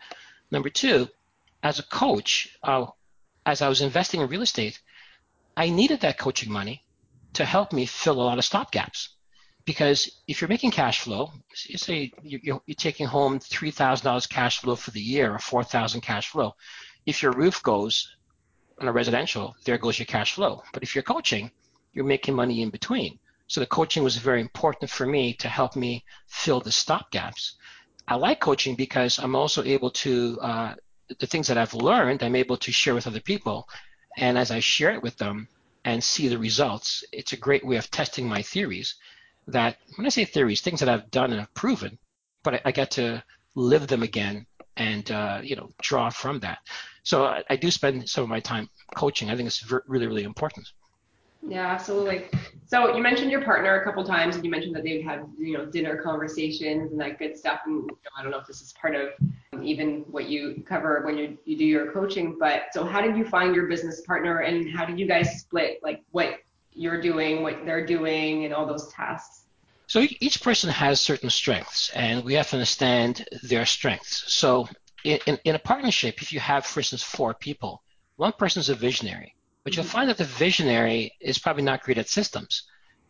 Number 0.51 0.69
two, 0.71 1.09
as 1.63 1.79
a 1.79 1.83
coach, 1.85 2.57
uh, 2.63 2.87
as 3.47 3.63
I 3.63 3.69
was 3.69 3.81
investing 3.81 4.21
in 4.21 4.29
real 4.29 4.43
estate, 4.43 4.81
I 5.57 5.71
needed 5.71 6.01
that 6.01 6.19
coaching 6.19 6.53
money 6.53 6.85
to 7.35 7.45
help 7.45 7.73
me 7.73 7.87
fill 7.87 8.21
a 8.21 8.25
lot 8.25 8.39
of 8.39 8.45
stop 8.45 8.73
gaps. 8.73 9.11
Because 9.65 10.11
if 10.29 10.41
you're 10.41 10.49
making 10.49 10.73
cash 10.73 11.01
flow, 11.01 11.33
say 11.55 12.13
you're, 12.23 12.61
you're 12.67 12.75
taking 12.77 13.07
home 13.07 13.39
$3,000 13.39 14.29
cash 14.29 14.61
flow 14.61 14.77
for 14.77 14.91
the 14.91 15.01
year 15.01 15.35
or 15.35 15.39
4,000 15.39 16.01
cash 16.03 16.29
flow. 16.29 16.55
If 17.07 17.23
your 17.23 17.33
roof 17.33 17.63
goes 17.63 18.17
on 18.79 18.89
a 18.89 18.93
residential, 18.93 19.55
there 19.65 19.79
goes 19.79 19.99
your 19.99 20.07
cash 20.07 20.35
flow. 20.35 20.63
But 20.73 20.83
if 20.83 20.95
you're 20.95 21.03
coaching, 21.03 21.51
you're 21.93 22.05
making 22.05 22.35
money 22.35 22.61
in 22.61 22.71
between. 22.71 23.19
So 23.47 23.61
the 23.61 23.67
coaching 23.67 24.03
was 24.03 24.17
very 24.17 24.41
important 24.41 24.91
for 24.91 25.07
me 25.07 25.35
to 25.35 25.49
help 25.49 25.77
me 25.77 26.05
fill 26.27 26.61
the 26.61 26.73
stop 26.73 27.11
gaps. 27.11 27.57
I 28.09 28.17
like 28.17 28.41
coaching 28.41 28.75
because 28.75 29.19
I'm 29.19 29.37
also 29.37 29.63
able 29.63 29.91
to, 29.91 30.39
uh, 30.41 30.75
the 31.21 31.27
things 31.27 31.49
that 31.49 31.59
I've 31.59 31.75
learned, 31.75 32.23
I'm 32.23 32.37
able 32.37 32.57
to 32.59 32.73
share 32.73 32.95
with 32.95 33.07
other 33.07 33.21
people. 33.21 33.69
And 34.17 34.39
as 34.39 34.51
I 34.51 34.61
share 34.61 34.93
it 34.93 35.03
with 35.03 35.17
them 35.19 35.49
and 35.85 36.03
see 36.03 36.29
the 36.29 36.39
results, 36.39 37.05
it's 37.13 37.33
a 37.33 37.37
great 37.37 37.65
way 37.67 37.77
of 37.77 37.91
testing 37.91 38.29
my 38.29 38.43
theories. 38.43 38.95
That 39.47 39.77
when 39.97 40.07
I 40.07 40.11
say 40.11 40.25
theories, 40.25 40.61
things 40.61 40.81
that 40.81 40.89
I've 40.89 41.11
done 41.11 41.31
and 41.31 41.41
have 41.41 41.53
proven, 41.55 41.99
but 42.43 42.55
I, 42.55 42.61
I 42.67 42.73
get 42.73 42.93
to 42.93 43.23
live 43.55 43.87
them 43.87 44.03
again 44.03 44.47
and 44.77 45.11
uh, 45.11 45.41
you 45.43 45.57
know 45.57 45.71
draw 45.81 46.11
from 46.11 46.41
that. 46.41 46.59
So 47.03 47.25
I, 47.25 47.45
I, 47.51 47.57
do 47.57 47.71
spend 47.71 48.09
some 48.09 48.25
of 48.25 48.31
my 48.31 48.41
time 48.41 48.69
coaching. 48.97 49.31
I 49.31 49.37
think 49.37 49.47
it's 49.47 49.71
really 49.87 50.07
really 50.07 50.25
important. 50.25 50.67
Yeah, 51.47 51.67
absolutely. 51.67 52.27
So 52.67 52.97
you 52.97 53.03
mentioned 53.03 53.31
your 53.31 53.43
partner 53.43 53.81
a 53.81 53.85
couple 53.85 54.03
times, 54.05 54.37
and 54.37 54.45
you 54.45 54.51
mentioned 54.51 54.75
that 54.77 54.83
they 54.83 54.97
would 54.97 55.07
have 55.07 55.27
you 55.39 55.57
know 55.57 55.67
dinner 55.67 56.01
conversations 56.03 56.93
and 56.93 57.01
that 57.01 57.19
good 57.19 57.37
stuff. 57.37 57.61
And 57.67 57.83
you 57.83 57.87
know, 57.87 58.11
I 58.19 58.23
don't 58.23 58.33
know 58.33 58.39
if 58.39 58.47
this 58.47 58.63
is 58.63 58.73
part 58.73 58.95
of 58.95 59.11
even 59.63 60.05
what 60.11 60.29
you 60.29 60.65
cover 60.67 61.03
when 61.05 61.19
you 61.19 61.39
you 61.45 61.57
do 61.57 61.65
your 61.65 61.93
coaching. 61.93 62.37
But 62.39 62.65
so 62.73 62.85
how 62.85 63.01
did 63.01 63.17
you 63.17 63.25
find 63.25 63.55
your 63.55 63.67
business 63.67 64.01
partner, 64.01 64.41
and 64.41 64.75
how 64.75 64.87
did 64.87 64.99
you 64.99 65.07
guys 65.07 65.41
split 65.41 65.81
like 65.83 66.03
what 66.11 66.41
you're 66.73 67.01
doing, 67.01 67.43
what 67.43 67.65
they're 67.65 67.87
doing, 67.87 68.45
and 68.47 68.55
all 68.55 68.67
those 68.67 68.89
tasks? 68.93 69.45
So 69.87 70.07
each 70.21 70.43
person 70.43 70.71
has 70.71 71.01
certain 71.01 71.29
strengths, 71.29 71.91
and 71.91 72.25
we 72.25 72.35
have 72.35 72.49
to 72.49 72.57
understand 72.57 73.27
their 73.43 73.67
strengths. 73.67 74.33
So 74.33 74.67
in, 75.05 75.19
in, 75.27 75.39
in 75.45 75.55
a 75.55 75.59
partnership, 75.59 76.23
if 76.23 76.33
you 76.33 76.41
have, 76.41 76.65
for 76.65 76.81
instance, 76.81 77.03
four 77.03 77.35
people, 77.35 77.83
one 78.17 78.33
person 78.33 78.61
is 78.61 78.71
a 78.71 78.75
visionary, 78.75 79.35
but 79.65 79.75
you'll 79.75 79.85
mm-hmm. 79.85 79.93
find 79.93 80.09
that 80.11 80.19
the 80.19 80.25
visionary 80.25 81.13
is 81.21 81.39
probably 81.39 81.63
not 81.63 81.83
great 81.83 81.99
at 81.99 82.09
systems. 82.09 82.63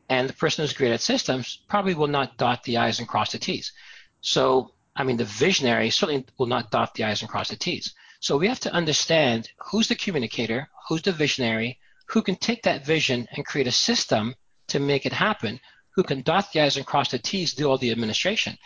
And 0.09 0.29
the 0.29 0.35
person 0.35 0.62
who's 0.62 0.73
great 0.73 0.93
at 0.93 1.01
systems 1.01 1.62
probably 1.69 1.95
will 1.95 2.07
not 2.07 2.37
dot 2.37 2.62
the 2.62 2.79
I's 2.79 3.01
and 3.01 3.09
cross 3.09 3.33
the 3.33 3.38
T's. 3.38 3.73
So, 4.21 4.71
I 4.95 5.05
mean, 5.05 5.17
the 5.17 5.25
visionary 5.25 5.90
certainly 5.90 6.25
will 6.38 6.47
not 6.47 6.71
dot 6.71 6.95
the 6.95 7.05
I's 7.05 7.23
and 7.23 7.31
cross 7.31 7.49
the 7.49 7.57
T's. 7.57 7.95
So 8.21 8.37
we 8.38 8.49
have 8.49 8.61
to 8.61 8.73
understand 8.73 9.51
who's 9.59 9.88
the 9.88 9.95
communicator, 9.95 10.69
who's 10.88 11.03
the 11.03 11.12
visionary, 11.12 11.79
who 12.07 12.23
can 12.23 12.37
take 12.37 12.62
that 12.62 12.87
vision 12.87 13.27
and 13.33 13.45
create 13.45 13.67
a 13.67 13.73
system 13.73 14.35
to 14.69 14.79
make 14.79 15.05
it 15.05 15.12
happen 15.12 15.61
who 15.95 16.03
can 16.03 16.23
dot 16.23 16.53
the 16.53 16.61
I's 16.61 16.77
and 16.77 16.87
cross 16.87 17.11
the 17.11 17.19
T's, 17.19 17.55
do 17.55 17.69
all 17.69 17.79
the 17.79 17.90
administration. 17.90 18.59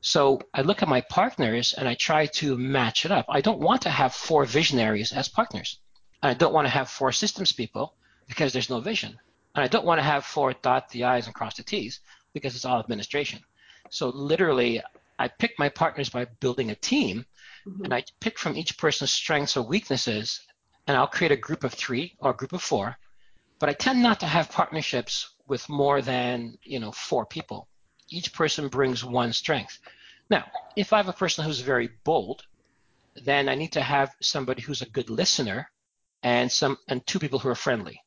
So 0.00 0.40
I 0.52 0.62
look 0.62 0.82
at 0.82 0.88
my 0.88 1.00
partners 1.02 1.74
and 1.74 1.88
I 1.88 1.94
try 1.94 2.26
to 2.26 2.58
match 2.58 3.04
it 3.04 3.12
up. 3.12 3.26
I 3.28 3.40
don't 3.40 3.60
want 3.60 3.82
to 3.82 3.90
have 3.90 4.14
four 4.14 4.44
visionaries 4.44 5.12
as 5.12 5.28
partners. 5.28 5.78
I 6.22 6.34
don't 6.34 6.52
want 6.52 6.66
to 6.66 6.70
have 6.70 6.88
four 6.88 7.12
systems 7.12 7.52
people 7.52 7.94
because 8.28 8.52
there's 8.52 8.70
no 8.70 8.80
vision. 8.80 9.18
And 9.54 9.64
I 9.64 9.68
don't 9.68 9.84
want 9.84 9.98
to 9.98 10.04
have 10.04 10.24
four 10.24 10.54
dot 10.54 10.88
the 10.90 11.04
I's 11.04 11.26
and 11.26 11.34
cross 11.34 11.56
the 11.56 11.62
T's 11.62 12.00
because 12.32 12.54
it's 12.54 12.64
all 12.64 12.80
administration. 12.80 13.40
So 13.90 14.08
literally, 14.08 14.80
I 15.18 15.28
pick 15.28 15.58
my 15.58 15.68
partners 15.68 16.08
by 16.08 16.24
building 16.24 16.70
a 16.70 16.74
team 16.74 17.26
mm-hmm. 17.66 17.84
and 17.84 17.92
I 17.92 18.04
pick 18.20 18.38
from 18.38 18.56
each 18.56 18.78
person's 18.78 19.12
strengths 19.12 19.56
or 19.56 19.62
weaknesses 19.62 20.40
and 20.86 20.96
I'll 20.96 21.06
create 21.06 21.32
a 21.32 21.36
group 21.36 21.64
of 21.64 21.74
three 21.74 22.14
or 22.18 22.30
a 22.30 22.36
group 22.36 22.52
of 22.52 22.62
four. 22.62 22.96
But 23.58 23.68
I 23.68 23.74
tend 23.74 24.02
not 24.02 24.20
to 24.20 24.26
have 24.26 24.50
partnerships 24.50 25.34
with 25.46 25.68
more 25.68 26.00
than 26.00 26.56
you 26.62 26.78
know 26.78 26.92
four 26.92 27.26
people. 27.26 27.68
Each 28.08 28.32
person 28.32 28.68
brings 28.68 29.04
one 29.04 29.32
strength. 29.32 29.78
Now, 30.30 30.44
if 30.76 30.92
I 30.92 30.98
have 30.98 31.08
a 31.08 31.12
person 31.12 31.44
who's 31.44 31.60
very 31.60 31.90
bold, 32.04 32.44
then 33.24 33.48
I 33.48 33.54
need 33.54 33.72
to 33.72 33.82
have 33.82 34.14
somebody 34.20 34.62
who's 34.62 34.82
a 34.82 34.88
good 34.88 35.10
listener 35.10 35.70
and 36.22 36.50
some 36.50 36.76
and 36.88 37.06
two 37.06 37.18
people 37.18 37.38
who 37.38 37.48
are 37.48 37.54
friendly. 37.54 38.00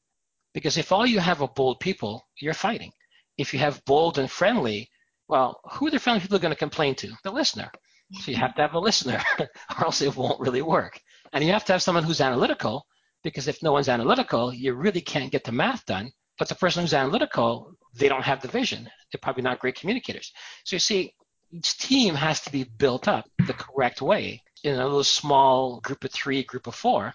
Because 0.53 0.77
if 0.77 0.91
all 0.91 1.05
you 1.05 1.19
have 1.19 1.41
are 1.41 1.49
bold 1.49 1.79
people, 1.79 2.25
you're 2.39 2.53
fighting. 2.53 2.91
If 3.37 3.53
you 3.53 3.59
have 3.59 3.83
bold 3.85 4.17
and 4.17 4.31
friendly, 4.31 4.89
well, 5.27 5.59
who 5.71 5.87
are 5.87 5.91
the 5.91 5.99
friendly 5.99 6.21
people 6.21 6.39
going 6.39 6.53
to 6.53 6.59
complain 6.59 6.95
to? 6.95 7.11
The 7.23 7.31
listener. 7.31 7.69
So 8.21 8.31
you 8.31 8.37
have 8.37 8.55
to 8.55 8.61
have 8.61 8.73
a 8.73 8.79
listener, 8.79 9.21
or 9.39 9.85
else 9.85 10.01
it 10.01 10.15
won't 10.15 10.39
really 10.39 10.61
work. 10.61 10.99
And 11.33 11.43
you 11.43 11.51
have 11.51 11.65
to 11.65 11.73
have 11.73 11.81
someone 11.81 12.03
who's 12.03 12.21
analytical, 12.21 12.85
because 13.23 13.47
if 13.47 13.61
no 13.63 13.73
one's 13.73 13.89
analytical, 13.89 14.53
you 14.53 14.73
really 14.73 15.01
can't 15.01 15.31
get 15.31 15.43
the 15.43 15.51
math 15.51 15.85
done 15.85 16.11
but 16.37 16.49
the 16.49 16.55
person 16.55 16.81
who's 16.81 16.93
analytical, 16.93 17.75
they 17.93 18.09
don't 18.09 18.23
have 18.23 18.41
the 18.41 18.47
vision. 18.47 18.89
They're 19.11 19.19
probably 19.21 19.43
not 19.43 19.59
great 19.59 19.75
communicators. 19.75 20.33
So 20.65 20.75
you 20.75 20.79
see, 20.79 21.13
each 21.51 21.77
team 21.77 22.15
has 22.15 22.41
to 22.41 22.51
be 22.51 22.63
built 22.63 23.07
up 23.07 23.25
the 23.45 23.53
correct 23.53 24.01
way 24.01 24.43
in 24.63 24.75
a 24.75 24.83
little 24.83 25.03
small 25.03 25.79
group 25.79 26.03
of 26.03 26.11
three, 26.11 26.43
group 26.43 26.67
of 26.67 26.75
four, 26.75 27.13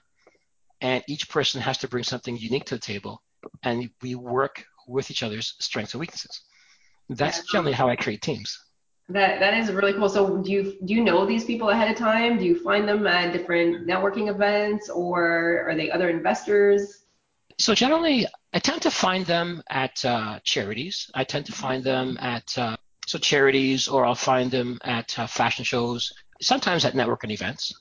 and 0.81 1.03
each 1.09 1.29
person 1.29 1.61
has 1.61 1.79
to 1.79 1.89
bring 1.89 2.05
something 2.05 2.37
unique 2.37 2.65
to 2.67 2.75
the 2.77 2.81
table, 2.81 3.23
and 3.63 3.91
we 4.03 4.15
work 4.15 4.65
with 4.87 5.11
each 5.11 5.23
other's 5.23 5.55
strengths 5.59 5.95
and 5.95 6.01
weaknesses. 6.01 6.43
That's 7.09 7.39
yeah. 7.39 7.45
generally 7.53 7.73
how 7.73 7.89
I 7.89 7.97
create 7.97 8.23
teams. 8.23 8.59
That 9.09 9.41
that 9.41 9.55
is 9.55 9.73
really 9.73 9.93
cool. 9.93 10.09
So 10.09 10.39
do 10.39 10.53
you 10.53 10.77
do 10.85 10.95
you 10.95 11.03
know 11.03 11.27
these 11.27 11.45
people 11.45 11.71
ahead 11.71 11.91
of 11.91 11.97
time? 11.97 12.39
Do 12.39 12.45
you 12.45 12.63
find 12.63 12.89
them 12.89 13.07
at 13.07 13.33
different 13.33 13.87
networking 13.87 14.31
events, 14.31 14.89
or 14.89 15.65
are 15.69 15.75
they 15.75 15.91
other 15.91 16.09
investors? 16.09 17.05
So 17.59 17.75
generally, 17.75 18.27
I 18.55 18.61
tend 18.61 18.83
to 18.83 18.91
find 18.91 19.27
them 19.27 19.63
at 19.69 20.05
uh, 20.05 20.39
charities. 20.45 21.11
I 21.13 21.25
tend 21.25 21.47
to 21.47 21.53
find 21.53 21.83
them 21.83 22.17
at 22.21 22.57
uh, 22.57 22.77
so 23.07 23.19
charities, 23.19 23.89
or 23.89 24.07
I'll 24.07 24.15
find 24.15 24.51
them 24.51 24.79
at 24.85 25.19
uh, 25.19 25.27
fashion 25.27 25.65
shows. 25.65 26.13
Sometimes 26.41 26.85
at 26.85 26.95
networking 26.95 27.33
events, 27.33 27.75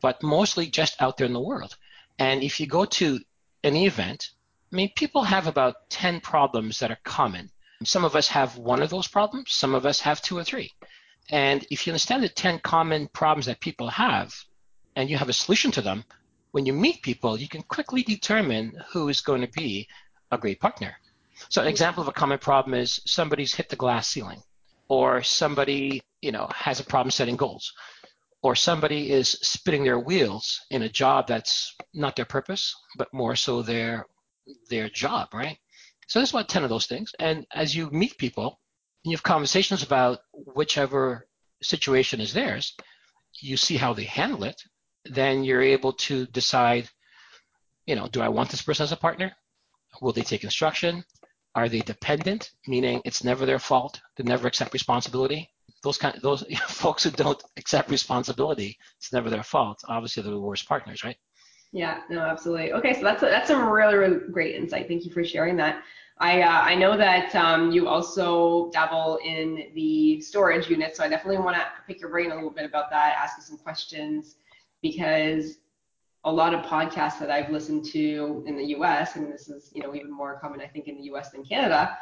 but 0.00 0.22
mostly 0.22 0.68
just 0.68 1.02
out 1.02 1.16
there 1.16 1.26
in 1.26 1.32
the 1.32 1.40
world. 1.40 1.76
And 2.18 2.42
if 2.42 2.60
you 2.60 2.66
go 2.66 2.84
to 2.84 3.20
any 3.62 3.86
event, 3.86 4.30
I 4.72 4.76
mean, 4.76 4.90
people 4.96 5.22
have 5.22 5.46
about 5.46 5.90
10 5.90 6.20
problems 6.20 6.78
that 6.78 6.90
are 6.90 6.98
common. 7.04 7.50
Some 7.84 8.04
of 8.04 8.16
us 8.16 8.28
have 8.28 8.56
one 8.56 8.82
of 8.82 8.90
those 8.90 9.06
problems. 9.06 9.52
Some 9.52 9.74
of 9.74 9.86
us 9.86 10.00
have 10.00 10.22
two 10.22 10.38
or 10.38 10.44
three. 10.44 10.72
And 11.30 11.66
if 11.70 11.86
you 11.86 11.92
understand 11.92 12.22
the 12.22 12.28
10 12.28 12.60
common 12.60 13.08
problems 13.08 13.46
that 13.46 13.60
people 13.60 13.88
have, 13.90 14.34
and 14.94 15.10
you 15.10 15.18
have 15.18 15.28
a 15.28 15.34
solution 15.34 15.70
to 15.72 15.82
them, 15.82 16.04
when 16.52 16.64
you 16.64 16.72
meet 16.72 17.02
people, 17.02 17.38
you 17.38 17.48
can 17.48 17.62
quickly 17.62 18.02
determine 18.02 18.72
who 18.90 19.08
is 19.08 19.20
going 19.20 19.42
to 19.42 19.48
be 19.48 19.86
a 20.30 20.38
great 20.38 20.58
partner. 20.58 20.96
So 21.50 21.60
an 21.60 21.68
example 21.68 22.02
of 22.02 22.08
a 22.08 22.12
common 22.12 22.38
problem 22.38 22.74
is 22.74 23.00
somebody's 23.04 23.54
hit 23.54 23.68
the 23.68 23.76
glass 23.76 24.08
ceiling, 24.08 24.42
or 24.88 25.22
somebody, 25.22 26.02
you 26.22 26.32
know, 26.32 26.48
has 26.54 26.80
a 26.80 26.84
problem 26.84 27.10
setting 27.10 27.36
goals, 27.36 27.74
or 28.42 28.54
somebody 28.54 29.10
is 29.10 29.32
spinning 29.42 29.84
their 29.84 29.98
wheels 29.98 30.62
in 30.70 30.82
a 30.82 30.88
job 30.88 31.26
that's 31.26 31.75
not 31.96 32.16
their 32.16 32.24
purpose, 32.24 32.74
but 32.96 33.12
more 33.12 33.36
so 33.36 33.62
their 33.62 34.06
their 34.68 34.88
job, 34.88 35.28
right? 35.32 35.58
So 36.06 36.18
there's 36.18 36.30
about 36.30 36.48
10 36.48 36.62
of 36.62 36.70
those 36.70 36.86
things. 36.86 37.12
And 37.18 37.46
as 37.52 37.74
you 37.74 37.90
meet 37.90 38.16
people, 38.18 38.60
and 39.04 39.10
you 39.10 39.16
have 39.16 39.22
conversations 39.22 39.82
about 39.82 40.20
whichever 40.32 41.26
situation 41.62 42.20
is 42.20 42.32
theirs, 42.32 42.76
you 43.40 43.56
see 43.56 43.76
how 43.76 43.92
they 43.92 44.04
handle 44.04 44.44
it, 44.44 44.60
then 45.04 45.44
you're 45.44 45.62
able 45.62 45.92
to 45.92 46.26
decide, 46.26 46.88
you 47.86 47.96
know, 47.96 48.06
do 48.08 48.20
I 48.20 48.28
want 48.28 48.50
this 48.50 48.62
person 48.62 48.84
as 48.84 48.92
a 48.92 48.96
partner? 48.96 49.32
Will 50.00 50.12
they 50.12 50.22
take 50.22 50.44
instruction? 50.44 51.04
Are 51.54 51.68
they 51.68 51.80
dependent, 51.80 52.50
meaning 52.66 53.00
it's 53.04 53.24
never 53.24 53.46
their 53.46 53.58
fault? 53.58 54.00
They 54.16 54.24
never 54.24 54.46
accept 54.46 54.72
responsibility. 54.72 55.50
Those 55.82 55.98
kind, 55.98 56.18
those 56.22 56.44
folks 56.68 57.04
who 57.04 57.10
don't 57.10 57.42
accept 57.56 57.90
responsibility, 57.90 58.78
it's 58.98 59.12
never 59.12 59.30
their 59.30 59.42
fault. 59.42 59.80
Obviously, 59.88 60.22
they're 60.22 60.32
the 60.32 60.40
worst 60.40 60.68
partners, 60.68 61.02
right? 61.02 61.16
Yeah, 61.72 62.00
no, 62.08 62.20
absolutely. 62.20 62.72
Okay, 62.72 62.94
so 62.94 63.02
that's 63.02 63.20
that's 63.20 63.48
some 63.48 63.68
really 63.68 63.96
really 63.96 64.18
great 64.30 64.54
insight. 64.54 64.88
Thank 64.88 65.04
you 65.04 65.10
for 65.10 65.24
sharing 65.24 65.56
that. 65.56 65.82
I 66.18 66.42
uh, 66.42 66.62
I 66.62 66.74
know 66.74 66.96
that 66.96 67.34
um, 67.34 67.70
you 67.70 67.88
also 67.88 68.70
dabble 68.72 69.18
in 69.24 69.64
the 69.74 70.20
storage 70.20 70.70
unit, 70.70 70.96
so 70.96 71.04
I 71.04 71.08
definitely 71.08 71.38
want 71.38 71.56
to 71.56 71.66
pick 71.86 72.00
your 72.00 72.10
brain 72.10 72.30
a 72.30 72.34
little 72.34 72.50
bit 72.50 72.64
about 72.64 72.88
that, 72.90 73.16
ask 73.18 73.36
you 73.36 73.42
some 73.42 73.58
questions, 73.58 74.36
because 74.80 75.58
a 76.26 76.32
lot 76.32 76.52
of 76.52 76.64
podcasts 76.64 77.20
that 77.20 77.30
I've 77.30 77.50
listened 77.50 77.84
to 77.86 78.42
in 78.46 78.56
the 78.56 78.64
US, 78.76 79.14
and 79.16 79.32
this 79.32 79.48
is, 79.48 79.70
you 79.72 79.82
know, 79.82 79.94
even 79.94 80.10
more 80.10 80.38
common, 80.40 80.60
I 80.60 80.66
think, 80.66 80.88
in 80.88 80.96
the 80.96 81.04
US 81.14 81.30
than 81.30 81.44
Canada, 81.44 81.96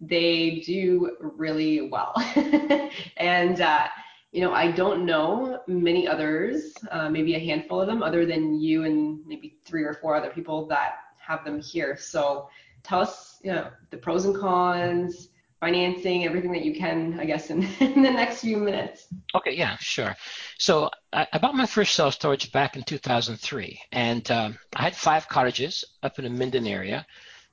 they 0.00 0.62
do 0.64 1.16
really 1.20 1.88
well. 1.90 2.14
and, 3.18 3.60
uh, 3.60 3.88
you 4.32 4.42
know, 4.42 4.52
I 4.52 4.70
don't 4.70 5.06
know 5.06 5.60
many 5.66 6.06
others, 6.06 6.74
uh, 6.90 7.08
maybe 7.08 7.34
a 7.34 7.38
handful 7.38 7.80
of 7.80 7.86
them, 7.86 8.02
other 8.02 8.26
than 8.26 8.60
you 8.60 8.84
and 8.84 9.24
maybe 9.26 9.56
three 9.64 9.84
or 9.84 9.94
four 9.94 10.14
other 10.14 10.30
people 10.30 10.66
that 10.66 10.96
have 11.18 11.44
them 11.44 11.60
here. 11.60 11.96
So 11.96 12.48
tell 12.82 13.00
us, 13.00 13.38
you 13.42 13.52
know, 13.52 13.70
the 13.90 13.96
pros 13.96 14.26
and 14.26 14.36
cons, 14.38 15.28
financing, 15.60 16.24
everything 16.24 16.52
that 16.52 16.64
you 16.64 16.74
can, 16.74 17.18
I 17.18 17.24
guess, 17.24 17.50
in, 17.50 17.62
in 17.80 18.02
the 18.02 18.10
next 18.10 18.40
few 18.40 18.58
minutes. 18.58 19.06
Okay, 19.34 19.54
yeah, 19.54 19.76
sure. 19.80 20.14
So 20.58 20.90
I, 21.12 21.26
I 21.32 21.38
bought 21.38 21.54
my 21.54 21.66
first 21.66 21.94
self 21.94 22.14
storage 22.14 22.52
back 22.52 22.76
in 22.76 22.82
2003, 22.82 23.80
and 23.92 24.30
um, 24.30 24.58
I 24.74 24.82
had 24.82 24.96
five 24.96 25.28
cottages 25.28 25.84
up 26.02 26.18
in 26.18 26.24
the 26.24 26.30
Minden 26.30 26.66
area. 26.66 27.06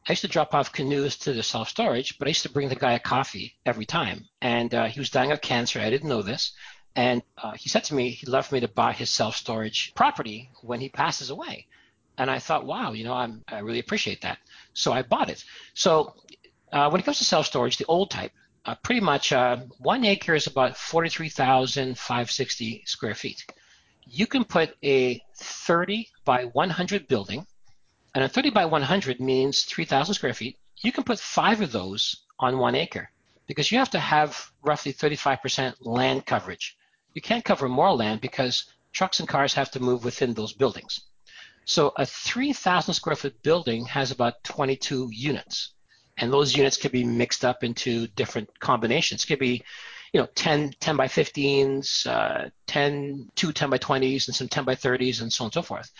I 0.07 0.11
used 0.11 0.21
to 0.21 0.27
drop 0.27 0.53
off 0.53 0.71
canoes 0.71 1.17
to 1.17 1.33
the 1.33 1.41
self 1.41 1.69
storage, 1.69 2.19
but 2.19 2.27
I 2.27 2.29
used 2.29 2.43
to 2.43 2.51
bring 2.51 2.69
the 2.69 2.75
guy 2.75 2.93
a 2.93 2.99
coffee 2.99 3.55
every 3.65 3.85
time. 3.85 4.27
And 4.41 4.73
uh, 4.73 4.85
he 4.85 4.99
was 4.99 5.09
dying 5.09 5.31
of 5.31 5.41
cancer. 5.41 5.79
I 5.79 5.89
didn't 5.89 6.09
know 6.09 6.21
this. 6.21 6.51
And 6.95 7.23
uh, 7.37 7.53
he 7.53 7.69
said 7.69 7.85
to 7.85 7.95
me 7.95 8.11
he'd 8.11 8.29
love 8.29 8.45
for 8.45 8.53
me 8.55 8.61
to 8.61 8.67
buy 8.67 8.93
his 8.93 9.09
self 9.09 9.35
storage 9.35 9.93
property 9.95 10.51
when 10.61 10.79
he 10.79 10.89
passes 10.89 11.31
away. 11.31 11.65
And 12.17 12.29
I 12.29 12.39
thought, 12.39 12.65
wow, 12.65 12.93
you 12.93 13.03
know, 13.03 13.13
I'm, 13.13 13.43
I 13.47 13.59
really 13.59 13.79
appreciate 13.79 14.21
that. 14.21 14.37
So 14.73 14.93
I 14.93 15.01
bought 15.01 15.29
it. 15.29 15.43
So 15.73 16.13
uh, 16.71 16.89
when 16.89 17.01
it 17.01 17.03
comes 17.03 17.17
to 17.17 17.25
self 17.25 17.47
storage, 17.47 17.77
the 17.77 17.85
old 17.87 18.11
type, 18.11 18.31
uh, 18.65 18.75
pretty 18.75 19.01
much 19.01 19.33
uh, 19.33 19.57
one 19.79 20.05
acre 20.05 20.35
is 20.35 20.47
about 20.47 20.77
43,560 20.77 22.83
square 22.85 23.15
feet. 23.15 23.43
You 24.05 24.27
can 24.27 24.43
put 24.43 24.75
a 24.83 25.19
30 25.35 26.09
by 26.25 26.45
100 26.45 27.07
building, 27.07 27.47
and 28.15 28.23
a 28.23 28.29
30 28.29 28.49
by 28.49 28.65
100 28.65 29.19
means 29.19 29.63
3,000 29.63 30.15
square 30.15 30.33
feet. 30.33 30.57
You 30.77 30.91
can 30.91 31.03
put 31.03 31.19
five 31.19 31.61
of 31.61 31.71
those 31.71 32.23
on 32.39 32.57
one 32.57 32.73
acre 32.73 33.11
because 33.45 33.71
you 33.71 33.77
have 33.77 33.91
to 33.91 33.99
have 33.99 34.51
roughly 34.63 34.93
35% 34.93 35.75
land 35.81 36.25
coverage. 36.25 36.77
You 37.13 37.21
can't 37.21 37.45
cover 37.45 37.69
more 37.69 37.91
land 37.91 38.21
because 38.21 38.65
trucks 38.93 39.19
and 39.19 39.29
cars 39.29 39.53
have 39.53 39.69
to 39.71 39.81
move 39.81 40.05
within 40.05 40.33
those 40.33 40.53
buildings. 40.53 41.01
So 41.65 41.91
a 41.97 42.05
3,000 42.05 42.93
square 42.93 43.15
foot 43.15 43.43
building 43.43 43.85
has 43.85 44.11
about 44.11 44.43
22 44.45 45.09
units 45.11 45.73
and 46.17 46.31
those 46.31 46.55
units 46.55 46.77
could 46.77 46.91
be 46.91 47.03
mixed 47.03 47.43
up 47.43 47.63
into 47.63 48.07
different 48.07 48.59
combinations. 48.59 49.23
It 49.23 49.27
could 49.27 49.39
be, 49.39 49.63
you 50.13 50.21
know, 50.21 50.27
10, 50.35 50.73
10 50.79 50.95
by 50.95 51.07
15s, 51.07 52.07
uh, 52.07 52.49
10, 52.67 53.31
two 53.35 53.51
10 53.51 53.69
by 53.69 53.77
20s, 53.77 54.27
and 54.27 54.35
some 54.35 54.47
10 54.47 54.63
by 54.63 54.75
30s, 54.75 55.21
and 55.21 55.31
so 55.31 55.43
on 55.43 55.47
and 55.47 55.53
so 55.53 55.61
forth. 55.61 55.91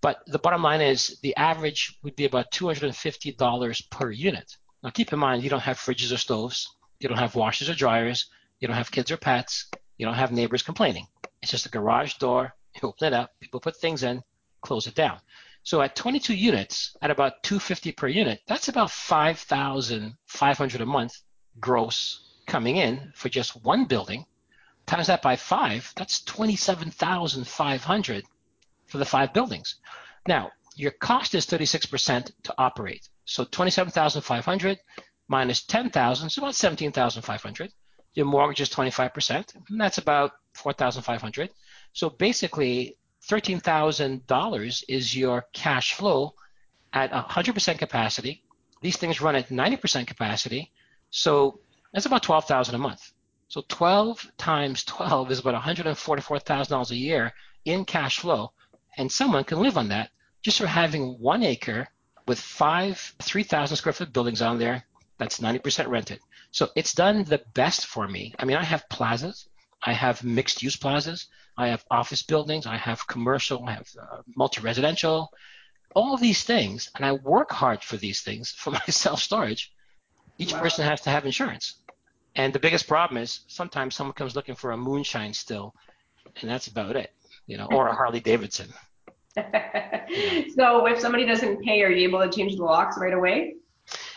But 0.00 0.22
the 0.26 0.38
bottom 0.38 0.62
line 0.62 0.80
is 0.80 1.18
the 1.22 1.36
average 1.36 1.98
would 2.02 2.16
be 2.16 2.26
about 2.26 2.50
$250 2.52 3.90
per 3.90 4.10
unit. 4.10 4.56
Now 4.82 4.90
keep 4.90 5.12
in 5.12 5.18
mind, 5.18 5.42
you 5.42 5.50
don't 5.50 5.60
have 5.60 5.78
fridges 5.78 6.12
or 6.12 6.18
stoves, 6.18 6.68
you 7.00 7.08
don't 7.08 7.18
have 7.18 7.34
washers 7.34 7.70
or 7.70 7.74
dryers, 7.74 8.30
you 8.60 8.68
don't 8.68 8.76
have 8.76 8.90
kids 8.90 9.10
or 9.10 9.16
pets, 9.16 9.70
you 9.98 10.06
don't 10.06 10.14
have 10.14 10.32
neighbors 10.32 10.62
complaining. 10.62 11.06
It's 11.42 11.50
just 11.50 11.66
a 11.66 11.70
garage 11.70 12.14
door, 12.14 12.54
you 12.74 12.88
open 12.88 13.08
it 13.08 13.14
up, 13.14 13.32
people 13.40 13.60
put 13.60 13.76
things 13.76 14.02
in, 14.02 14.22
close 14.60 14.86
it 14.86 14.94
down. 14.94 15.18
So 15.62 15.82
at 15.82 15.96
22 15.96 16.34
units, 16.34 16.96
at 17.02 17.10
about 17.10 17.42
250 17.42 17.92
per 17.92 18.06
unit, 18.06 18.40
that's 18.46 18.68
about 18.68 18.90
5,500 18.90 20.80
a 20.80 20.86
month 20.86 21.18
gross 21.58 22.20
coming 22.46 22.76
in 22.76 23.12
for 23.14 23.28
just 23.28 23.64
one 23.64 23.86
building. 23.86 24.24
Times 24.86 25.08
that 25.08 25.22
by 25.22 25.34
five, 25.34 25.92
that's 25.96 26.22
27,500 26.22 28.24
for 28.86 28.98
the 28.98 29.04
five 29.04 29.32
buildings. 29.32 29.76
Now, 30.26 30.50
your 30.76 30.90
cost 30.90 31.34
is 31.34 31.46
36% 31.46 32.30
to 32.44 32.54
operate. 32.58 33.08
So 33.24 33.44
27,500 33.44 34.78
minus 35.28 35.64
10,000 35.64 36.26
is 36.26 36.38
about 36.38 36.54
17,500. 36.54 37.72
Your 38.14 38.26
mortgage 38.26 38.60
is 38.60 38.70
25%, 38.70 39.54
and 39.68 39.80
that's 39.80 39.98
about 39.98 40.32
4,500. 40.54 41.50
So 41.92 42.10
basically, 42.10 42.96
$13,000 43.28 44.84
is 44.88 45.16
your 45.16 45.46
cash 45.52 45.94
flow 45.94 46.34
at 46.92 47.10
100% 47.10 47.78
capacity. 47.78 48.42
These 48.82 48.96
things 48.96 49.20
run 49.20 49.36
at 49.36 49.48
90% 49.48 50.06
capacity. 50.06 50.72
So 51.10 51.60
that's 51.92 52.06
about 52.06 52.22
12,000 52.22 52.74
a 52.74 52.78
month. 52.78 53.12
So 53.48 53.62
12 53.68 54.32
times 54.38 54.84
12 54.84 55.30
is 55.30 55.38
about 55.40 55.60
$144,000 55.62 56.90
a 56.90 56.96
year 56.96 57.32
in 57.64 57.84
cash 57.84 58.18
flow. 58.18 58.52
And 58.96 59.10
someone 59.10 59.44
can 59.44 59.60
live 59.60 59.76
on 59.76 59.88
that 59.88 60.10
just 60.42 60.58
for 60.58 60.66
having 60.66 61.18
one 61.18 61.42
acre 61.42 61.88
with 62.26 62.40
five 62.40 63.14
3,000 63.20 63.76
square 63.76 63.92
foot 63.92 64.12
buildings 64.12 64.42
on 64.42 64.58
there 64.58 64.84
that's 65.18 65.40
90% 65.40 65.88
rented. 65.88 66.20
So 66.50 66.68
it's 66.76 66.94
done 66.94 67.24
the 67.24 67.42
best 67.54 67.86
for 67.86 68.06
me. 68.08 68.34
I 68.38 68.44
mean, 68.44 68.56
I 68.56 68.64
have 68.64 68.88
plazas. 68.88 69.48
I 69.82 69.92
have 69.92 70.24
mixed 70.24 70.62
use 70.62 70.76
plazas. 70.76 71.26
I 71.56 71.68
have 71.68 71.84
office 71.90 72.22
buildings. 72.22 72.66
I 72.66 72.76
have 72.76 73.06
commercial. 73.06 73.64
I 73.66 73.72
have 73.72 73.88
uh, 74.00 74.22
multi 74.36 74.60
residential. 74.60 75.32
All 75.94 76.14
of 76.14 76.20
these 76.20 76.44
things, 76.44 76.90
and 76.94 77.04
I 77.04 77.12
work 77.12 77.50
hard 77.50 77.82
for 77.82 77.96
these 77.96 78.20
things 78.20 78.50
for 78.50 78.70
my 78.80 78.84
self 78.88 79.20
storage. 79.20 79.72
Each 80.38 80.52
wow. 80.52 80.60
person 80.60 80.84
has 80.84 81.00
to 81.02 81.10
have 81.10 81.24
insurance. 81.24 81.76
And 82.34 82.52
the 82.52 82.58
biggest 82.58 82.86
problem 82.86 83.22
is 83.22 83.40
sometimes 83.46 83.94
someone 83.94 84.12
comes 84.12 84.36
looking 84.36 84.54
for 84.54 84.72
a 84.72 84.76
moonshine 84.76 85.32
still, 85.32 85.74
and 86.40 86.50
that's 86.50 86.66
about 86.66 86.96
it, 86.96 87.14
you 87.46 87.56
know, 87.56 87.66
or 87.70 87.88
a 87.88 87.94
Harley 87.94 88.20
Davidson. 88.20 88.68
so 89.36 90.86
if 90.86 91.00
somebody 91.00 91.26
doesn't 91.26 91.62
pay, 91.62 91.82
are 91.82 91.90
you 91.90 92.08
able 92.08 92.22
to 92.22 92.30
change 92.30 92.56
the 92.56 92.62
locks 92.62 92.96
right 92.98 93.12
away? 93.12 93.56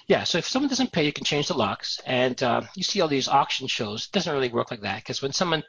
Yeah, 0.07 0.23
so 0.23 0.39
if 0.39 0.47
someone 0.47 0.69
doesn't 0.69 0.91
pay, 0.91 1.05
you 1.05 1.13
can 1.13 1.23
change 1.23 1.47
the 1.47 1.53
locks. 1.53 1.99
And 2.05 2.41
uh, 2.41 2.61
you 2.75 2.83
see 2.83 3.01
all 3.01 3.07
these 3.07 3.27
auction 3.27 3.67
shows. 3.67 4.05
It 4.05 4.11
doesn't 4.11 4.33
really 4.33 4.49
work 4.49 4.71
like 4.71 4.81
that 4.81 4.97
because 4.97 5.21
when 5.21 5.33
someone, 5.33 5.63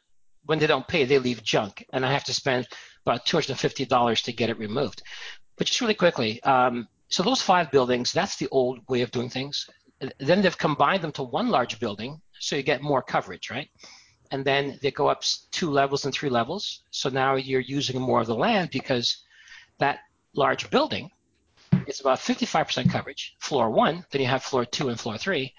when 0.47 0.59
they 0.59 0.67
don't 0.67 0.89
pay, 0.89 1.05
they 1.05 1.19
leave 1.19 1.43
junk, 1.43 1.85
and 1.93 2.07
I 2.07 2.13
have 2.13 2.25
to 2.25 2.35
spend 2.35 2.67
about 3.05 3.27
$250 3.27 4.23
to 4.23 4.33
get 4.33 4.51
it 4.51 4.59
removed. 4.59 5.03
But 5.59 5.67
just 5.67 5.81
really 5.81 5.95
quickly, 5.95 6.43
um, 6.45 6.89
so 7.09 7.23
those 7.23 7.43
five 7.43 7.71
buildings, 7.71 8.13
that's 8.13 8.37
the 8.37 8.49
old 8.51 8.81
way 8.89 9.03
of 9.03 9.11
doing 9.11 9.29
things. 9.29 9.69
Then 10.19 10.41
they've 10.41 10.57
combined 10.57 11.03
them 11.03 11.13
to 11.13 11.23
one 11.23 11.51
large 11.51 11.79
building, 11.79 12.21
so 12.39 12.57
you 12.57 12.63
get 12.63 12.81
more 12.81 13.03
coverage, 13.03 13.51
right? 13.51 13.69
And 14.31 14.45
then 14.45 14.78
they 14.81 14.91
go 14.91 15.09
up 15.09 15.24
two 15.51 15.70
levels 15.70 16.05
and 16.05 16.14
three 16.14 16.31
levels. 16.31 16.83
So 16.91 17.09
now 17.09 17.35
you're 17.35 17.61
using 17.61 18.01
more 18.01 18.20
of 18.20 18.26
the 18.26 18.35
land 18.35 18.70
because 18.70 19.18
that 19.78 20.01
large 20.35 20.70
building 20.70 21.11
is 21.87 22.01
about 22.01 22.18
55% 22.18 22.91
coverage, 22.91 23.35
floor 23.39 23.70
one, 23.70 24.05
then 24.11 24.20
you 24.20 24.28
have 24.28 24.43
floor 24.43 24.64
two 24.64 24.89
and 24.89 25.01
floor 25.01 25.18
three. 25.18 25.55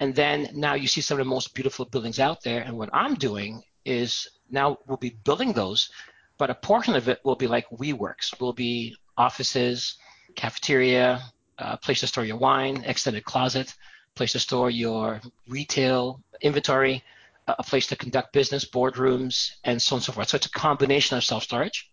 And 0.00 0.14
then 0.14 0.48
now 0.54 0.74
you 0.74 0.86
see 0.86 1.00
some 1.00 1.18
of 1.18 1.24
the 1.24 1.30
most 1.30 1.54
beautiful 1.54 1.84
buildings 1.84 2.18
out 2.18 2.42
there. 2.42 2.62
And 2.62 2.76
what 2.78 2.90
I'm 2.92 3.14
doing 3.14 3.62
is 3.84 4.28
now 4.50 4.78
we'll 4.86 4.96
be 4.96 5.16
building 5.24 5.52
those, 5.52 5.90
but 6.38 6.50
a 6.50 6.54
portion 6.54 6.94
of 6.94 7.08
it 7.08 7.20
will 7.24 7.36
be 7.36 7.46
like 7.46 7.68
WeWorks, 7.70 8.40
will 8.40 8.52
be 8.52 8.96
offices, 9.16 9.96
cafeteria, 10.34 11.22
a 11.58 11.76
place 11.76 12.00
to 12.00 12.06
store 12.06 12.24
your 12.24 12.36
wine, 12.36 12.82
extended 12.86 13.24
closet, 13.24 13.74
place 14.14 14.32
to 14.32 14.38
store 14.38 14.70
your 14.70 15.20
retail 15.48 16.20
inventory, 16.40 17.02
a 17.46 17.62
place 17.62 17.86
to 17.88 17.96
conduct 17.96 18.32
business, 18.32 18.64
boardrooms, 18.64 19.50
and 19.64 19.80
so 19.80 19.94
on 19.94 19.98
and 19.98 20.04
so 20.04 20.12
forth. 20.12 20.28
So 20.28 20.36
it's 20.36 20.46
a 20.46 20.50
combination 20.50 21.16
of 21.16 21.24
self-storage 21.24 21.90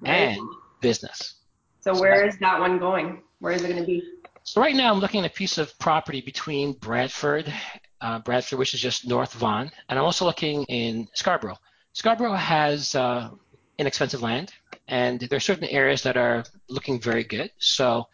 right. 0.00 0.10
and 0.10 0.40
business. 0.80 1.34
So, 1.80 1.94
so 1.94 2.00
where 2.00 2.26
is 2.26 2.36
that 2.38 2.58
one 2.58 2.78
going? 2.78 3.22
Where 3.38 3.52
is 3.52 3.62
it 3.62 3.68
going 3.68 3.80
to 3.80 3.86
be? 3.86 4.02
So 4.42 4.60
right 4.60 4.74
now 4.74 4.92
I'm 4.92 4.98
looking 4.98 5.24
at 5.24 5.30
a 5.30 5.34
piece 5.34 5.58
of 5.58 5.78
property 5.78 6.20
between 6.20 6.72
Bradford, 6.72 7.52
uh, 8.00 8.18
Bradford, 8.20 8.58
which 8.58 8.74
is 8.74 8.80
just 8.80 9.06
north 9.06 9.34
Vaughan, 9.34 9.70
and 9.88 9.98
I'm 9.98 10.04
also 10.04 10.24
looking 10.24 10.64
in 10.64 11.06
Scarborough. 11.12 11.58
Scarborough 11.92 12.34
has 12.34 12.94
uh, 12.94 13.30
inexpensive 13.78 14.22
land, 14.22 14.52
and 14.88 15.20
there 15.20 15.36
are 15.36 15.40
certain 15.40 15.68
areas 15.68 16.02
that 16.02 16.16
are 16.16 16.44
looking 16.68 17.00
very 17.00 17.24
good. 17.24 17.50
So 17.58 18.08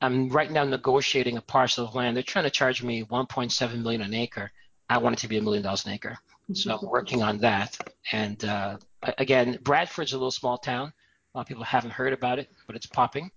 I'm 0.00 0.28
right 0.28 0.50
now 0.50 0.64
negotiating 0.64 1.36
a 1.36 1.40
parcel 1.40 1.86
of 1.86 1.94
land. 1.94 2.16
They're 2.16 2.22
trying 2.22 2.44
to 2.44 2.50
charge 2.50 2.82
me 2.82 3.04
1.7 3.04 3.82
million 3.82 4.02
an 4.02 4.14
acre. 4.14 4.50
I 4.88 4.98
want 4.98 5.16
it 5.16 5.20
to 5.20 5.28
be 5.28 5.38
a 5.38 5.42
million 5.42 5.62
dollars 5.62 5.84
an 5.86 5.92
acre. 5.92 6.18
So 6.52 6.78
I'm 6.78 6.88
working 6.88 7.22
on 7.22 7.38
that. 7.38 7.76
And 8.12 8.44
uh, 8.44 8.76
again, 9.18 9.58
Bradford's 9.62 10.12
a 10.12 10.16
little 10.16 10.30
small 10.30 10.58
town. 10.58 10.92
A 11.34 11.38
lot 11.38 11.42
of 11.42 11.48
people 11.48 11.64
haven't 11.64 11.90
heard 11.90 12.12
about 12.12 12.38
it, 12.38 12.48
but 12.66 12.76
it's 12.76 12.86
popping. 12.86 13.30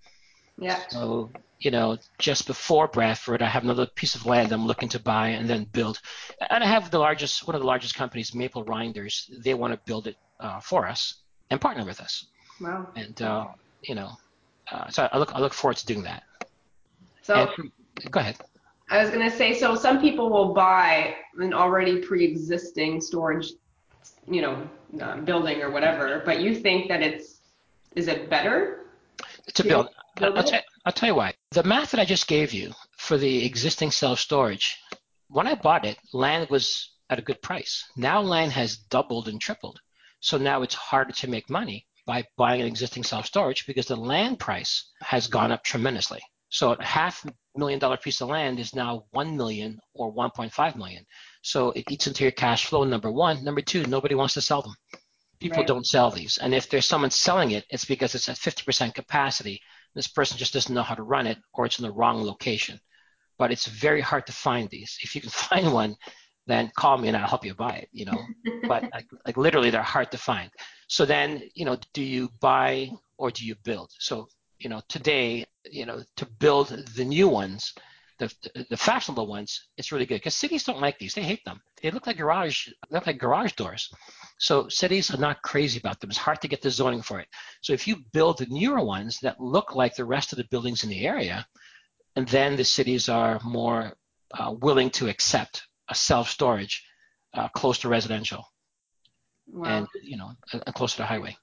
Yeah. 0.59 0.79
So, 0.89 1.31
you 1.59 1.71
know, 1.71 1.97
just 2.19 2.45
before 2.45 2.87
Bradford, 2.87 3.41
I 3.41 3.47
have 3.47 3.63
another 3.63 3.87
piece 3.87 4.13
of 4.13 4.25
land 4.25 4.51
I'm 4.51 4.67
looking 4.67 4.89
to 4.89 4.99
buy 4.99 5.29
and 5.29 5.49
then 5.49 5.63
build. 5.63 5.99
And 6.51 6.63
I 6.63 6.67
have 6.67 6.91
the 6.91 6.99
largest, 6.99 7.47
one 7.47 7.55
of 7.55 7.61
the 7.61 7.67
largest 7.67 7.95
companies, 7.95 8.35
Maple 8.35 8.63
Reinders. 8.63 9.25
They 9.43 9.55
want 9.55 9.73
to 9.73 9.79
build 9.85 10.05
it 10.05 10.17
uh, 10.39 10.59
for 10.59 10.87
us 10.87 11.15
and 11.49 11.59
partner 11.59 11.85
with 11.85 11.99
us. 11.99 12.25
Wow. 12.61 12.87
And 12.95 13.21
uh, 13.21 13.47
you 13.81 13.95
know, 13.95 14.11
uh, 14.71 14.89
so 14.89 15.09
I 15.11 15.17
look 15.17 15.33
I 15.33 15.39
look 15.39 15.53
forward 15.53 15.77
to 15.77 15.85
doing 15.85 16.03
that. 16.03 16.23
So 17.21 17.49
and, 17.57 17.71
go 18.11 18.19
ahead. 18.19 18.37
I 18.89 19.01
was 19.01 19.11
gonna 19.11 19.29
say, 19.29 19.53
so 19.53 19.75
some 19.75 20.01
people 20.01 20.29
will 20.29 20.53
buy 20.53 21.15
an 21.37 21.53
already 21.53 22.01
pre-existing 22.01 23.01
storage, 23.01 23.51
you 24.27 24.41
know, 24.41 24.67
uh, 24.99 25.17
building 25.17 25.61
or 25.61 25.69
whatever, 25.69 26.23
but 26.25 26.41
you 26.41 26.55
think 26.55 26.87
that 26.87 27.01
it's 27.01 27.41
is 27.95 28.07
it 28.07 28.29
better 28.29 28.85
to 29.53 29.63
build? 29.63 29.89
build 30.15 30.37
I'll, 30.37 30.43
tell, 30.43 30.61
I'll 30.85 30.93
tell 30.93 31.09
you 31.09 31.15
why. 31.15 31.33
The 31.51 31.63
math 31.63 31.91
that 31.91 31.99
I 31.99 32.05
just 32.05 32.27
gave 32.27 32.53
you 32.53 32.73
for 32.97 33.17
the 33.17 33.45
existing 33.45 33.91
self 33.91 34.19
storage, 34.19 34.77
when 35.27 35.47
I 35.47 35.55
bought 35.55 35.85
it, 35.85 35.97
land 36.13 36.49
was 36.49 36.91
at 37.09 37.19
a 37.19 37.23
good 37.23 37.41
price. 37.41 37.85
Now 37.95 38.21
land 38.21 38.51
has 38.53 38.77
doubled 38.77 39.27
and 39.27 39.39
tripled. 39.39 39.79
So 40.19 40.37
now 40.37 40.61
it's 40.63 40.75
harder 40.75 41.13
to 41.13 41.29
make 41.29 41.49
money 41.49 41.85
by 42.05 42.25
buying 42.37 42.61
an 42.61 42.67
existing 42.67 43.03
self 43.03 43.25
storage 43.27 43.65
because 43.67 43.85
the 43.85 43.95
land 43.95 44.39
price 44.39 44.89
has 45.01 45.27
gone 45.27 45.51
up 45.51 45.63
tremendously. 45.63 46.21
So 46.49 46.73
a 46.73 46.83
half 46.83 47.25
million 47.55 47.79
dollar 47.79 47.97
piece 47.97 48.21
of 48.21 48.29
land 48.29 48.59
is 48.59 48.73
now 48.73 49.05
1 49.11 49.37
million 49.37 49.79
or 49.93 50.13
1.5 50.13 50.75
million. 50.75 51.05
So 51.41 51.71
it 51.71 51.85
eats 51.89 52.07
into 52.07 52.23
your 52.23 52.31
cash 52.31 52.65
flow, 52.65 52.83
number 52.83 53.11
one. 53.11 53.43
Number 53.43 53.61
two, 53.61 53.83
nobody 53.85 54.15
wants 54.15 54.33
to 54.33 54.41
sell 54.41 54.61
them. 54.61 54.73
People 55.39 55.59
right. 55.59 55.67
don't 55.67 55.85
sell 55.85 56.11
these. 56.11 56.37
And 56.37 56.53
if 56.53 56.69
there's 56.69 56.85
someone 56.85 57.11
selling 57.11 57.51
it, 57.51 57.65
it's 57.69 57.85
because 57.85 58.15
it's 58.15 58.27
at 58.29 58.35
50% 58.35 58.93
capacity. 58.93 59.61
This 59.95 60.07
person 60.07 60.37
just 60.37 60.53
doesn't 60.53 60.73
know 60.73 60.83
how 60.83 60.95
to 60.95 61.03
run 61.03 61.27
it 61.27 61.37
or 61.53 61.65
it's 61.65 61.79
in 61.79 61.83
the 61.83 61.91
wrong 61.91 62.23
location. 62.23 62.79
But 63.37 63.51
it's 63.51 63.67
very 63.67 64.01
hard 64.01 64.25
to 64.25 64.33
find 64.33 64.69
these. 64.69 64.97
If 65.01 65.15
you 65.15 65.21
can 65.21 65.29
find 65.49 65.71
one, 65.71 65.95
then 66.47 66.71
call 66.75 66.97
me 66.97 67.07
and 67.07 67.15
I'll 67.15 67.27
help 67.27 67.45
you 67.45 67.53
buy 67.53 67.75
it, 67.75 67.89
you 67.91 68.05
know. 68.05 68.21
but 68.67 68.83
like, 68.93 69.05
like 69.25 69.37
literally 69.37 69.69
they're 69.69 69.81
hard 69.83 70.11
to 70.11 70.17
find. 70.17 70.49
So 70.87 71.05
then, 71.05 71.43
you 71.53 71.63
know, 71.63 71.77
do 71.93 72.03
you 72.03 72.29
buy 72.41 72.91
or 73.17 73.29
do 73.31 73.45
you 73.45 73.55
build? 73.63 73.91
So, 73.99 74.27
you 74.59 74.69
know, 74.69 74.81
today, 74.89 75.45
you 75.69 75.85
know, 75.85 76.03
to 76.17 76.25
build 76.39 76.69
the 76.95 77.05
new 77.05 77.27
ones, 77.27 77.73
the, 78.17 78.33
the 78.69 78.77
fashionable 78.77 79.27
ones, 79.27 79.69
it's 79.77 79.91
really 79.91 80.05
good 80.05 80.15
because 80.15 80.35
cities 80.35 80.63
don't 80.65 80.81
like 80.81 80.99
these. 80.99 81.13
They 81.13 81.21
hate 81.23 81.43
them. 81.45 81.61
They 81.81 81.91
look 81.91 82.05
like 82.05 82.17
garage, 82.17 82.67
look 82.91 83.07
like 83.07 83.17
garage 83.17 83.53
doors. 83.53 83.89
So 84.37 84.67
cities 84.67 85.13
are 85.13 85.17
not 85.17 85.41
crazy 85.41 85.79
about 85.79 85.99
them. 85.99 86.09
It's 86.09 86.19
hard 86.19 86.41
to 86.41 86.49
get 86.49 86.61
the 86.61 86.69
zoning 86.69 87.01
for 87.01 87.19
it. 87.19 87.27
So 87.61 87.71
if 87.71 87.87
you 87.87 87.97
build 88.11 88.37
the 88.37 88.47
newer 88.47 88.83
ones 88.83 89.19
that 89.21 89.39
look 89.39 89.75
like 89.75 89.95
the 89.95 90.05
rest 90.05 90.33
of 90.33 90.37
the 90.37 90.47
buildings 90.51 90.83
in 90.83 90.89
the 90.89 91.07
area, 91.07 91.45
and 92.15 92.27
then 92.27 92.57
the 92.57 92.65
cities 92.65 93.07
are 93.07 93.39
more 93.45 93.93
uh, 94.37 94.53
willing 94.59 94.89
to 94.91 95.07
accept 95.07 95.63
a 95.89 95.95
self-storage 95.95 96.83
uh, 97.33 97.47
close 97.49 97.79
to 97.79 97.89
residential 97.89 98.43
wow. 99.47 99.77
and 99.77 99.87
you 100.03 100.17
know 100.17 100.31
close 100.75 100.93
to 100.93 100.99
the 100.99 101.05
highway 101.05 101.35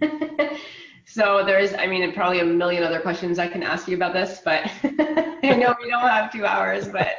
so 1.06 1.44
there's 1.44 1.72
i 1.74 1.86
mean 1.86 2.12
probably 2.12 2.40
a 2.40 2.44
million 2.44 2.82
other 2.82 3.00
questions 3.00 3.38
i 3.38 3.48
can 3.48 3.62
ask 3.62 3.88
you 3.88 3.96
about 3.96 4.12
this 4.12 4.40
but 4.44 4.70
i 4.84 5.56
know 5.56 5.74
we 5.82 5.88
don't 5.88 6.00
have 6.02 6.30
two 6.30 6.44
hours 6.44 6.88
but 6.88 7.16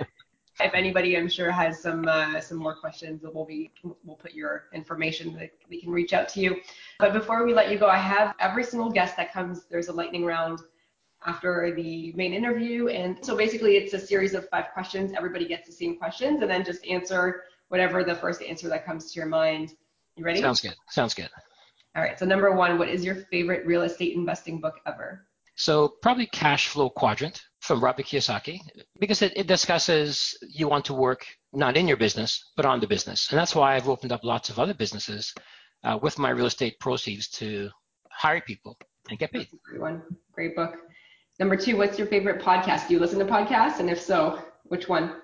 if 0.60 0.74
anybody 0.74 1.18
i'm 1.18 1.30
sure 1.30 1.52
has 1.52 1.82
some 1.82 2.08
uh, 2.08 2.40
some 2.40 2.58
more 2.58 2.76
questions 2.76 3.24
we'll 3.34 3.46
be 3.46 3.72
we'll 4.04 4.16
put 4.16 4.34
your 4.34 4.66
information 4.74 5.34
that 5.34 5.52
we 5.70 5.82
can 5.82 5.92
reach 5.92 6.14
out 6.14 6.28
to 6.28 6.40
you 6.40 6.58
but 7.00 7.14
before 7.14 7.46
we 7.46 7.54
let 7.54 7.72
you 7.72 7.78
go 7.78 7.88
i 7.88 7.98
have 7.98 8.36
every 8.40 8.64
single 8.64 8.90
guest 8.90 9.16
that 9.18 9.34
comes 9.34 9.66
there's 9.70 9.88
a 9.88 9.94
lightning 9.94 10.26
round 10.26 10.60
after 11.26 11.74
the 11.76 12.14
main 12.14 12.34
interview. 12.34 12.88
And 12.88 13.24
so 13.24 13.36
basically, 13.36 13.78
it's 13.78 13.94
a 13.94 14.00
series 14.00 14.34
of 14.34 14.48
five 14.50 14.66
questions. 14.74 15.14
Everybody 15.16 15.48
gets 15.48 15.68
the 15.68 15.74
same 15.74 15.98
questions, 15.98 16.42
and 16.42 16.50
then 16.50 16.64
just 16.64 16.86
answer 16.86 17.44
whatever 17.70 18.04
the 18.04 18.16
first 18.16 18.42
answer 18.42 18.70
that 18.70 18.86
comes 18.86 19.12
to 19.12 19.20
your 19.20 19.28
mind. 19.28 19.74
You 20.16 20.24
ready? 20.24 20.42
Sounds 20.42 20.62
good. 20.62 20.76
Sounds 20.90 21.14
good. 21.14 21.30
All 21.98 22.04
right. 22.04 22.18
So 22.20 22.28
number 22.28 22.52
one, 22.52 22.78
what 22.78 22.90
is 22.90 23.04
your 23.04 23.16
favorite 23.16 23.66
real 23.66 23.82
estate 23.82 24.16
investing 24.16 24.62
book 24.62 24.76
ever? 24.86 25.26
So 25.56 25.96
probably 26.04 26.28
Cash 26.28 26.68
Flow 26.68 26.92
Quadrant 26.92 27.42
from 27.62 27.84
Robert 27.84 28.06
Kiyosaki 28.06 28.60
because 29.00 29.24
it, 29.24 29.34
it 29.36 29.48
discusses 29.48 30.38
you 30.48 30.68
want 30.68 30.86
to 30.86 30.94
work 30.94 31.26
not 31.54 31.76
in 31.76 31.88
your 31.88 31.98
business 31.98 32.52
but 32.56 32.68
on 32.68 32.80
the 32.80 32.86
business, 32.86 33.32
and 33.32 33.40
that's 33.40 33.56
why 33.56 33.76
I've 33.76 33.90
opened 33.90 34.12
up 34.12 34.24
lots 34.24 34.50
of 34.50 34.60
other 34.60 34.76
businesses 34.76 35.34
uh, 35.84 35.98
with 36.00 36.20
my 36.20 36.30
real 36.30 36.46
estate 36.46 36.80
proceeds 36.80 37.28
to 37.30 37.72
hire 38.12 38.42
people 38.42 38.78
and 39.10 39.18
get 39.18 39.32
paid. 39.32 39.48
Great 39.64 39.82
one. 39.82 40.04
Great 40.32 40.56
book. 40.56 40.76
Number 41.40 41.56
two, 41.56 41.78
what's 41.78 41.98
your 41.98 42.08
favorite 42.08 42.40
podcast? 42.40 42.88
Do 42.88 42.94
you 42.94 43.00
listen 43.00 43.18
to 43.18 43.26
podcasts? 43.26 43.80
And 43.80 43.90
if 43.90 44.00
so, 44.00 44.40
which 44.66 44.88
one? 44.88 45.16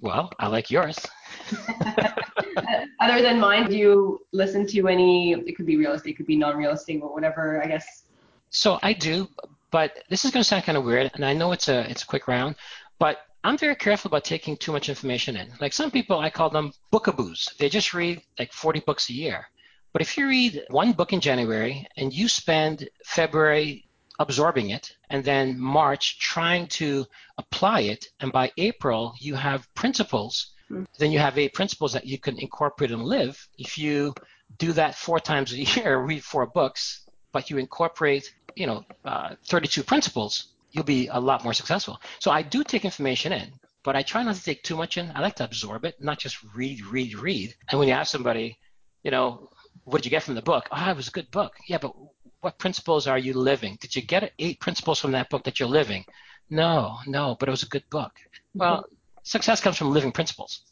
Well, 0.00 0.30
I 0.40 0.48
like 0.48 0.72
yours. 0.72 0.98
Other 3.00 3.22
than 3.22 3.38
mine, 3.38 3.68
do 3.68 3.76
you 3.76 4.20
listen 4.32 4.66
to 4.68 4.88
any? 4.88 5.32
It 5.32 5.56
could 5.56 5.66
be 5.66 5.76
real 5.76 5.92
estate, 5.92 6.10
it 6.10 6.16
could 6.16 6.26
be 6.26 6.36
non-real 6.36 6.72
estate, 6.72 7.00
but 7.00 7.12
whatever, 7.12 7.62
I 7.62 7.66
guess. 7.66 8.04
So 8.50 8.78
I 8.82 8.92
do, 8.92 9.28
but 9.70 10.02
this 10.08 10.24
is 10.24 10.30
going 10.30 10.42
to 10.42 10.48
sound 10.48 10.64
kind 10.64 10.78
of 10.78 10.84
weird, 10.84 11.10
and 11.14 11.24
I 11.24 11.32
know 11.32 11.52
it's 11.52 11.68
a 11.68 11.88
it's 11.90 12.02
a 12.02 12.06
quick 12.06 12.28
round, 12.28 12.56
but 12.98 13.18
I'm 13.44 13.58
very 13.58 13.76
careful 13.76 14.08
about 14.08 14.24
taking 14.24 14.56
too 14.56 14.72
much 14.72 14.88
information 14.88 15.36
in. 15.36 15.52
Like 15.60 15.72
some 15.72 15.90
people, 15.90 16.18
I 16.18 16.30
call 16.30 16.50
them 16.50 16.72
bookaboos. 16.92 17.56
They 17.58 17.68
just 17.68 17.94
read 17.94 18.22
like 18.38 18.52
40 18.52 18.80
books 18.80 19.08
a 19.08 19.12
year. 19.12 19.46
But 19.92 20.02
if 20.02 20.18
you 20.18 20.28
read 20.28 20.64
one 20.68 20.92
book 20.92 21.12
in 21.12 21.20
January 21.20 21.86
and 21.96 22.12
you 22.12 22.28
spend 22.28 22.88
February 23.04 23.86
absorbing 24.18 24.70
it, 24.70 24.96
and 25.10 25.24
then 25.24 25.58
March 25.60 26.18
trying 26.18 26.66
to 26.68 27.06
apply 27.38 27.80
it, 27.80 28.06
and 28.20 28.32
by 28.32 28.50
April 28.56 29.14
you 29.20 29.34
have 29.34 29.72
principles. 29.74 30.52
Mm-hmm. 30.70 30.84
Then 30.98 31.12
you 31.12 31.18
have 31.18 31.38
eight 31.38 31.54
principles 31.54 31.92
that 31.92 32.06
you 32.06 32.18
can 32.18 32.38
incorporate 32.38 32.90
and 32.90 33.02
live. 33.02 33.48
If 33.58 33.78
you 33.78 34.14
do 34.58 34.72
that 34.72 34.94
four 34.94 35.20
times 35.20 35.52
a 35.52 35.58
year, 35.76 35.98
read 35.98 36.24
four 36.24 36.46
books, 36.46 37.06
but 37.32 37.50
you 37.50 37.58
incorporate, 37.58 38.32
you 38.54 38.66
know, 38.66 38.84
uh, 39.04 39.34
32 39.46 39.82
principles, 39.82 40.54
you'll 40.72 40.84
be 40.84 41.08
a 41.08 41.20
lot 41.20 41.44
more 41.44 41.54
successful. 41.54 42.00
So 42.18 42.30
I 42.30 42.42
do 42.42 42.64
take 42.64 42.84
information 42.84 43.32
in, 43.32 43.52
but 43.82 43.96
I 43.96 44.02
try 44.02 44.22
not 44.22 44.34
to 44.36 44.42
take 44.42 44.62
too 44.62 44.76
much 44.76 44.98
in. 44.98 45.12
I 45.14 45.20
like 45.20 45.36
to 45.36 45.44
absorb 45.44 45.84
it, 45.84 45.94
not 46.00 46.18
just 46.18 46.38
read, 46.54 46.84
read, 46.86 47.14
read. 47.16 47.54
And 47.70 47.78
when 47.78 47.88
you 47.88 47.94
ask 47.94 48.10
somebody, 48.10 48.58
you 49.04 49.10
know, 49.10 49.50
what 49.84 49.98
did 49.98 50.06
you 50.06 50.10
get 50.10 50.24
from 50.24 50.34
the 50.34 50.42
book? 50.42 50.68
Oh, 50.72 50.90
it 50.90 50.96
was 50.96 51.08
a 51.08 51.12
good 51.12 51.30
book. 51.30 51.54
Yeah, 51.68 51.78
but 51.78 51.94
what 52.40 52.58
principles 52.58 53.06
are 53.06 53.18
you 53.18 53.34
living? 53.34 53.78
Did 53.80 53.94
you 53.94 54.02
get 54.02 54.32
eight 54.38 54.60
principles 54.60 54.98
from 55.00 55.12
that 55.12 55.30
book 55.30 55.44
that 55.44 55.60
you're 55.60 55.68
living? 55.68 56.04
No, 56.50 56.98
no, 57.06 57.36
but 57.38 57.48
it 57.48 57.50
was 57.50 57.62
a 57.62 57.68
good 57.68 57.88
book. 57.90 58.12
Mm-hmm. 58.14 58.60
Well, 58.60 58.84
success 59.26 59.60
comes 59.60 59.76
from 59.76 59.90
living 59.92 60.12
principles. 60.12 60.62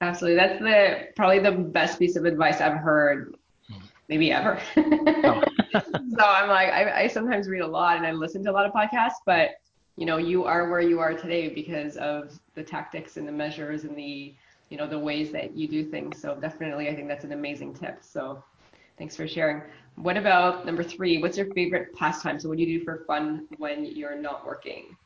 Absolutely. 0.00 0.36
That's 0.36 0.60
the 0.60 1.08
probably 1.16 1.40
the 1.40 1.52
best 1.52 1.98
piece 1.98 2.16
of 2.16 2.24
advice 2.24 2.60
I've 2.60 2.76
heard 2.76 3.34
maybe 4.08 4.30
ever. 4.30 4.60
so 4.74 4.84
I'm 5.74 6.48
like, 6.48 6.68
I, 6.68 7.02
I 7.02 7.06
sometimes 7.08 7.48
read 7.48 7.62
a 7.62 7.66
lot 7.66 7.96
and 7.96 8.06
I 8.06 8.12
listen 8.12 8.44
to 8.44 8.50
a 8.50 8.52
lot 8.52 8.64
of 8.64 8.72
podcasts, 8.72 9.20
but 9.24 9.50
you 9.96 10.06
know, 10.06 10.18
you 10.18 10.44
are 10.44 10.70
where 10.70 10.80
you 10.80 11.00
are 11.00 11.14
today 11.14 11.48
because 11.48 11.96
of 11.96 12.38
the 12.54 12.62
tactics 12.62 13.16
and 13.16 13.26
the 13.26 13.32
measures 13.32 13.84
and 13.84 13.96
the, 13.96 14.34
you 14.68 14.76
know, 14.76 14.86
the 14.86 14.98
ways 14.98 15.32
that 15.32 15.56
you 15.56 15.66
do 15.66 15.84
things. 15.84 16.20
So 16.20 16.36
definitely, 16.36 16.88
I 16.88 16.94
think 16.94 17.08
that's 17.08 17.24
an 17.24 17.32
amazing 17.32 17.74
tip. 17.74 17.98
So 18.02 18.44
thanks 18.98 19.16
for 19.16 19.26
sharing. 19.26 19.62
What 19.96 20.16
about 20.16 20.66
number 20.66 20.84
three? 20.84 21.18
What's 21.18 21.38
your 21.38 21.52
favorite 21.54 21.94
pastime? 21.94 22.38
So 22.38 22.48
what 22.48 22.58
do 22.58 22.64
you 22.64 22.78
do 22.78 22.84
for 22.84 23.04
fun 23.06 23.48
when 23.56 23.84
you're 23.84 24.20
not 24.20 24.46
working? 24.46 24.96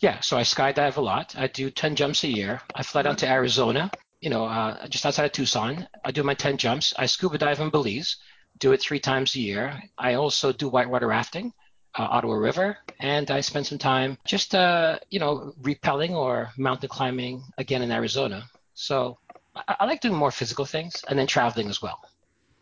Yeah, 0.00 0.20
so 0.20 0.36
I 0.36 0.42
skydive 0.42 0.96
a 0.96 1.00
lot. 1.00 1.34
I 1.36 1.46
do 1.46 1.70
10 1.70 1.96
jumps 1.96 2.24
a 2.24 2.28
year. 2.28 2.60
I 2.74 2.82
fly 2.82 3.02
down 3.02 3.16
to 3.16 3.28
Arizona, 3.28 3.90
you 4.20 4.30
know, 4.30 4.44
uh, 4.46 4.86
just 4.88 5.06
outside 5.06 5.24
of 5.24 5.32
Tucson. 5.32 5.86
I 6.04 6.10
do 6.10 6.22
my 6.22 6.34
10 6.34 6.56
jumps. 6.56 6.92
I 6.98 7.06
scuba 7.06 7.38
dive 7.38 7.60
in 7.60 7.70
Belize, 7.70 8.16
do 8.58 8.72
it 8.72 8.80
three 8.80 9.00
times 9.00 9.34
a 9.34 9.40
year. 9.40 9.82
I 9.98 10.14
also 10.14 10.52
do 10.52 10.68
whitewater 10.68 11.06
rafting, 11.06 11.52
uh, 11.98 12.08
Ottawa 12.10 12.34
River, 12.34 12.76
and 13.00 13.30
I 13.30 13.40
spend 13.40 13.66
some 13.66 13.78
time 13.78 14.18
just, 14.26 14.54
uh, 14.54 14.98
you 15.10 15.20
know, 15.20 15.52
repelling 15.62 16.14
or 16.14 16.50
mountain 16.58 16.88
climbing 16.88 17.42
again 17.58 17.82
in 17.82 17.90
Arizona. 17.90 18.44
So 18.74 19.18
I, 19.54 19.76
I 19.80 19.84
like 19.86 20.00
doing 20.00 20.14
more 20.14 20.30
physical 20.30 20.64
things 20.64 21.04
and 21.08 21.18
then 21.18 21.26
traveling 21.26 21.68
as 21.68 21.80
well. 21.80 22.00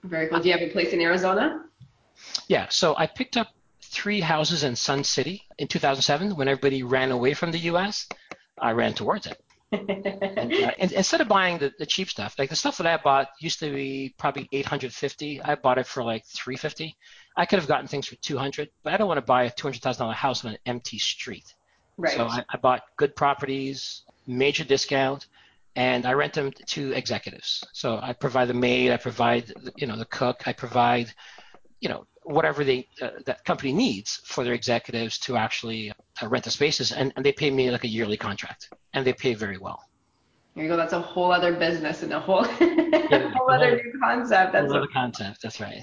Very 0.05 0.29
cool. 0.29 0.41
Do 0.41 0.49
you 0.49 0.55
have 0.55 0.63
a 0.63 0.71
place 0.71 0.93
in 0.93 1.01
Arizona? 1.01 1.65
Yeah, 2.49 2.67
so 2.69 2.95
I 2.97 3.07
picked 3.07 3.37
up 3.37 3.49
three 3.93 4.21
houses 4.21 4.65
in 4.65 4.75
Sun 4.75 5.05
City 5.05 5.43
in 5.59 5.69
2007 5.69 6.35
when 6.35 6.49
everybody 6.49 6.83
ran 6.83 7.11
away 7.11 7.35
from 7.35 7.53
the 7.53 7.59
U.S. 7.59 8.09
I 8.59 8.73
ran 8.73 8.95
towards 8.95 9.27
it. 9.27 9.39
and, 9.71 10.53
uh, 10.53 10.73
and, 10.79 10.93
instead 10.93 11.21
of 11.21 11.29
buying 11.29 11.59
the, 11.59 11.73
the 11.79 11.87
cheap 11.87 12.09
stuff, 12.09 12.35
like 12.39 12.49
the 12.49 12.57
stuff 12.57 12.79
that 12.79 12.87
I 12.87 12.97
bought 12.97 13.29
used 13.39 13.61
to 13.61 13.71
be 13.71 14.15
probably 14.19 14.49
850. 14.51 15.43
I 15.43 15.55
bought 15.57 15.79
it 15.79 15.87
for 15.87 16.03
like 16.03 16.25
350. 16.25 16.97
I 17.37 17.45
could 17.45 17.59
have 17.59 17.69
gotten 17.69 17.87
things 17.87 18.07
for 18.07 18.17
200, 18.17 18.71
but 18.83 18.95
I 18.95 18.97
don't 18.97 19.09
want 19.09 19.19
to 19.19 19.23
buy 19.27 19.45
a 19.45 19.51
$200,000 19.51 20.15
house 20.15 20.45
on 20.45 20.53
an 20.53 20.59
empty 20.65 20.99
street. 20.99 21.55
Right. 21.99 22.17
So 22.17 22.27
I, 22.27 22.45
I 22.49 22.57
bought 22.57 22.83
good 22.97 23.15
properties, 23.15 24.03
major 24.27 24.65
discount, 24.65 25.27
and 25.77 26.07
I 26.07 26.13
rent 26.15 26.33
them 26.33 26.51
to 26.53 26.93
executives. 26.93 27.63
So 27.73 27.99
I 28.03 28.15
provide 28.15 28.49
the 28.49 28.55
maid, 28.55 28.91
I 28.91 28.97
provide 28.97 29.53
you 29.77 29.87
know 29.87 29.97
the 29.97 30.05
cook, 30.07 30.43
I 30.47 30.53
provide 30.53 31.13
you 31.81 31.89
know 31.89 32.07
whatever 32.25 32.65
they 32.65 32.89
uh, 33.01 33.11
that 33.27 33.45
company 33.45 33.73
needs 33.73 34.21
for 34.25 34.45
their 34.45 34.55
executives 34.55 35.19
to 35.19 35.37
actually 35.37 35.91
uh, 35.91 36.29
rent 36.29 36.45
the 36.45 36.51
spaces, 36.51 36.93
and, 36.93 37.13
and 37.17 37.25
they 37.25 37.33
pay 37.33 37.51
me 37.51 37.71
like 37.71 37.85
a 37.85 37.89
yearly 37.89 38.17
contract, 38.17 38.71
and 38.95 39.07
they 39.07 39.13
pay 39.13 39.35
very 39.35 39.59
well. 39.59 39.81
There 40.55 40.65
you 40.65 40.71
go. 40.71 40.77
That's 40.77 40.93
a 40.93 41.01
whole 41.01 41.33
other 41.33 41.55
business 41.55 42.03
and 42.03 42.13
a 42.13 42.21
whole, 42.21 42.47
yeah, 42.61 43.33
whole 43.35 43.51
other 43.51 43.77
new 43.77 43.93
concept. 44.03 44.53
That's 44.53 44.67
whole 44.67 44.77
other 44.77 44.93
concept. 44.93 45.43
That's 45.43 45.61
right. 45.61 45.83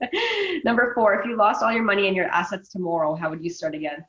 Number 0.64 0.92
four, 0.94 1.14
if 1.14 1.26
you 1.26 1.36
lost 1.36 1.62
all 1.62 1.72
your 1.72 1.82
money 1.82 2.06
and 2.06 2.16
your 2.16 2.26
assets 2.26 2.68
tomorrow, 2.68 3.14
how 3.14 3.30
would 3.30 3.42
you 3.42 3.50
start 3.50 3.74
again? 3.74 4.04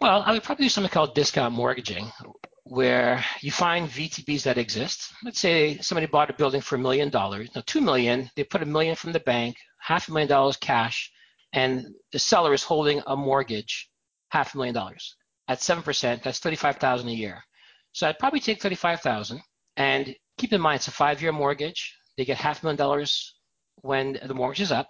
Well, 0.00 0.22
I 0.26 0.32
would 0.32 0.42
probably 0.42 0.66
do 0.66 0.68
something 0.68 0.90
called 0.90 1.14
discount 1.14 1.54
mortgaging, 1.54 2.10
where 2.64 3.22
you 3.40 3.50
find 3.50 3.88
VTBs 3.88 4.42
that 4.44 4.58
exist. 4.58 5.12
Let's 5.22 5.38
say 5.38 5.78
somebody 5.78 6.06
bought 6.06 6.30
a 6.30 6.34
building 6.34 6.62
for 6.62 6.76
a 6.76 6.78
million 6.78 7.10
dollars. 7.10 7.50
Now, 7.54 7.62
two 7.66 7.82
million, 7.82 8.30
they 8.36 8.44
put 8.44 8.62
a 8.62 8.66
million 8.66 8.96
from 8.96 9.12
the 9.12 9.20
bank, 9.20 9.56
half 9.78 10.08
a 10.08 10.12
million 10.12 10.28
dollars 10.28 10.56
cash, 10.56 11.12
and 11.52 11.86
the 12.12 12.18
seller 12.18 12.54
is 12.54 12.62
holding 12.62 13.02
a 13.06 13.16
mortgage, 13.16 13.90
half 14.30 14.54
a 14.54 14.56
million 14.56 14.74
dollars. 14.74 15.16
At 15.46 15.58
7%, 15.58 16.22
that's 16.22 16.38
35000 16.38 17.08
a 17.08 17.12
year. 17.12 17.44
So 17.92 18.08
I'd 18.08 18.18
probably 18.18 18.40
take 18.40 18.62
35000 18.62 19.40
and 19.76 20.14
keep 20.38 20.52
in 20.52 20.60
mind 20.60 20.76
it's 20.76 20.88
a 20.88 20.90
five-year 20.90 21.32
mortgage. 21.32 21.94
They 22.16 22.24
get 22.24 22.38
half 22.38 22.62
a 22.62 22.66
million 22.66 22.78
dollars 22.78 23.34
when 23.82 24.18
the 24.24 24.34
mortgage 24.34 24.62
is 24.62 24.72
up. 24.72 24.88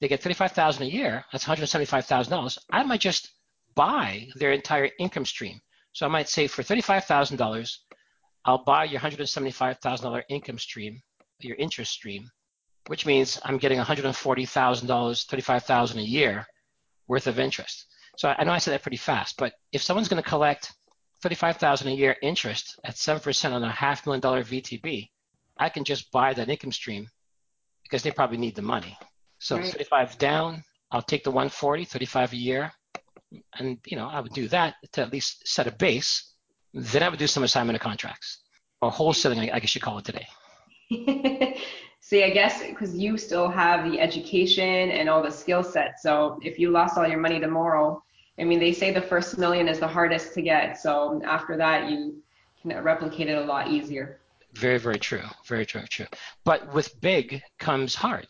They 0.00 0.08
get 0.08 0.22
35000 0.22 0.82
a 0.82 0.86
year. 0.86 1.24
That's 1.30 1.44
$175,000. 1.44 2.58
I 2.70 2.82
might 2.84 3.00
just 3.00 3.30
buy 3.74 4.28
their 4.36 4.52
entire 4.52 4.88
income 4.98 5.26
stream. 5.26 5.60
So 5.92 6.06
I 6.06 6.08
might 6.08 6.28
say 6.28 6.46
for 6.46 6.62
$35,000, 6.62 7.76
I'll 8.44 8.64
buy 8.64 8.84
your 8.84 9.00
$175,000 9.00 10.22
income 10.28 10.58
stream, 10.58 11.00
your 11.40 11.56
interest 11.56 11.92
stream, 11.92 12.30
which 12.86 13.06
means 13.06 13.40
I'm 13.44 13.58
getting 13.58 13.78
$140,000, 13.78 14.14
$35,000 14.86 15.96
a 15.96 16.02
year 16.02 16.46
worth 17.08 17.26
of 17.26 17.38
interest. 17.38 17.86
So 18.16 18.34
I 18.36 18.44
know 18.44 18.52
I 18.52 18.58
said 18.58 18.72
that 18.72 18.82
pretty 18.82 18.96
fast, 18.96 19.36
but 19.38 19.52
if 19.72 19.82
someone's 19.82 20.08
going 20.08 20.22
to 20.22 20.28
collect 20.28 20.72
$35,000 21.24 21.86
a 21.86 21.94
year 21.94 22.16
interest 22.22 22.78
at 22.84 22.94
7% 22.94 23.52
on 23.52 23.62
a 23.62 23.70
half 23.70 24.06
million 24.06 24.20
dollar 24.20 24.42
VTB, 24.42 25.08
I 25.58 25.68
can 25.68 25.84
just 25.84 26.10
buy 26.10 26.34
that 26.34 26.48
income 26.48 26.72
stream 26.72 27.08
because 27.84 28.02
they 28.02 28.10
probably 28.10 28.38
need 28.38 28.56
the 28.56 28.62
money. 28.62 28.96
So 29.38 29.56
right. 29.56 29.66
35 29.66 30.18
down, 30.18 30.64
I'll 30.90 31.02
take 31.02 31.24
the 31.24 31.30
140, 31.30 31.84
35 31.84 32.32
a 32.32 32.36
year, 32.36 32.72
and 33.58 33.78
you 33.86 33.96
know 33.96 34.08
I 34.08 34.20
would 34.20 34.32
do 34.32 34.48
that 34.48 34.74
to 34.92 35.02
at 35.02 35.12
least 35.12 35.46
set 35.46 35.66
a 35.66 35.72
base. 35.72 36.34
Then 36.74 37.02
I 37.02 37.08
would 37.08 37.18
do 37.18 37.26
some 37.26 37.42
assignment 37.42 37.76
of 37.76 37.82
contracts 37.82 38.42
or 38.80 38.90
wholesaling, 38.90 39.52
I 39.52 39.60
guess 39.60 39.74
you 39.74 39.80
call 39.80 39.98
it 39.98 40.04
today. 40.04 40.26
See, 42.00 42.24
I 42.24 42.30
guess 42.30 42.62
because 42.66 42.96
you 42.96 43.16
still 43.16 43.48
have 43.48 43.90
the 43.90 44.00
education 44.00 44.90
and 44.90 45.08
all 45.08 45.22
the 45.22 45.30
skill 45.30 45.62
set. 45.62 46.00
So 46.00 46.40
if 46.42 46.58
you 46.58 46.70
lost 46.70 46.98
all 46.98 47.06
your 47.06 47.20
money 47.20 47.38
tomorrow, 47.38 48.02
I 48.38 48.44
mean, 48.44 48.58
they 48.58 48.72
say 48.72 48.92
the 48.92 49.00
first 49.00 49.38
million 49.38 49.68
is 49.68 49.78
the 49.78 49.86
hardest 49.86 50.34
to 50.34 50.42
get. 50.42 50.80
So 50.80 51.22
after 51.24 51.56
that, 51.58 51.90
you 51.90 52.20
can 52.60 52.82
replicate 52.82 53.28
it 53.28 53.38
a 53.38 53.44
lot 53.44 53.68
easier. 53.70 54.18
Very, 54.54 54.78
very 54.78 54.98
true. 54.98 55.22
Very 55.46 55.64
true, 55.64 55.82
true. 55.88 56.06
But 56.44 56.72
with 56.74 57.00
big 57.00 57.42
comes 57.58 57.94
hard. 57.94 58.26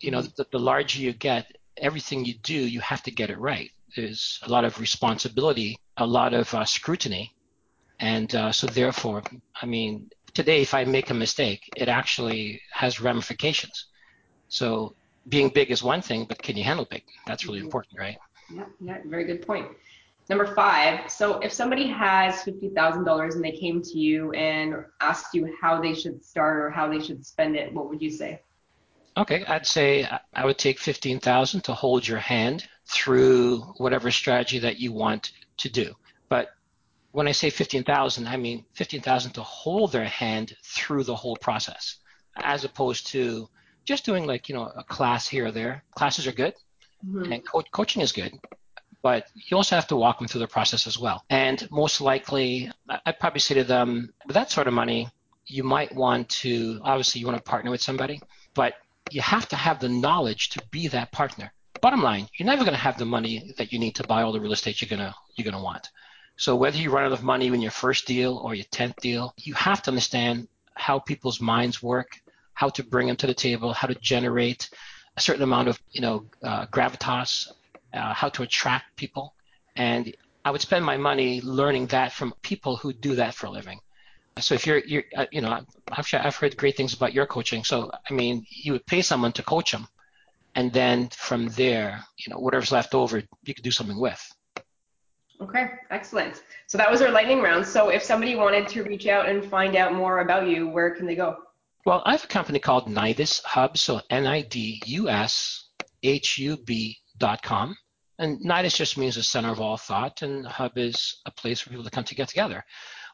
You 0.00 0.10
know, 0.10 0.22
the, 0.22 0.46
the 0.50 0.58
larger 0.58 1.00
you 1.00 1.12
get, 1.12 1.46
everything 1.76 2.24
you 2.24 2.34
do, 2.34 2.54
you 2.54 2.80
have 2.80 3.02
to 3.04 3.10
get 3.10 3.30
it 3.30 3.38
right. 3.38 3.70
There's 3.96 4.40
a 4.42 4.50
lot 4.50 4.64
of 4.64 4.80
responsibility, 4.80 5.78
a 5.96 6.06
lot 6.06 6.34
of 6.34 6.52
uh, 6.54 6.64
scrutiny. 6.64 7.34
And 8.00 8.34
uh, 8.34 8.52
so, 8.52 8.66
therefore, 8.66 9.22
I 9.60 9.66
mean, 9.66 10.10
today, 10.34 10.62
if 10.62 10.74
I 10.74 10.84
make 10.84 11.10
a 11.10 11.14
mistake, 11.14 11.70
it 11.76 11.88
actually 11.88 12.60
has 12.72 13.00
ramifications. 13.00 13.86
So 14.48 14.94
being 15.28 15.48
big 15.48 15.70
is 15.70 15.82
one 15.82 16.02
thing, 16.02 16.26
but 16.28 16.42
can 16.42 16.56
you 16.56 16.64
handle 16.64 16.86
big? 16.90 17.04
That's 17.26 17.46
really 17.46 17.58
mm-hmm. 17.58 17.66
important, 17.66 17.98
right? 17.98 18.16
Yeah, 18.52 18.64
yeah, 18.80 18.98
very 19.06 19.24
good 19.24 19.46
point. 19.46 19.68
Number 20.30 20.54
five, 20.54 21.10
so 21.10 21.38
if 21.40 21.52
somebody 21.52 21.86
has 21.86 22.36
$50,000 22.44 23.34
and 23.34 23.44
they 23.44 23.52
came 23.52 23.82
to 23.82 23.98
you 23.98 24.32
and 24.32 24.74
asked 25.00 25.34
you 25.34 25.54
how 25.60 25.80
they 25.80 25.94
should 25.94 26.24
start 26.24 26.56
or 26.56 26.70
how 26.70 26.88
they 26.88 26.98
should 26.98 27.24
spend 27.26 27.56
it, 27.56 27.72
what 27.74 27.90
would 27.90 28.00
you 28.00 28.10
say? 28.10 28.40
Okay, 29.16 29.44
I'd 29.46 29.66
say 29.66 30.08
I 30.34 30.44
would 30.44 30.58
take 30.58 30.78
15,000 30.78 31.62
to 31.62 31.72
hold 31.72 32.06
your 32.06 32.18
hand 32.18 32.66
through 32.86 33.60
whatever 33.78 34.10
strategy 34.10 34.58
that 34.60 34.78
you 34.78 34.92
want 34.92 35.32
to 35.58 35.68
do. 35.68 35.94
But 36.28 36.48
when 37.12 37.28
I 37.28 37.32
say 37.32 37.50
15,000, 37.50 38.26
I 38.26 38.36
mean 38.36 38.64
15,000 38.74 39.32
to 39.32 39.42
hold 39.42 39.92
their 39.92 40.04
hand 40.04 40.56
through 40.64 41.04
the 41.04 41.14
whole 41.14 41.36
process, 41.36 41.96
as 42.36 42.64
opposed 42.64 43.06
to 43.08 43.48
just 43.84 44.04
doing 44.04 44.26
like, 44.26 44.48
you 44.48 44.54
know, 44.54 44.72
a 44.76 44.82
class 44.82 45.28
here 45.28 45.46
or 45.46 45.52
there. 45.52 45.84
Classes 45.94 46.26
are 46.26 46.32
good 46.32 46.54
mm-hmm. 47.06 47.32
and 47.32 47.46
co- 47.46 47.62
coaching 47.70 48.02
is 48.02 48.10
good, 48.10 48.32
but 49.02 49.26
you 49.34 49.56
also 49.56 49.76
have 49.76 49.86
to 49.88 49.96
walk 49.96 50.18
them 50.18 50.26
through 50.26 50.40
the 50.40 50.48
process 50.48 50.86
as 50.86 50.98
well. 50.98 51.24
And 51.30 51.68
most 51.70 52.00
likely, 52.00 52.70
I'd 53.06 53.20
probably 53.20 53.40
say 53.40 53.54
to 53.54 53.64
them, 53.64 54.12
with 54.26 54.34
that 54.34 54.50
sort 54.50 54.66
of 54.66 54.74
money, 54.74 55.08
you 55.46 55.62
might 55.62 55.94
want 55.94 56.28
to, 56.30 56.80
obviously, 56.82 57.20
you 57.20 57.26
want 57.26 57.38
to 57.38 57.48
partner 57.48 57.70
with 57.70 57.82
somebody, 57.82 58.20
but 58.54 58.74
you 59.10 59.20
have 59.20 59.48
to 59.48 59.56
have 59.56 59.80
the 59.80 59.88
knowledge 59.88 60.50
to 60.50 60.62
be 60.70 60.88
that 60.88 61.12
partner. 61.12 61.52
Bottom 61.80 62.02
line, 62.02 62.28
you're 62.36 62.46
never 62.46 62.64
going 62.64 62.74
to 62.74 62.80
have 62.80 62.98
the 62.98 63.04
money 63.04 63.52
that 63.58 63.72
you 63.72 63.78
need 63.78 63.96
to 63.96 64.04
buy 64.04 64.22
all 64.22 64.32
the 64.32 64.40
real 64.40 64.52
estate 64.52 64.80
you're 64.80 64.88
going 64.88 65.06
to 65.06 65.14
you're 65.36 65.52
to 65.52 65.58
want. 65.58 65.90
So 66.36 66.56
whether 66.56 66.78
you 66.78 66.90
run 66.90 67.04
out 67.04 67.12
of 67.12 67.22
money 67.22 67.46
in 67.46 67.60
your 67.60 67.70
first 67.70 68.06
deal 68.06 68.38
or 68.38 68.54
your 68.54 68.64
10th 68.66 68.96
deal, 68.96 69.34
you 69.36 69.54
have 69.54 69.82
to 69.82 69.90
understand 69.90 70.48
how 70.74 70.98
people's 70.98 71.40
minds 71.40 71.82
work, 71.82 72.20
how 72.54 72.68
to 72.70 72.82
bring 72.82 73.06
them 73.06 73.16
to 73.16 73.26
the 73.26 73.34
table, 73.34 73.72
how 73.72 73.86
to 73.86 73.94
generate 73.94 74.70
a 75.16 75.20
certain 75.20 75.42
amount 75.42 75.68
of, 75.68 75.80
you 75.92 76.00
know, 76.00 76.26
uh, 76.42 76.66
gravitas, 76.66 77.52
uh, 77.92 78.12
how 78.14 78.28
to 78.30 78.42
attract 78.42 78.96
people. 78.96 79.34
And 79.76 80.14
I 80.44 80.50
would 80.50 80.60
spend 80.60 80.84
my 80.84 80.96
money 80.96 81.40
learning 81.40 81.86
that 81.88 82.12
from 82.12 82.34
people 82.42 82.76
who 82.76 82.92
do 82.92 83.16
that 83.16 83.34
for 83.34 83.46
a 83.46 83.50
living. 83.50 83.80
So 84.38 84.54
if 84.54 84.66
you're, 84.66 84.78
you're 84.78 85.04
uh, 85.16 85.26
you 85.30 85.40
know, 85.40 85.60
I've, 85.92 86.06
I've 86.12 86.36
heard 86.36 86.56
great 86.56 86.76
things 86.76 86.94
about 86.94 87.14
your 87.14 87.26
coaching. 87.26 87.62
So, 87.64 87.90
I 88.08 88.12
mean, 88.12 88.44
you 88.48 88.72
would 88.72 88.86
pay 88.86 89.00
someone 89.02 89.32
to 89.32 89.42
coach 89.42 89.72
them. 89.72 89.86
And 90.56 90.72
then 90.72 91.08
from 91.08 91.48
there, 91.48 92.04
you 92.16 92.32
know, 92.32 92.38
whatever's 92.38 92.72
left 92.72 92.94
over, 92.94 93.22
you 93.44 93.54
could 93.54 93.64
do 93.64 93.70
something 93.70 93.98
with. 93.98 94.20
Okay, 95.40 95.72
excellent. 95.90 96.42
So 96.66 96.78
that 96.78 96.90
was 96.90 97.02
our 97.02 97.10
lightning 97.10 97.42
round. 97.42 97.66
So 97.66 97.88
if 97.90 98.02
somebody 98.02 98.36
wanted 98.36 98.68
to 98.68 98.82
reach 98.84 99.06
out 99.06 99.28
and 99.28 99.44
find 99.44 99.76
out 99.76 99.92
more 99.92 100.20
about 100.20 100.46
you, 100.48 100.68
where 100.68 100.90
can 100.94 101.06
they 101.06 101.16
go? 101.16 101.36
Well, 101.84 102.02
I 102.06 102.12
have 102.12 102.24
a 102.24 102.28
company 102.28 102.60
called 102.60 102.86
Nidus 102.86 103.42
Hub, 103.44 103.76
so 103.76 104.00
N-I-D-U-S-H-U-B 104.10 104.88
dot 107.18 107.42
com. 107.42 107.76
And 108.18 108.40
Nidus 108.40 108.76
just 108.76 108.96
means 108.96 109.16
the 109.16 109.22
center 109.22 109.50
of 109.50 109.60
all 109.60 109.76
thought, 109.76 110.22
and 110.22 110.46
Hub 110.46 110.78
is 110.78 111.20
a 111.26 111.30
place 111.32 111.60
for 111.60 111.70
people 111.70 111.84
to 111.84 111.90
come 111.90 112.04
to 112.04 112.14
get 112.14 112.28
together. 112.28 112.64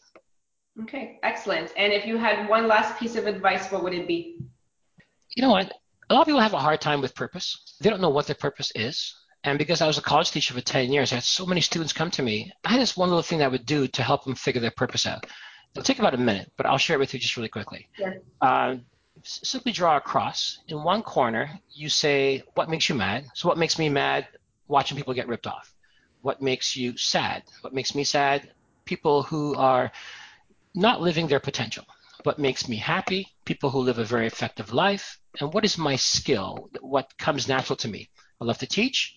Okay, 0.83 1.19
excellent. 1.23 1.73
And 1.77 1.93
if 1.93 2.07
you 2.07 2.17
had 2.17 2.49
one 2.49 2.69
last 2.69 2.99
piece 2.99 3.17
of 3.17 3.27
advice, 3.27 3.71
what 3.71 3.83
would 3.83 3.95
it 3.95 4.07
be? 4.07 4.39
You 5.37 5.43
know 5.43 5.51
what? 5.51 5.73
A 6.09 6.15
lot 6.15 6.23
of 6.23 6.27
people 6.27 6.41
have 6.41 6.55
a 6.55 6.59
hard 6.59 6.81
time 6.81 7.01
with 7.01 7.15
purpose. 7.15 7.77
They 7.81 7.91
don't 7.91 8.01
know 8.01 8.11
what 8.11 8.27
their 8.27 8.37
purpose 8.37 8.73
is. 8.75 9.15
And 9.45 9.59
because 9.59 9.81
I 9.81 9.87
was 9.87 9.97
a 9.97 10.03
college 10.03 10.31
teacher 10.31 10.55
for 10.55 10.61
10 10.61 10.93
years, 10.93 11.13
I 11.13 11.17
had 11.17 11.25
so 11.25 11.47
many 11.47 11.61
students 11.61 11.93
come 11.93 12.11
to 12.13 12.23
me. 12.23 12.53
I 12.65 12.73
had 12.73 12.81
this 12.81 12.97
one 12.97 13.09
little 13.09 13.23
thing 13.23 13.39
that 13.39 13.47
I 13.47 13.49
would 13.49 13.67
do 13.67 13.87
to 13.89 14.03
help 14.03 14.25
them 14.25 14.35
figure 14.35 14.61
their 14.61 14.71
purpose 14.71 15.07
out. 15.07 15.27
It'll 15.75 15.85
take 15.85 15.99
about 15.99 16.15
a 16.15 16.19
minute, 16.19 16.51
but 16.57 16.67
I'll 16.67 16.79
share 16.79 16.97
it 16.97 17.01
with 17.01 17.15
you 17.15 17.21
just 17.21 17.37
really 17.37 17.49
quickly. 17.49 17.89
Sure. 17.93 18.15
Uh, 18.41 18.77
simply 19.23 19.73
draw 19.73 19.97
a 19.97 20.01
cross. 20.01 20.59
In 20.69 20.83
one 20.83 21.03
corner, 21.03 21.61
you 21.73 21.89
say, 21.89 22.43
What 22.55 22.69
makes 22.69 22.89
you 22.89 22.95
mad? 22.95 23.27
So, 23.35 23.49
what 23.49 23.59
makes 23.59 23.79
me 23.79 23.89
mad? 23.89 24.27
watching 24.71 24.97
people 24.97 25.13
get 25.13 25.27
ripped 25.29 25.49
off? 25.49 25.75
What 26.23 26.41
makes 26.41 26.77
you 26.77 26.97
sad? 26.97 27.43
What 27.61 27.75
makes 27.75 27.95
me 27.95 28.05
sad? 28.05 28.53
People 28.85 29.25
who 29.25 29.57
are 29.57 29.91
not 30.75 31.01
living 31.03 31.27
their 31.27 31.41
potential. 31.41 31.85
What 32.23 32.39
makes 32.39 32.69
me 32.69 32.77
happy? 32.77 33.27
People 33.45 33.71
who 33.71 33.81
live 33.81 33.99
a 33.99 34.05
very 34.05 34.27
effective 34.27 34.73
life. 34.73 35.19
And 35.41 35.53
what 35.53 35.65
is 35.65 35.77
my 35.77 35.97
skill? 35.97 36.71
What 36.81 37.17
comes 37.19 37.49
natural 37.49 37.77
to 37.79 37.89
me? 37.89 38.11
I 38.41 38.45
love 38.45 38.59
to 38.59 38.67
teach. 38.67 39.17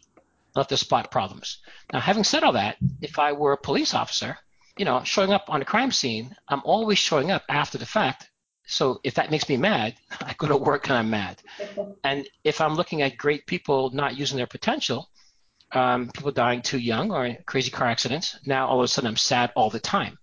I 0.55 0.59
love 0.59 0.67
to 0.69 0.77
spot 0.77 1.11
problems. 1.11 1.59
Now, 1.91 1.99
having 1.99 2.23
said 2.23 2.43
all 2.43 2.53
that, 2.53 2.77
if 3.01 3.19
I 3.19 3.33
were 3.33 3.53
a 3.53 3.57
police 3.57 3.93
officer, 3.93 4.37
you 4.77 4.85
know, 4.85 5.03
showing 5.03 5.31
up 5.31 5.45
on 5.49 5.61
a 5.61 5.65
crime 5.65 5.91
scene, 5.91 6.35
I'm 6.47 6.61
always 6.63 6.97
showing 6.97 7.31
up 7.31 7.43
after 7.49 7.77
the 7.77 7.85
fact. 7.85 8.29
So 8.65 8.99
if 9.03 9.15
that 9.15 9.29
makes 9.29 9.49
me 9.49 9.57
mad, 9.57 9.95
I 10.21 10.33
go 10.37 10.47
to 10.47 10.57
work 10.57 10.87
and 10.89 10.97
I'm 10.97 11.09
mad. 11.09 11.41
And 12.03 12.27
if 12.43 12.61
I'm 12.61 12.75
looking 12.75 13.01
at 13.01 13.17
great 13.17 13.45
people 13.45 13.91
not 13.91 14.17
using 14.17 14.37
their 14.37 14.47
potential, 14.47 15.09
um, 15.73 16.09
people 16.09 16.31
dying 16.31 16.61
too 16.61 16.77
young 16.77 17.11
or 17.11 17.35
crazy 17.45 17.71
car 17.71 17.87
accidents. 17.87 18.37
Now 18.45 18.67
all 18.67 18.79
of 18.79 18.85
a 18.85 18.87
sudden 18.87 19.07
I'm 19.07 19.17
sad 19.17 19.51
all 19.55 19.69
the 19.69 19.79
time. 19.79 20.17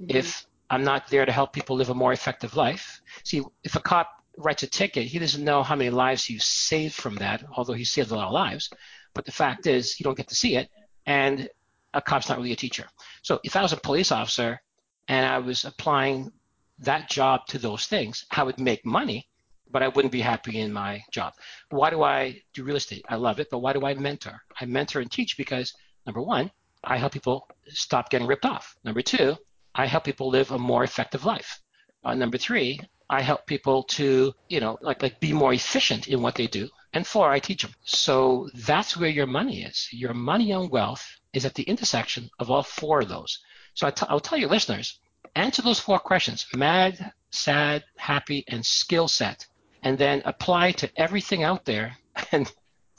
Mm-hmm. 0.00 0.16
If 0.16 0.46
I'm 0.70 0.84
not 0.84 1.08
there 1.08 1.24
to 1.24 1.32
help 1.32 1.52
people 1.52 1.76
live 1.76 1.90
a 1.90 1.94
more 1.94 2.12
effective 2.12 2.56
life, 2.56 3.00
see, 3.24 3.42
if 3.64 3.76
a 3.76 3.80
cop 3.80 4.10
writes 4.36 4.62
a 4.62 4.66
ticket, 4.66 5.06
he 5.06 5.18
doesn't 5.18 5.44
know 5.44 5.62
how 5.62 5.74
many 5.76 5.90
lives 5.90 6.24
he 6.24 6.38
saved 6.38 6.94
from 6.94 7.16
that, 7.16 7.44
although 7.56 7.72
he 7.72 7.84
saved 7.84 8.10
a 8.10 8.14
lot 8.14 8.28
of 8.28 8.32
lives. 8.32 8.70
But 9.14 9.24
the 9.24 9.32
fact 9.32 9.66
is, 9.66 9.98
you 9.98 10.04
don't 10.04 10.16
get 10.16 10.28
to 10.28 10.34
see 10.34 10.56
it, 10.56 10.68
and 11.06 11.48
a 11.94 12.02
cop's 12.02 12.28
not 12.28 12.38
really 12.38 12.52
a 12.52 12.56
teacher. 12.56 12.86
So 13.22 13.40
if 13.44 13.56
I 13.56 13.62
was 13.62 13.72
a 13.72 13.76
police 13.76 14.12
officer 14.12 14.60
and 15.08 15.26
I 15.26 15.38
was 15.38 15.64
applying 15.64 16.32
that 16.78 17.10
job 17.10 17.46
to 17.48 17.58
those 17.58 17.86
things, 17.86 18.24
I 18.30 18.42
would 18.42 18.60
make 18.60 18.84
money, 18.84 19.28
but 19.70 19.82
I 19.82 19.88
wouldn't 19.88 20.12
be 20.12 20.20
happy 20.20 20.60
in 20.60 20.72
my 20.72 21.02
job. 21.12 21.32
Why 21.70 21.90
do 21.90 22.02
I 22.02 22.42
do 22.54 22.64
real 22.64 22.76
estate? 22.76 23.04
I 23.08 23.16
love 23.16 23.40
it, 23.40 23.48
but 23.50 23.58
why 23.58 23.72
do 23.72 23.84
I 23.84 23.94
mentor? 23.94 24.40
I 24.60 24.64
mentor 24.66 25.00
and 25.00 25.10
teach 25.10 25.36
because 25.36 25.74
number 26.06 26.22
one, 26.22 26.50
I 26.84 26.96
help 26.96 27.12
people 27.12 27.48
stop 27.68 28.10
getting 28.10 28.26
ripped 28.26 28.44
off. 28.44 28.76
Number 28.84 29.02
two, 29.02 29.36
I 29.74 29.86
help 29.86 30.04
people 30.04 30.28
live 30.28 30.50
a 30.50 30.58
more 30.58 30.84
effective 30.84 31.24
life. 31.24 31.60
Uh, 32.04 32.14
number 32.14 32.38
three, 32.38 32.80
I 33.10 33.22
help 33.22 33.46
people 33.46 33.84
to, 33.84 34.34
you 34.48 34.60
know, 34.60 34.78
like 34.82 35.02
like 35.02 35.20
be 35.20 35.32
more 35.32 35.52
efficient 35.52 36.08
in 36.08 36.22
what 36.22 36.34
they 36.34 36.46
do. 36.46 36.68
And 36.92 37.06
four, 37.06 37.30
I 37.30 37.38
teach 37.38 37.62
them. 37.62 37.74
So 37.84 38.48
that's 38.54 38.96
where 38.96 39.10
your 39.10 39.26
money 39.26 39.62
is. 39.62 39.88
Your 39.92 40.14
money 40.14 40.52
and 40.52 40.70
wealth 40.70 41.06
is 41.32 41.44
at 41.44 41.54
the 41.54 41.62
intersection 41.64 42.30
of 42.38 42.50
all 42.50 42.62
four 42.62 43.00
of 43.00 43.08
those. 43.08 43.38
So 43.74 43.86
I 43.86 43.90
t- 43.90 44.06
I'll 44.08 44.20
tell 44.20 44.38
your 44.38 44.50
listeners, 44.50 44.98
answer 45.34 45.62
those 45.62 45.80
four 45.80 45.98
questions: 45.98 46.46
mad, 46.54 47.12
sad, 47.30 47.84
happy, 47.96 48.44
and 48.48 48.64
skill 48.64 49.08
set, 49.08 49.46
and 49.82 49.96
then 49.98 50.22
apply 50.24 50.72
to 50.72 50.90
everything 50.96 51.42
out 51.42 51.64
there. 51.64 51.96
And 52.32 52.50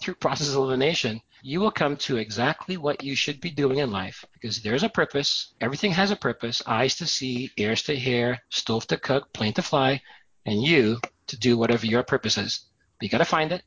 through 0.01 0.15
process 0.15 0.53
elimination, 0.53 1.21
you 1.41 1.59
will 1.59 1.71
come 1.71 1.95
to 1.97 2.17
exactly 2.17 2.77
what 2.77 3.03
you 3.03 3.15
should 3.15 3.39
be 3.39 3.49
doing 3.49 3.77
in 3.77 3.91
life 3.91 4.25
because 4.33 4.61
there's 4.61 4.83
a 4.83 4.89
purpose. 4.89 5.53
Everything 5.61 5.91
has 5.91 6.11
a 6.11 6.15
purpose 6.15 6.61
eyes 6.65 6.95
to 6.97 7.05
see, 7.05 7.51
ears 7.57 7.83
to 7.83 7.95
hear, 7.95 8.39
stove 8.49 8.87
to 8.87 8.97
cook, 8.97 9.31
plane 9.33 9.53
to 9.53 9.61
fly, 9.61 10.01
and 10.45 10.63
you 10.63 10.99
to 11.27 11.37
do 11.37 11.57
whatever 11.57 11.85
your 11.85 12.03
purpose 12.03 12.37
is. 12.37 12.65
But 12.99 13.03
you 13.03 13.09
got 13.09 13.19
to 13.19 13.25
find 13.25 13.51
it, 13.51 13.63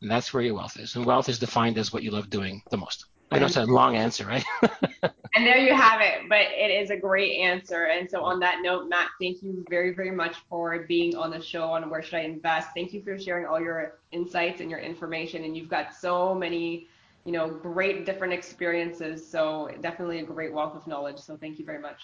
and 0.00 0.10
that's 0.10 0.32
where 0.32 0.42
your 0.42 0.54
wealth 0.54 0.78
is. 0.78 0.96
And 0.96 1.04
wealth 1.04 1.28
is 1.28 1.38
defined 1.38 1.78
as 1.78 1.92
what 1.92 2.02
you 2.02 2.10
love 2.10 2.30
doing 2.30 2.62
the 2.70 2.76
most. 2.76 3.06
I 3.32 3.38
know 3.38 3.46
it's 3.46 3.56
a 3.56 3.64
long 3.64 3.96
answer, 3.96 4.26
right? 4.26 4.44
and 5.02 5.46
there 5.46 5.56
you 5.56 5.74
have 5.74 6.02
it. 6.02 6.28
But 6.28 6.48
it 6.54 6.70
is 6.70 6.90
a 6.90 6.96
great 6.96 7.38
answer. 7.38 7.84
And 7.84 8.10
so 8.10 8.22
on 8.22 8.38
that 8.40 8.58
note, 8.62 8.90
Mat, 8.90 9.08
thank 9.18 9.42
you 9.42 9.64
very, 9.70 9.94
very 9.94 10.10
much 10.10 10.36
for 10.50 10.80
being 10.80 11.16
on 11.16 11.30
the 11.30 11.40
show 11.40 11.64
on 11.64 11.88
Where 11.88 12.02
Should 12.02 12.16
I 12.16 12.22
Invest. 12.22 12.68
Thank 12.74 12.92
you 12.92 13.02
for 13.02 13.18
sharing 13.18 13.46
all 13.46 13.58
your 13.58 14.00
insights 14.10 14.60
and 14.60 14.70
your 14.70 14.80
information. 14.80 15.44
And 15.44 15.56
you've 15.56 15.70
got 15.70 15.94
so 15.94 16.34
many 16.34 16.88
you 17.24 17.32
know, 17.32 17.48
great 17.48 18.06
different 18.06 18.32
experiences. 18.32 19.28
So 19.28 19.70
definitely 19.80 20.20
a 20.20 20.24
great 20.24 20.52
wealth 20.52 20.74
of 20.74 20.86
knowledge. 20.86 21.18
So 21.18 21.36
thank 21.36 21.58
you 21.58 21.64
very 21.64 21.80
much. 21.80 22.00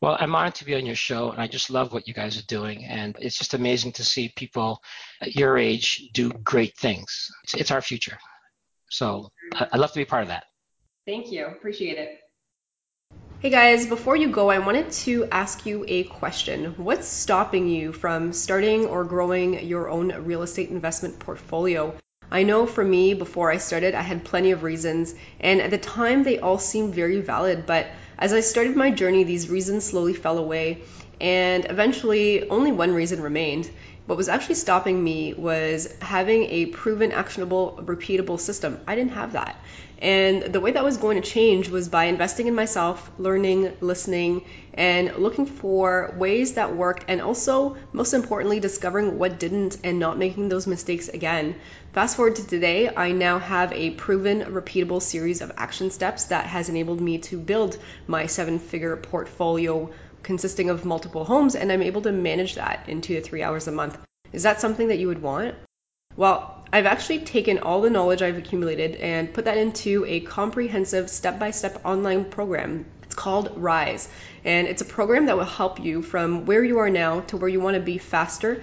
Well, 0.00 0.16
I'm 0.20 0.34
honored 0.34 0.54
to 0.56 0.64
be 0.64 0.74
on 0.74 0.84
your 0.84 0.94
show, 0.94 1.30
and 1.30 1.40
I 1.40 1.46
just 1.46 1.70
love 1.70 1.92
what 1.92 2.06
you 2.06 2.12
guys 2.14 2.38
are 2.38 2.46
doing. 2.46 2.84
And 2.84 3.16
it's 3.18 3.38
just 3.38 3.54
amazing 3.54 3.92
to 3.92 4.04
see 4.04 4.32
people 4.36 4.82
at 5.20 5.34
your 5.34 5.56
age 5.56 6.10
do 6.12 6.30
great 6.44 6.76
things. 6.76 7.30
It's, 7.44 7.54
it's 7.54 7.70
our 7.70 7.80
future. 7.80 8.18
So 8.90 9.30
I'd 9.54 9.78
love 9.78 9.92
to 9.92 9.98
be 9.98 10.04
part 10.04 10.22
of 10.22 10.28
that. 10.28 10.44
Thank 11.06 11.32
you. 11.32 11.46
Appreciate 11.46 11.98
it. 11.98 12.18
Hey 13.40 13.50
guys, 13.50 13.86
before 13.86 14.14
you 14.14 14.28
go, 14.30 14.50
I 14.50 14.58
wanted 14.58 14.92
to 14.92 15.26
ask 15.32 15.66
you 15.66 15.84
a 15.88 16.04
question. 16.04 16.74
What's 16.76 17.08
stopping 17.08 17.66
you 17.66 17.92
from 17.92 18.32
starting 18.32 18.86
or 18.86 19.02
growing 19.04 19.66
your 19.66 19.88
own 19.88 20.12
real 20.24 20.42
estate 20.42 20.70
investment 20.70 21.18
portfolio? 21.18 21.96
I 22.30 22.44
know 22.44 22.66
for 22.66 22.84
me, 22.84 23.14
before 23.14 23.50
I 23.50 23.58
started, 23.58 23.94
I 23.94 24.02
had 24.02 24.24
plenty 24.24 24.52
of 24.52 24.62
reasons, 24.62 25.14
and 25.40 25.60
at 25.60 25.70
the 25.70 25.78
time 25.78 26.22
they 26.22 26.38
all 26.38 26.58
seemed 26.58 26.94
very 26.94 27.20
valid, 27.20 27.66
but 27.66 27.86
as 28.18 28.32
I 28.32 28.40
started 28.40 28.76
my 28.76 28.90
journey, 28.90 29.24
these 29.24 29.50
reasons 29.50 29.84
slowly 29.84 30.14
fell 30.14 30.38
away, 30.38 30.78
and 31.20 31.66
eventually 31.68 32.48
only 32.48 32.72
one 32.72 32.94
reason 32.94 33.20
remained. 33.22 33.68
What 34.06 34.18
was 34.18 34.28
actually 34.28 34.56
stopping 34.56 35.02
me 35.02 35.32
was 35.32 35.88
having 36.00 36.44
a 36.44 36.66
proven, 36.66 37.12
actionable, 37.12 37.78
repeatable 37.84 38.40
system. 38.40 38.80
I 38.86 38.96
didn't 38.96 39.12
have 39.12 39.32
that. 39.34 39.56
And 40.00 40.42
the 40.42 40.58
way 40.58 40.72
that 40.72 40.82
was 40.82 40.96
going 40.96 41.22
to 41.22 41.28
change 41.28 41.68
was 41.68 41.88
by 41.88 42.06
investing 42.06 42.48
in 42.48 42.56
myself, 42.56 43.08
learning, 43.16 43.72
listening, 43.80 44.42
and 44.74 45.14
looking 45.18 45.46
for 45.46 46.12
ways 46.18 46.54
that 46.54 46.74
worked, 46.74 47.04
and 47.06 47.20
also, 47.20 47.76
most 47.92 48.12
importantly, 48.12 48.58
discovering 48.58 49.16
what 49.20 49.38
didn't 49.38 49.76
and 49.84 50.00
not 50.00 50.18
making 50.18 50.48
those 50.48 50.66
mistakes 50.66 51.08
again. 51.08 51.54
Fast 51.92 52.16
forward 52.16 52.34
to 52.36 52.46
today, 52.46 52.90
I 52.92 53.12
now 53.12 53.38
have 53.38 53.72
a 53.72 53.90
proven, 53.90 54.40
repeatable 54.40 55.00
series 55.00 55.40
of 55.40 55.52
action 55.56 55.92
steps 55.92 56.24
that 56.24 56.46
has 56.46 56.68
enabled 56.68 57.00
me 57.00 57.18
to 57.18 57.38
build 57.38 57.78
my 58.08 58.26
seven 58.26 58.58
figure 58.58 58.96
portfolio 58.96 59.92
consisting 60.22 60.70
of 60.70 60.84
multiple 60.84 61.24
homes, 61.24 61.54
and 61.54 61.70
I'm 61.70 61.82
able 61.82 62.02
to 62.02 62.12
manage 62.12 62.54
that 62.56 62.88
in 62.88 63.00
two 63.00 63.14
to 63.14 63.20
three 63.20 63.42
hours 63.42 63.68
a 63.68 63.72
month. 63.72 63.98
Is 64.32 64.44
that 64.44 64.60
something 64.60 64.88
that 64.88 64.98
you 64.98 65.08
would 65.08 65.22
want? 65.22 65.54
Well, 66.16 66.62
I've 66.72 66.86
actually 66.86 67.20
taken 67.20 67.58
all 67.58 67.80
the 67.80 67.90
knowledge 67.90 68.22
I've 68.22 68.38
accumulated 68.38 68.96
and 68.96 69.32
put 69.32 69.46
that 69.46 69.58
into 69.58 70.04
a 70.06 70.20
comprehensive 70.20 71.10
step 71.10 71.38
by 71.38 71.50
step 71.50 71.84
online 71.84 72.26
program. 72.26 72.86
It's 73.02 73.14
called 73.14 73.52
Rise, 73.56 74.08
and 74.44 74.66
it's 74.66 74.82
a 74.82 74.86
program 74.86 75.26
that 75.26 75.36
will 75.36 75.44
help 75.44 75.80
you 75.80 76.02
from 76.02 76.46
where 76.46 76.64
you 76.64 76.78
are 76.78 76.90
now 76.90 77.20
to 77.20 77.36
where 77.36 77.48
you 77.48 77.60
want 77.60 77.74
to 77.74 77.82
be 77.82 77.98
faster 77.98 78.62